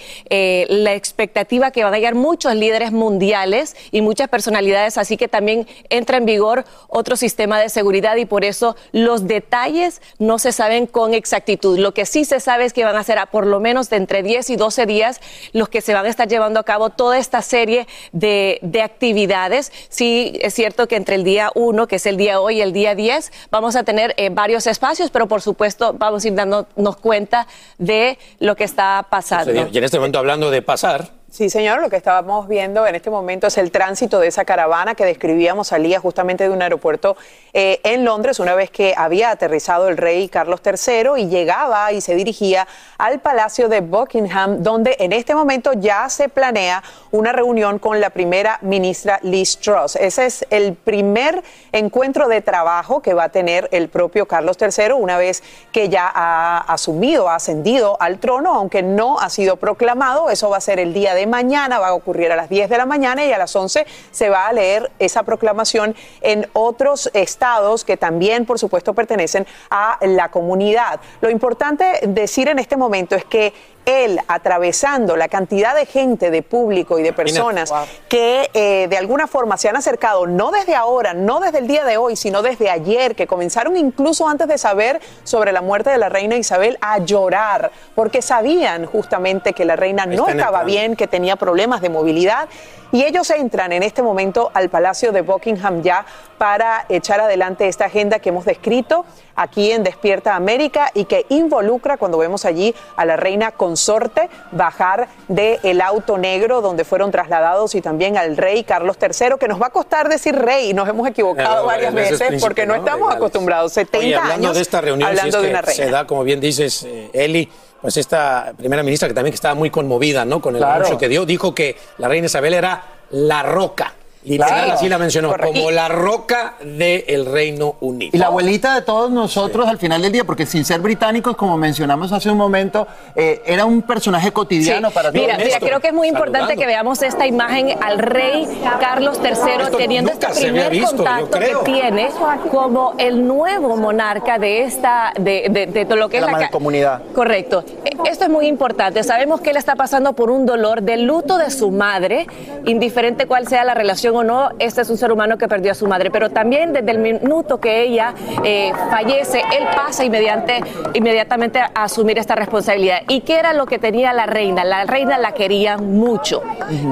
la 0.70 0.94
expectativa 1.12 1.72
que 1.72 1.84
van 1.84 1.94
a 1.94 1.98
llegar 1.98 2.16
muchos 2.16 2.56
líderes 2.56 2.92
mundiales 2.92 3.76
y 3.92 4.02
muchas 4.02 4.30
personalidades, 4.30 4.98
así 4.98 5.18
que 5.18 5.28
también 5.28 5.68
entra 5.90 6.18
en 6.18 6.26
vigor 6.26 6.66
otro 6.88 7.16
sistema 7.16 7.60
de 7.60 7.70
seguridad 7.70 8.16
y 8.18 8.26
por 8.26 8.46
eso 8.46 8.76
los 8.92 9.28
detalles 9.28 10.02
no 10.20 10.40
se 10.40 10.52
saben 10.52 10.88
con 10.88 11.14
exactitud. 11.14 11.78
Lo 11.80 11.94
que 11.94 12.06
sí 12.06 12.26
se 12.26 12.40
sabe 12.40 12.66
es 12.66 12.74
que 12.74 12.84
van 12.84 12.96
a 12.96 13.04
ser 13.04 13.18
a 13.18 13.26
por 13.26 13.46
lo 13.46 13.60
menos 13.60 13.90
de 13.90 13.98
entre 13.98 14.24
10 14.24 14.52
y 14.52 14.56
12 14.56 14.86
días 14.86 15.22
los 15.54 15.70
que 15.70 15.82
se 15.82 15.94
van 15.94 16.06
a 16.06 16.10
estar 16.10 16.28
llevando 16.28 16.60
a 16.60 16.64
cabo 16.64 16.90
toda 16.90 17.18
esta 17.18 17.42
serie 17.42 17.88
de, 18.12 18.60
de 18.62 18.82
actividades. 18.82 19.72
Sí, 19.90 20.38
es 20.42 20.54
cierto 20.54 20.88
que 20.88 20.96
entre 20.96 21.16
el 21.16 21.24
día 21.24 21.52
1, 21.56 21.88
que 21.88 21.96
es 21.98 22.06
el 22.06 22.18
día 22.18 22.40
hoy, 22.40 22.52
y 22.52 22.62
el 22.62 22.74
día 22.74 22.96
10, 22.96 23.32
vamos 23.50 23.76
a 23.76 23.84
tener 23.84 24.14
eh, 24.18 24.30
varios 24.30 24.68
espacios, 24.68 25.10
pero 25.10 25.28
por 25.28 25.42
supuesto 25.42 25.94
vamos 25.94 26.24
a 26.24 26.28
ir 26.28 26.36
dándonos 26.36 26.98
cuenta 26.98 27.48
de 27.78 28.18
lo 28.40 28.56
que 28.56 28.64
está 28.64 29.08
pasando. 29.10 29.70
Y 29.72 29.78
en 29.78 29.84
este 29.84 29.98
momento 29.98 30.20
hablando 30.20 30.52
de 30.52 30.62
pasar, 30.62 31.01
Sí, 31.32 31.50
señor, 31.50 31.80
lo 31.80 31.90
que 31.90 31.96
estábamos 31.96 32.50
viendo 32.50 32.86
en 32.86 32.94
este 32.94 33.10
momento 33.10 33.48
es 33.48 33.58
el 33.58 33.72
tránsito 33.72 34.20
de 34.20 34.28
esa 34.28 34.44
caravana 34.44 34.96
que 34.96 35.06
describíamos 35.06 35.70
salía 35.70 35.98
justamente 35.98 36.44
de 36.44 36.50
un 36.50 36.62
aeropuerto 36.62 37.16
eh, 37.54 37.80
en 37.86 38.04
Londres 38.04 38.42
una 38.42 38.54
vez 38.54 38.70
que 38.70 38.94
había 38.98 39.30
aterrizado 39.30 39.88
el 39.88 39.96
rey 39.96 40.28
Carlos 40.28 40.60
III 40.66 41.22
y 41.22 41.30
llegaba 41.30 41.94
y 41.94 42.02
se 42.02 42.16
dirigía 42.16 42.68
al 42.98 43.22
Palacio 43.22 43.70
de 43.70 43.80
Buckingham, 43.80 44.62
donde 44.62 44.98
en 45.00 45.14
este 45.14 45.34
momento 45.34 45.72
ya 45.72 46.10
se 46.10 46.28
planea 46.28 46.84
una 47.12 47.32
reunión 47.32 47.80
con 47.80 48.02
la 48.02 48.10
primera 48.10 48.60
ministra 48.62 49.18
Liz 49.22 49.58
Truss. 49.58 49.96
Ese 49.96 50.26
es 50.26 50.46
el 50.50 50.74
primer 50.74 51.46
encuentro 51.72 52.28
de 52.28 52.42
trabajo 52.42 53.02
que 53.02 53.14
va 53.14 53.26
a 53.26 53.30
tener 53.30 53.70
el 53.72 53.88
propio 53.88 54.28
Carlos 54.28 54.58
III 54.60 54.96
una 55.00 55.18
vez 55.18 55.44
que 55.72 55.88
ya 55.88 56.12
ha 56.14 56.58
asumido, 56.58 57.30
ha 57.30 57.36
ascendido 57.36 57.96
al 58.02 58.20
trono, 58.20 58.54
aunque 58.54 58.84
no 58.84 59.18
ha 59.18 59.30
sido 59.30 59.56
proclamado. 59.56 60.30
Eso 60.30 60.50
va 60.50 60.58
a 60.58 60.62
ser 60.62 60.80
el 60.80 60.94
día 60.94 61.14
de 61.14 61.21
mañana, 61.28 61.80
va 61.80 61.90
a 61.90 61.94
ocurrir 61.94 62.32
a 62.32 62.36
las 62.36 62.50
10 62.50 62.70
de 62.70 62.78
la 62.78 62.86
mañana 62.86 63.26
y 63.26 63.32
a 63.32 63.38
las 63.38 63.56
11 63.56 63.86
se 64.12 64.30
va 64.30 64.48
a 64.48 64.54
leer 64.54 64.92
esa 65.00 65.24
proclamación 65.24 65.96
en 66.22 66.48
otros 66.54 67.10
estados 67.14 67.84
que 67.84 67.98
también, 67.98 68.46
por 68.46 68.60
supuesto, 68.60 68.94
pertenecen 68.94 69.46
a 69.70 69.98
la 70.02 70.30
comunidad. 70.30 71.00
Lo 71.22 71.30
importante 71.30 72.00
decir 72.08 72.48
en 72.48 72.60
este 72.60 72.78
momento 72.78 73.16
es 73.16 73.26
que 73.26 73.54
él 73.86 74.20
atravesando 74.28 75.16
la 75.16 75.28
cantidad 75.28 75.76
de 75.76 75.86
gente, 75.86 76.32
de 76.32 76.42
público 76.42 77.00
y 77.00 77.04
de 77.04 77.14
personas 77.14 77.74
que 78.08 78.50
eh, 78.54 78.88
de 78.90 78.98
alguna 78.98 79.28
forma 79.28 79.58
se 79.58 79.70
han 79.70 79.76
acercado, 79.76 80.28
no 80.28 80.52
desde 80.52 80.76
ahora, 80.76 81.14
no 81.14 81.40
desde 81.40 81.60
el 81.60 81.68
día 81.68 81.84
de 81.86 81.98
hoy, 81.98 82.16
sino 82.16 82.42
desde 82.42 82.70
ayer, 82.70 83.16
que 83.16 83.28
comenzaron 83.28 83.78
incluso 83.78 84.28
antes 84.28 84.48
de 84.48 84.58
saber 84.58 85.02
sobre 85.24 85.52
la 85.52 85.62
muerte 85.62 85.90
de 85.90 85.98
la 85.98 86.10
reina 86.10 86.36
Isabel 86.36 86.78
a 86.82 87.00
llorar, 87.00 87.72
porque 87.96 88.22
sabían 88.22 88.86
justamente 88.86 89.54
que 89.54 89.66
la 89.66 89.76
reina 89.76 90.06
no 90.06 90.28
estaba 90.28 90.64
bien, 90.64 90.96
que 90.96 91.08
tenía 91.08 91.36
problemas 91.36 91.82
de 91.82 91.90
movilidad. 91.90 92.50
Y 92.92 93.04
ellos 93.04 93.30
entran 93.30 93.72
en 93.72 93.84
este 93.84 94.02
momento 94.02 94.52
al 94.54 94.70
Palacio 94.70 95.12
de 95.12 95.22
Buckingham 95.22 95.82
ya 95.82 96.06
para 96.38 96.86
echar 96.90 97.22
adelante 97.22 97.68
esta 97.68 97.86
agenda 97.86 98.20
que 98.20 98.30
hemos 98.30 98.46
descrito 98.46 99.06
aquí 99.36 99.72
en 99.72 99.84
Despierta 99.84 100.36
América 100.36 100.92
y 100.94 101.06
que 101.06 101.26
involucra, 101.30 101.98
cuando 101.98 102.18
vemos 102.18 102.46
allí 102.46 102.76
a 102.96 103.06
la 103.06 103.16
reina 103.16 103.52
consorte, 103.52 104.30
bajar 104.52 105.08
del 105.28 105.82
auto 105.82 106.18
negro 106.18 106.62
donde 106.62 106.84
fueron 106.84 107.12
trasladados 107.12 107.76
y 107.76 107.82
también 107.82 108.18
al 108.18 108.38
rey 108.38 108.64
Carlos 108.64 108.98
III, 109.02 109.38
que 109.40 109.48
nos 109.48 109.62
va 109.62 109.68
a 109.68 109.70
costar 109.72 110.10
decir 110.10 110.36
rey, 110.36 110.74
nos 110.74 110.90
hemos 110.90 111.08
equivocado 111.08 111.66
varias 111.66 111.94
veces 111.94 112.42
porque 112.42 112.66
no, 112.66 112.76
¿no? 112.76 112.80
estamos 112.80 113.10
De 113.10 113.16
acostumbrados, 113.16 113.74
70 113.74 113.98
Oye, 113.98 114.16
hablando 114.16 114.48
años 114.48 114.56
de 114.56 114.62
esta 114.62 114.82
reunión, 114.82 115.10
si 115.10 115.18
hablando 115.18 115.38
es 115.38 115.44
de 115.44 115.50
una 115.50 115.62
reina. 115.62 115.86
se 115.86 115.92
da, 115.92 116.08
como 116.08 116.24
bien 116.24 116.40
dices, 116.40 116.84
eh, 116.84 117.10
Eli, 117.14 117.50
pues 117.82 117.98
esta 117.98 118.54
primera 118.58 118.84
ministra 118.84 119.08
que 119.08 119.14
también 119.14 119.32
que 119.32 119.36
estaba 119.36 119.56
muy 119.56 119.70
conmovida, 119.70 120.24
¿no? 120.26 120.42
Con 120.42 120.56
el 120.56 120.60
Claro. 120.60 120.76
anuncio 120.76 120.98
que 120.98 121.08
dio, 121.10 121.26
dijo 121.26 121.54
que 121.56 121.76
la 121.98 122.08
reina 122.08 122.28
Isabel 122.28 122.54
era 122.54 122.84
la 123.12 123.44
roca. 123.44 123.94
Literal, 124.24 124.54
Claro. 124.54 124.74
así 124.74 124.88
la 124.90 124.98
mencionó, 124.98 125.30
Correcto. 125.30 125.54
como 125.54 125.72
la 125.72 125.88
roca 125.88 126.54
del 126.64 127.26
Reino 127.26 127.76
Unido. 127.80 128.12
Y 128.14 128.18
la 128.18 128.28
abuelita 128.28 128.76
de 128.76 128.82
todos 128.84 129.10
nosotros 129.12 129.68
al 129.68 129.78
final 129.80 130.02
del 130.02 130.12
día, 130.12 130.24
porque 130.24 130.46
sin 130.46 130.64
ser 130.64 130.80
británicos, 130.80 131.36
como 131.36 131.58
mencionamos 131.58 132.12
hace 132.12 132.30
un 132.30 132.38
momento, 132.38 132.88
eh, 133.16 133.42
era 133.46 133.66
un 133.66 133.82
personaje 133.82 134.32
cotidiano 134.32 134.90
Sí. 134.90 134.94
para 134.94 135.12
todos. 135.12 135.22
Mira, 135.26 135.38
mira, 135.38 135.60
creo 135.60 135.80
que 135.80 135.88
es 135.88 135.94
muy 135.94 136.08
importante 136.08 136.40
Saludando. 136.40 136.62
que 136.62 136.68
veamos 136.68 137.02
esta 137.02 137.26
imagen 137.26 137.76
al 137.82 137.98
rey 138.00 138.48
Carlos 138.80 139.20
III 139.24 139.32
Esto 139.64 139.78
teniendo 139.78 140.12
este 140.12 140.28
primer 140.28 140.70
visto, 140.70 140.96
contacto 140.98 141.40
que 141.40 141.56
tiene 141.66 142.10
como 142.52 142.94
el 142.98 143.26
nuevo 143.28 143.76
monarca 143.78 144.38
de 144.38 144.64
esta, 144.64 145.14
de, 145.20 145.48
de- 145.50 145.66
de 145.68 145.86
todo 145.86 145.96
lo 145.98 146.10
que 146.10 146.20
La 146.22 146.28
es 146.28 146.32
la 146.34 146.40
mancomunidad. 146.40 147.02
Correcto. 147.14 147.64
Eh, 147.86 147.92
Esto 148.06 148.26
es 148.26 148.30
muy 148.32 148.48
importante. 148.48 149.04
Sabemos 149.04 149.42
que 149.42 149.52
él 149.52 149.58
está 149.58 149.76
pasando 149.76 150.14
por 150.14 150.32
un 150.32 150.46
dolor 150.46 150.82
de 150.82 150.98
luto 150.98 151.38
de 151.38 151.50
su 151.52 151.72
madre, 151.72 152.26
indiferente 152.66 153.26
cuál 153.28 153.48
sea 153.48 153.64
la 153.64 153.74
relación 153.74 154.11
o 154.20 154.24
no. 154.24 154.50
Este 154.60 154.82
es 154.82 154.90
un 154.90 154.98
ser 154.98 155.12
humano 155.12 155.38
que 155.38 155.48
perdió 155.48 155.72
a 155.72 155.76
su 155.76 155.88
madre, 155.88 156.12
pero 156.12 156.30
también 156.30 156.74
desde 156.74 156.92
el 156.92 157.00
minuto 157.00 157.60
que 157.60 157.82
ella 157.84 158.14
eh, 158.44 158.72
fallece, 158.90 159.40
él 159.58 159.68
pasa 159.76 160.04
inmediante, 160.04 160.62
inmediatamente 160.94 161.60
a 161.60 161.72
asumir 161.84 162.18
esta 162.18 162.36
responsabilidad. 162.36 163.02
¿Y 163.08 163.22
qué 163.22 163.40
era 163.40 163.54
lo 163.54 163.66
que 163.66 163.80
tenía 163.80 164.14
la 164.14 164.26
reina? 164.26 164.64
La 164.64 164.86
reina 164.86 165.18
la 165.18 165.34
quería 165.34 165.78
mucho. 165.78 166.42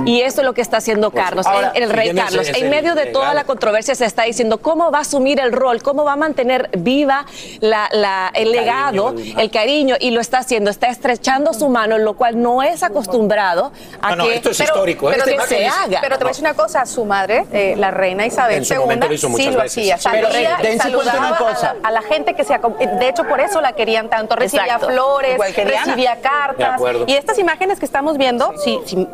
Y 0.05 0.22
eso 0.22 0.41
es 0.41 0.45
lo 0.45 0.53
que 0.53 0.61
está 0.61 0.78
haciendo 0.78 1.11
Carlos, 1.11 1.45
Ahora, 1.45 1.72
el, 1.76 1.84
el 1.84 1.89
rey 1.89 2.09
ese- 2.09 2.17
Carlos. 2.20 2.47
ese 2.49 2.59
En 2.59 2.70
medio 2.70 2.95
de 2.95 3.07
toda 3.07 3.34
la 3.34 3.43
controversia 3.43 3.95
se 3.95 4.05
está 4.05 4.24
diciendo 4.24 4.59
cómo 4.59 4.91
va 4.91 4.99
a 4.99 5.01
asumir 5.01 5.39
el 5.39 5.51
rol, 5.51 5.82
cómo 5.82 6.03
va 6.03 6.13
a 6.13 6.15
mantener 6.15 6.70
viva 6.78 7.26
la- 7.61 7.89
la- 7.91 8.32
el 8.34 8.51
legado, 8.51 9.15
el 9.38 9.51
cariño, 9.51 9.95
y 9.99 10.11
lo 10.11 10.22
está 10.22 10.39
haciendo. 10.39 10.70
Está 10.70 10.88
estrechando 10.88 11.53
su 11.53 11.70
mano, 11.70 11.97
lo 11.97 12.15
cual 12.15 12.41
no 12.41 12.61
es 12.63 12.84
acostumbrado 12.84 13.72
a 14.01 14.09
No, 14.11 14.15
no, 14.17 14.24
que, 14.26 14.36
esto 14.36 14.49
es 14.51 14.57
pero- 14.57 14.74
histórico, 14.74 15.09
¿eh? 15.11 15.15
pero 15.17 15.26
Este 15.26 15.38
que 15.38 15.47
se 15.47 15.65
es- 15.65 15.74
haga. 15.74 15.99
Pero 16.01 16.17
te 16.17 16.24
voy 16.24 16.30
a 16.30 16.32
decir 16.34 16.43
una 16.45 16.53
cosa, 16.53 16.86
su 16.86 17.05
madre, 17.10 17.45
eh, 17.51 17.76
la 17.78 17.91
reina 17.91 18.26
Isabel 18.26 18.66
II, 18.66 18.78
momento 18.78 19.07
lo 19.07 19.14
hizo 19.14 19.28
sí 19.28 19.32
muchas 19.34 19.53
lo 19.55 19.62
hacía. 19.64 19.97
Pero, 20.12 20.28
Salía 20.32 20.57
y 20.60 20.64
dense 20.64 20.91
cuenta 20.93 21.12
saludaba 21.12 21.18
una 21.20 21.30
a 21.36 21.38
cosa. 21.38 21.76
la, 21.82 21.88
a 21.89 21.91
la 21.91 22.01
gente 22.03 22.34
que 22.36 22.43
se... 22.45 22.53
acom- 22.53 22.78
De 22.99 23.10
hecho, 23.10 23.26
por 23.26 23.41
eso 23.41 23.60
la 23.60 23.74
querían 23.74 24.10
tanto. 24.10 24.36
Recibía 24.38 24.64
Exacto. 24.76 24.88
flores, 24.88 25.38
recibía 25.38 26.18
cartas. 26.22 26.80
Y 27.07 27.14
estas 27.14 27.38
imágenes 27.38 27.80
que 27.80 27.86
estamos 27.86 28.18
viendo, 28.18 28.53
si, 28.64 28.80
si 28.86 29.05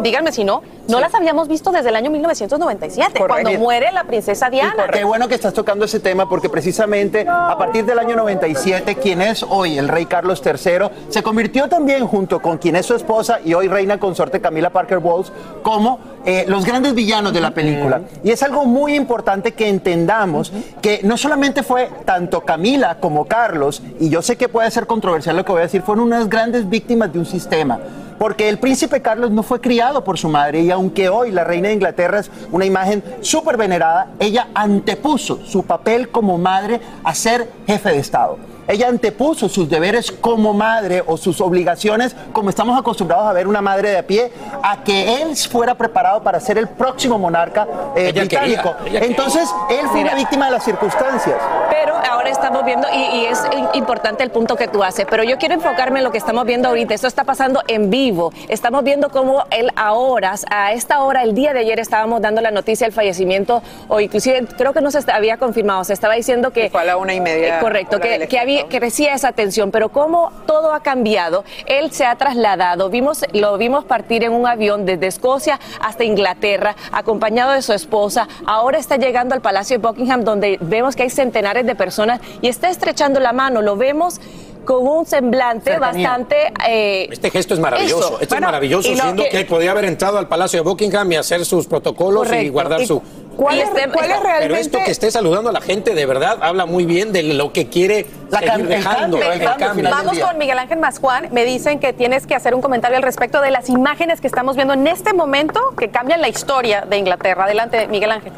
díganme 0.00 0.32
si 0.32 0.42
no, 0.42 0.62
no 0.88 0.98
las 1.00 1.14
habíamos 1.14 1.46
visto 1.48 1.70
desde 1.70 1.90
el 1.90 1.96
año 1.96 2.10
1997, 2.10 3.20
cuando 3.26 3.52
muere 3.52 3.92
la 3.92 4.04
princesa 4.04 4.50
Diana. 4.50 4.86
Qué 4.92 5.04
bueno 5.04 5.28
que 5.28 5.34
estás 5.34 5.54
tocando 5.54 5.84
ese 5.84 6.00
tema 6.00 6.28
porque 6.28 6.48
precisamente 6.48 7.26
a 7.28 7.56
partir 7.58 7.84
del 7.84 7.98
año 7.98 8.16
97, 8.16 8.96
quien 8.96 9.20
es 9.22 9.42
hoy 9.42 9.78
el 9.78 9.88
rey 9.88 10.06
Carlos 10.06 10.42
III, 10.44 10.88
se 11.10 11.22
convirtió 11.22 11.68
también 11.68 12.06
junto 12.06 12.40
con 12.40 12.58
quien 12.58 12.76
es 12.76 12.86
su 12.86 12.94
esposa 12.94 13.38
y 13.44 13.54
hoy 13.54 13.68
reina 13.68 13.98
consorte 13.98 14.40
Camila 14.40 14.70
Parker 14.70 14.98
Bowles 14.98 15.30
como 15.62 15.98
eh, 16.26 16.44
los 16.48 16.64
grandes 16.64 16.94
villanos 16.94 17.33
de 17.34 17.40
la 17.40 17.50
película. 17.50 18.02
Y 18.22 18.30
es 18.30 18.42
algo 18.42 18.64
muy 18.64 18.94
importante 18.94 19.52
que 19.52 19.68
entendamos 19.68 20.52
que 20.80 21.00
no 21.02 21.16
solamente 21.16 21.62
fue 21.62 21.90
tanto 22.04 22.40
Camila 22.42 22.98
como 23.00 23.26
Carlos, 23.26 23.82
y 24.00 24.08
yo 24.08 24.22
sé 24.22 24.36
que 24.36 24.48
puede 24.48 24.70
ser 24.70 24.86
controversial 24.86 25.36
lo 25.36 25.44
que 25.44 25.52
voy 25.52 25.60
a 25.60 25.64
decir, 25.64 25.82
fueron 25.82 26.04
unas 26.04 26.28
grandes 26.28 26.68
víctimas 26.68 27.12
de 27.12 27.18
un 27.18 27.26
sistema 27.26 27.78
porque 28.18 28.48
el 28.48 28.58
príncipe 28.58 29.02
Carlos 29.02 29.32
no 29.32 29.42
fue 29.42 29.60
criado 29.60 30.04
por 30.04 30.18
su 30.18 30.28
madre 30.28 30.60
y 30.60 30.70
aunque 30.70 31.08
hoy 31.08 31.30
la 31.30 31.44
reina 31.44 31.68
de 31.68 31.74
Inglaterra 31.74 32.20
es 32.20 32.30
una 32.52 32.64
imagen 32.64 33.02
súper 33.20 33.56
venerada, 33.56 34.08
ella 34.18 34.48
antepuso 34.54 35.40
su 35.44 35.64
papel 35.64 36.08
como 36.10 36.38
madre 36.38 36.80
a 37.02 37.14
ser 37.14 37.50
jefe 37.66 37.90
de 37.90 37.98
Estado. 37.98 38.53
Ella 38.66 38.88
antepuso 38.88 39.48
sus 39.48 39.68
deberes 39.68 40.10
como 40.10 40.54
madre 40.54 41.02
o 41.06 41.16
sus 41.16 41.40
obligaciones, 41.40 42.16
como 42.32 42.50
estamos 42.50 42.78
acostumbrados 42.78 43.26
a 43.28 43.32
ver 43.32 43.46
una 43.46 43.60
madre 43.60 43.90
de 43.90 43.98
a 43.98 44.06
pie, 44.06 44.32
a 44.62 44.82
que 44.82 45.22
él 45.22 45.36
fuera 45.36 45.74
preparado 45.74 46.22
para 46.22 46.40
ser 46.40 46.58
el 46.58 46.68
próximo 46.68 47.18
monarca 47.18 47.66
eh, 47.94 48.12
británico. 48.12 48.74
Entonces, 48.86 49.48
él 49.70 49.86
fue 49.88 50.00
una 50.00 50.14
víctima 50.14 50.46
de 50.46 50.52
las 50.52 50.64
circunstancias. 50.64 51.36
Pero 51.70 51.94
ahora 51.94 52.30
estamos 52.30 52.64
viendo, 52.64 52.88
y, 52.92 52.96
y, 52.96 53.26
es 53.26 53.42
importante 53.74 54.22
el 54.22 54.30
punto 54.30 54.56
que 54.56 54.68
tú 54.68 54.82
haces, 54.82 55.06
pero 55.10 55.22
yo 55.24 55.36
quiero 55.38 55.54
enfocarme 55.54 55.98
en 55.98 56.04
lo 56.04 56.12
que 56.12 56.18
estamos 56.18 56.44
viendo 56.46 56.68
ahorita. 56.68 56.94
Esto 56.94 57.06
está 57.06 57.24
pasando 57.24 57.62
en 57.68 57.90
vivo. 57.90 58.32
Estamos 58.48 58.82
viendo 58.82 59.10
cómo 59.10 59.44
él 59.50 59.70
ahora, 59.76 60.34
a 60.50 60.72
esta 60.72 61.02
hora, 61.02 61.22
el 61.22 61.34
día 61.34 61.52
de 61.52 61.60
ayer, 61.60 61.78
estábamos 61.80 62.22
dando 62.22 62.40
la 62.40 62.50
noticia 62.50 62.86
del 62.86 62.94
fallecimiento, 62.94 63.62
o 63.88 64.00
inclusive 64.00 64.46
creo 64.56 64.72
que 64.72 64.80
no 64.80 64.90
se 64.90 64.98
había 65.10 65.36
confirmado, 65.36 65.84
se 65.84 65.92
estaba 65.92 66.14
diciendo 66.14 66.50
que... 66.50 66.70
Fue 66.70 66.80
a 66.80 66.84
la 66.84 66.96
una 66.96 67.14
y 67.14 67.20
media. 67.20 67.58
Eh, 67.58 67.60
correcto, 67.60 68.00
que, 68.00 68.26
que 68.26 68.38
había 68.38 68.53
crecía 68.68 69.14
esa 69.14 69.32
tensión, 69.32 69.70
pero 69.70 69.90
como 69.90 70.30
todo 70.46 70.72
ha 70.72 70.80
cambiado, 70.80 71.44
él 71.66 71.92
se 71.92 72.04
ha 72.04 72.16
trasladado, 72.16 72.90
vimos, 72.90 73.24
lo 73.32 73.56
vimos 73.58 73.84
partir 73.84 74.24
en 74.24 74.32
un 74.32 74.46
avión 74.46 74.86
desde 74.86 75.06
Escocia 75.06 75.60
hasta 75.80 76.04
Inglaterra, 76.04 76.76
acompañado 76.92 77.52
de 77.52 77.62
su 77.62 77.72
esposa, 77.72 78.28
ahora 78.46 78.78
está 78.78 78.96
llegando 78.96 79.34
al 79.34 79.40
Palacio 79.40 79.78
de 79.78 79.86
Buckingham, 79.86 80.24
donde 80.24 80.58
vemos 80.60 80.96
que 80.96 81.04
hay 81.04 81.10
centenares 81.10 81.66
de 81.66 81.74
personas 81.74 82.20
y 82.40 82.48
está 82.48 82.68
estrechando 82.68 83.20
la 83.20 83.32
mano, 83.32 83.62
lo 83.62 83.76
vemos 83.76 84.20
con 84.64 84.86
un 84.86 85.06
semblante 85.06 85.78
bastante... 85.78 86.52
Eh, 86.66 87.08
este 87.10 87.30
gesto 87.30 87.54
es 87.54 87.60
maravilloso, 87.60 88.18
este 88.20 88.34
es 88.34 88.40
maravilloso, 88.40 88.94
siendo 88.94 89.24
que, 89.30 89.44
podía 89.44 89.70
haber 89.70 89.84
entrado 89.84 90.18
al 90.18 90.26
Palacio 90.26 90.58
de 90.60 90.68
Buckingham 90.68 91.12
y 91.12 91.16
hacer 91.16 91.44
sus 91.44 91.66
protocolos 91.66 92.32
y 92.32 92.48
guardar 92.48 92.84
su... 92.86 93.02
¿Cuál, 93.36 93.58
es, 93.58 93.72
realmente? 93.72 94.38
Pero 94.40 94.56
esto 94.56 94.78
que 94.84 94.90
esté 94.90 95.10
saludando 95.10 95.50
a 95.50 95.52
la 95.52 95.60
gente 95.60 95.94
de 95.94 96.06
verdad 96.06 96.38
habla 96.40 96.66
muy 96.66 96.84
bien 96.84 97.12
de 97.12 97.22
lo 97.22 97.52
que 97.52 97.68
quiere 97.68 98.06
la 98.30 98.40
seguir 98.40 98.66
dejando. 98.66 99.20
El 99.20 99.42
cambio, 99.56 99.90
Vamos 99.90 100.18
con 100.18 100.38
Miguel 100.38 100.58
Ángel 100.58 100.78
Masjuan. 100.78 101.28
Me 101.32 101.44
dicen 101.44 101.78
que 101.78 101.92
tienes 101.92 102.26
que 102.26 102.34
hacer 102.34 102.54
un 102.54 102.62
comentario 102.62 102.96
al 102.96 103.02
respecto 103.02 103.40
de 103.40 103.50
las 103.50 103.68
imágenes 103.68 104.20
que 104.20 104.26
estamos 104.26 104.56
viendo 104.56 104.74
en 104.74 104.86
este 104.86 105.12
momento 105.12 105.74
que 105.78 105.90
cambian 105.90 106.20
la 106.20 106.28
historia 106.28 106.82
de 106.82 106.98
Inglaterra. 106.98 107.44
Adelante, 107.44 107.86
Miguel 107.88 108.12
Ángel. 108.12 108.32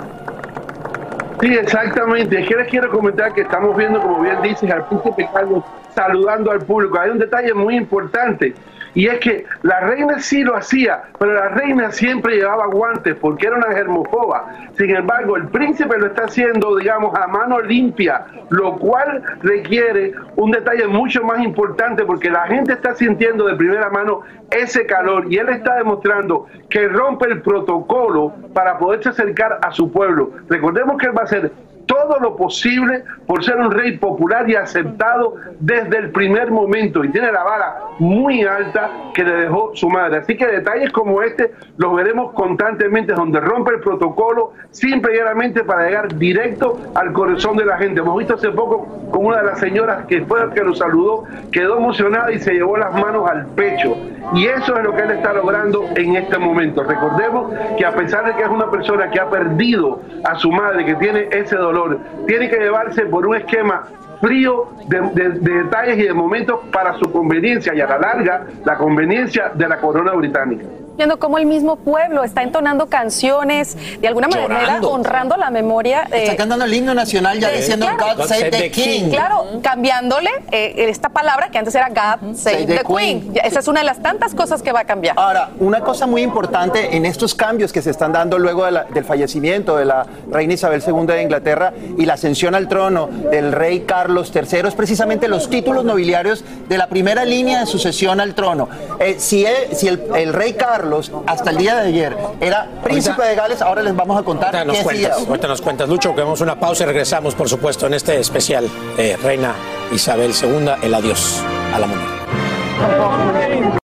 Sí, 1.41 1.55
exactamente. 1.55 2.41
Es 2.41 2.49
que 2.49 2.57
les 2.57 2.69
quiero 2.69 2.91
comentar 2.91 3.35
que 3.35 3.43
estamos 3.43 3.77
viendo, 3.77 4.01
como 4.01 4.21
bien 4.23 4.41
dices, 4.43 4.71
al 4.71 4.87
príncipe 4.87 5.29
Carlos 5.33 5.63
saludando 5.95 6.51
al 6.51 6.61
público. 6.61 6.99
Hay 6.99 7.11
un 7.11 7.19
detalle 7.19 7.53
muy 7.55 7.77
importante 7.77 8.55
y 8.97 9.09
es 9.09 9.21
que 9.21 9.45
la 9.63 9.81
reina 9.81 10.19
sí 10.21 10.43
lo 10.43 10.57
hacía, 10.57 11.03
pero 11.19 11.35
la 11.35 11.49
reina 11.49 11.93
siempre 11.93 12.37
llevaba 12.37 12.67
guantes 12.69 13.15
porque 13.17 13.47
era 13.47 13.57
una 13.57 13.71
germofoba. 13.73 14.71
Sin 14.79 14.97
embargo, 14.97 15.37
el 15.37 15.49
príncipe 15.49 15.99
lo 15.99 16.07
está 16.07 16.25
haciendo, 16.25 16.75
digamos, 16.77 17.15
a 17.15 17.27
mano 17.27 17.61
limpia, 17.61 18.25
lo 18.49 18.79
cual 18.79 19.23
requiere 19.43 20.15
un 20.37 20.51
detalle 20.51 20.87
mucho 20.87 21.23
más 21.25 21.41
importante 21.41 22.07
porque 22.07 22.31
la 22.31 22.47
gente 22.47 22.73
está 22.73 22.95
sintiendo 22.95 23.47
de 23.47 23.57
primera 23.57 23.91
mano 23.91 24.23
ese 24.51 24.87
calor 24.87 25.27
y 25.29 25.37
él 25.37 25.51
está 25.51 25.77
demostrando 25.77 26.47
que 26.71 26.89
rompe 26.89 27.29
el 27.29 27.43
protocolo 27.43 28.33
para 28.55 28.79
poderse 28.79 29.11
acercar 29.11 29.59
a 29.63 29.73
su 29.73 29.93
pueblo. 29.93 30.31
Recordemos 30.49 30.97
que 30.97 31.07
él 31.09 31.19
va 31.19 31.25
a 31.25 31.27
ser 31.27 31.53
todo 31.87 32.19
lo 32.21 32.37
posible 32.37 33.05
por 33.27 33.45
ser 33.45 33.57
un 33.57 33.71
rey 33.71 33.97
popular 33.99 34.49
y 34.49 34.57
aceptado 34.57 35.37
desde 35.61 35.99
el 35.99 36.11
primer 36.11 36.51
momento 36.51 37.05
y 37.05 37.11
tiene 37.11 37.33
la 37.33 37.43
vara 37.43 37.77
muy 37.99 38.43
alta 38.43 38.91
que 39.15 39.25
le 39.25 39.33
dejó 39.33 39.71
su 39.75 39.89
madre. 39.89 40.19
Así 40.19 40.37
que 40.37 40.47
detalles 40.47 40.93
como 40.93 41.23
este 41.23 41.53
los 41.77 41.95
veremos 41.95 42.33
constantemente 42.33 43.13
donde 43.13 43.41
rompe 43.41 43.75
el 43.75 43.81
protocolo 43.81 44.53
simple 44.71 45.17
y 45.17 45.63
para 45.67 45.87
llegar 45.87 46.15
directo 46.17 46.79
al 46.95 47.13
corazón 47.13 47.57
de 47.57 47.65
la 47.65 47.77
gente. 47.79 48.01
Hemos 48.01 48.19
visto 48.19 48.35
hace 48.35 48.51
poco 48.51 48.87
con 49.11 49.27
una 49.27 49.39
de 49.39 49.45
las 49.45 49.59
señoras 49.59 50.07
que 50.07 50.25
fue 50.25 50.45
la 50.45 50.53
que 50.53 50.63
lo 50.63 50.75
saludó, 50.75 51.25
quedó 51.53 51.79
emocionada 51.79 52.33
y 52.33 52.39
se 52.39 52.53
llevó 52.53 52.77
las 52.77 52.93
manos 52.93 53.29
al 53.31 53.47
pecho. 53.47 53.97
Y 54.35 54.47
eso 54.47 54.77
es 54.77 54.85
lo 54.85 54.95
que 54.95 55.03
él 55.03 55.13
está 55.13 55.33
logrando 55.33 55.85
en 55.95 56.17
este 56.17 56.39
momento. 56.39 56.83
Recordemos 56.83 57.53
que 57.79 57.87
a 57.87 57.93
pesar 57.95 58.27
de 58.27 58.35
que 58.35 58.43
es 58.43 58.49
una 58.49 58.71
persona 58.71 59.11
que 59.11 59.21
ha 59.21 59.31
perdido 59.31 60.01
a 60.25 60.35
su 60.37 60.51
madre, 60.51 60.85
que 60.85 60.95
tiene 60.97 61.29
ese 61.31 61.57
dolor, 61.57 61.76
tiene 62.27 62.49
que 62.49 62.57
llevarse 62.57 63.07
por 63.07 63.27
un 63.27 63.37
esquema 63.37 63.85
frío 64.21 64.69
de, 64.87 65.01
detalles 65.41 65.99
y 65.99 66.03
de 66.03 66.15
momentos 66.15 66.61
para 66.73 66.95
su 66.95 67.11
conveniencia 67.13 67.75
y 67.75 67.81
a 67.81 67.87
la 67.87 67.99
larga 67.99 68.47
la 68.65 68.77
conveniencia 68.77 69.51
de 69.55 69.69
la 69.69 69.79
corona 69.79 70.13
británica 70.13 70.65
viendo 70.97 71.19
cómo 71.19 71.39
el 71.39 71.47
mismo 71.47 71.77
pueblo 71.77 72.25
está 72.25 72.43
entonando 72.43 72.87
canciones, 72.87 73.77
de 74.01 74.09
alguna 74.09 74.29
manera 74.29 74.81
honrando 74.83 75.37
la 75.37 75.51
memoria. 75.51 76.09
está 76.11 76.37
cantando 76.37 76.65
el 76.65 76.73
himno 76.73 76.95
nacional 76.95 77.39
ya 77.39 77.51
diciendo 77.51 77.87
God, 77.99 78.25
save 78.27 78.51
the, 78.51 78.71
king. 78.71 79.11
Claro, 79.11 79.45
cambiándole 79.63 80.31
eh, 80.51 80.87
esta 80.89 81.09
palabra 81.09 81.51
que 81.51 81.59
antes 81.59 81.75
era 81.75 81.89
God 81.89 82.35
save, 82.35 82.67
the, 82.67 82.83
queen. 82.85 83.33
Esa 83.45 83.61
es 83.61 83.69
una 83.69 83.81
de 83.81 83.87
las 83.87 84.03
tantas 84.03 84.35
cosas 84.35 84.63
que 84.63 84.73
va 84.73 84.81
a 84.81 84.85
cambiar. 84.85 85.19
Ahora, 85.19 85.51
una 85.59 85.81
cosa 85.81 86.07
muy 86.07 86.23
importante 86.23 86.97
en 86.97 87.05
estos 87.05 87.35
cambios 87.35 87.73
que 87.73 87.83
se 87.83 87.91
están 87.91 88.13
dando 88.13 88.39
luego 88.39 88.65
del 88.65 89.05
fallecimiento 89.05 89.77
de 89.77 89.85
la 89.85 90.07
reina 90.31 90.55
Isabel 90.55 90.83
II 90.87 91.07
de 91.07 91.23
Inglaterra 91.23 91.73
y 91.99 92.07
la 92.07 92.15
ascensión 92.15 92.55
al 92.55 92.69
trono 92.69 93.09
del 93.31 93.53
rey 93.53 93.81
Carlos 93.81 94.33
III 94.35 94.69
es 94.69 94.75
precisamente 94.75 95.29
los 95.29 95.51
títulos 95.51 95.85
nobiliarios 95.85 96.45
de 96.69 96.79
la 96.79 96.89
primera 96.89 97.25
línea 97.25 97.61
de 97.61 97.67
sucesión 97.67 98.21
al 98.21 98.35
trono. 98.35 98.69
Eh, 98.99 99.17
si, 99.19 99.45
si 99.73 99.89
el 99.89 100.33
rey 100.33 100.55
Carlos 100.55 100.86
hasta 101.27 101.51
el 101.51 101.57
día 101.57 101.77
de 101.77 101.89
ayer, 101.89 102.17
era 102.41 102.69
príncipe 102.83 103.23
de 103.23 103.35
Gales. 103.35 103.63
Ahora 103.63 103.83
les 103.83 103.95
vamos 103.95 104.19
a 104.19 104.23
contar 104.23 104.55
ahorita 104.57 104.73
nos 104.73 104.83
cuentas, 104.83 105.27
Ahorita 105.27 105.49
nos 105.49 105.63
cuentas, 105.63 105.89
Lucho, 105.89 106.15
que 106.15 106.23
vamos 106.23 106.41
a 106.41 106.45
una 106.45 106.59
pausa 106.59 106.85
y 106.85 106.87
regresamos, 106.87 107.35
por 107.35 107.49
supuesto, 107.49 107.87
en 107.87 107.95
este 107.95 108.19
especial 108.19 108.69
de 108.97 109.17
Reina 109.17 109.55
Isabel 109.93 110.33
II, 110.41 110.71
el 110.83 110.95
adiós 110.95 111.43
a 111.75 111.79
la 111.79 111.87
monarquía. 111.87 113.77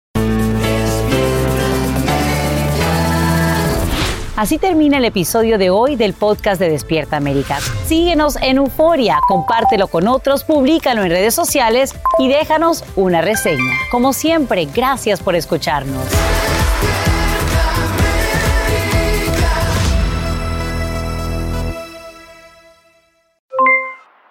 Así 4.41 4.57
termina 4.57 4.97
el 4.97 5.05
episodio 5.05 5.59
de 5.59 5.69
hoy 5.69 5.95
del 5.95 6.13
podcast 6.13 6.59
de 6.59 6.67
Despierta 6.67 7.15
América. 7.15 7.59
Síguenos 7.85 8.37
en 8.41 8.57
Euforia, 8.57 9.19
compártelo 9.27 9.87
con 9.87 10.07
otros, 10.07 10.43
públicalo 10.45 11.03
en 11.03 11.11
redes 11.11 11.35
sociales 11.35 11.93
y 12.17 12.27
déjanos 12.27 12.83
una 12.95 13.21
reseña. 13.21 13.71
Como 13.91 14.13
siempre, 14.13 14.65
gracias 14.65 15.19
por 15.19 15.35
escucharnos. 15.35 16.03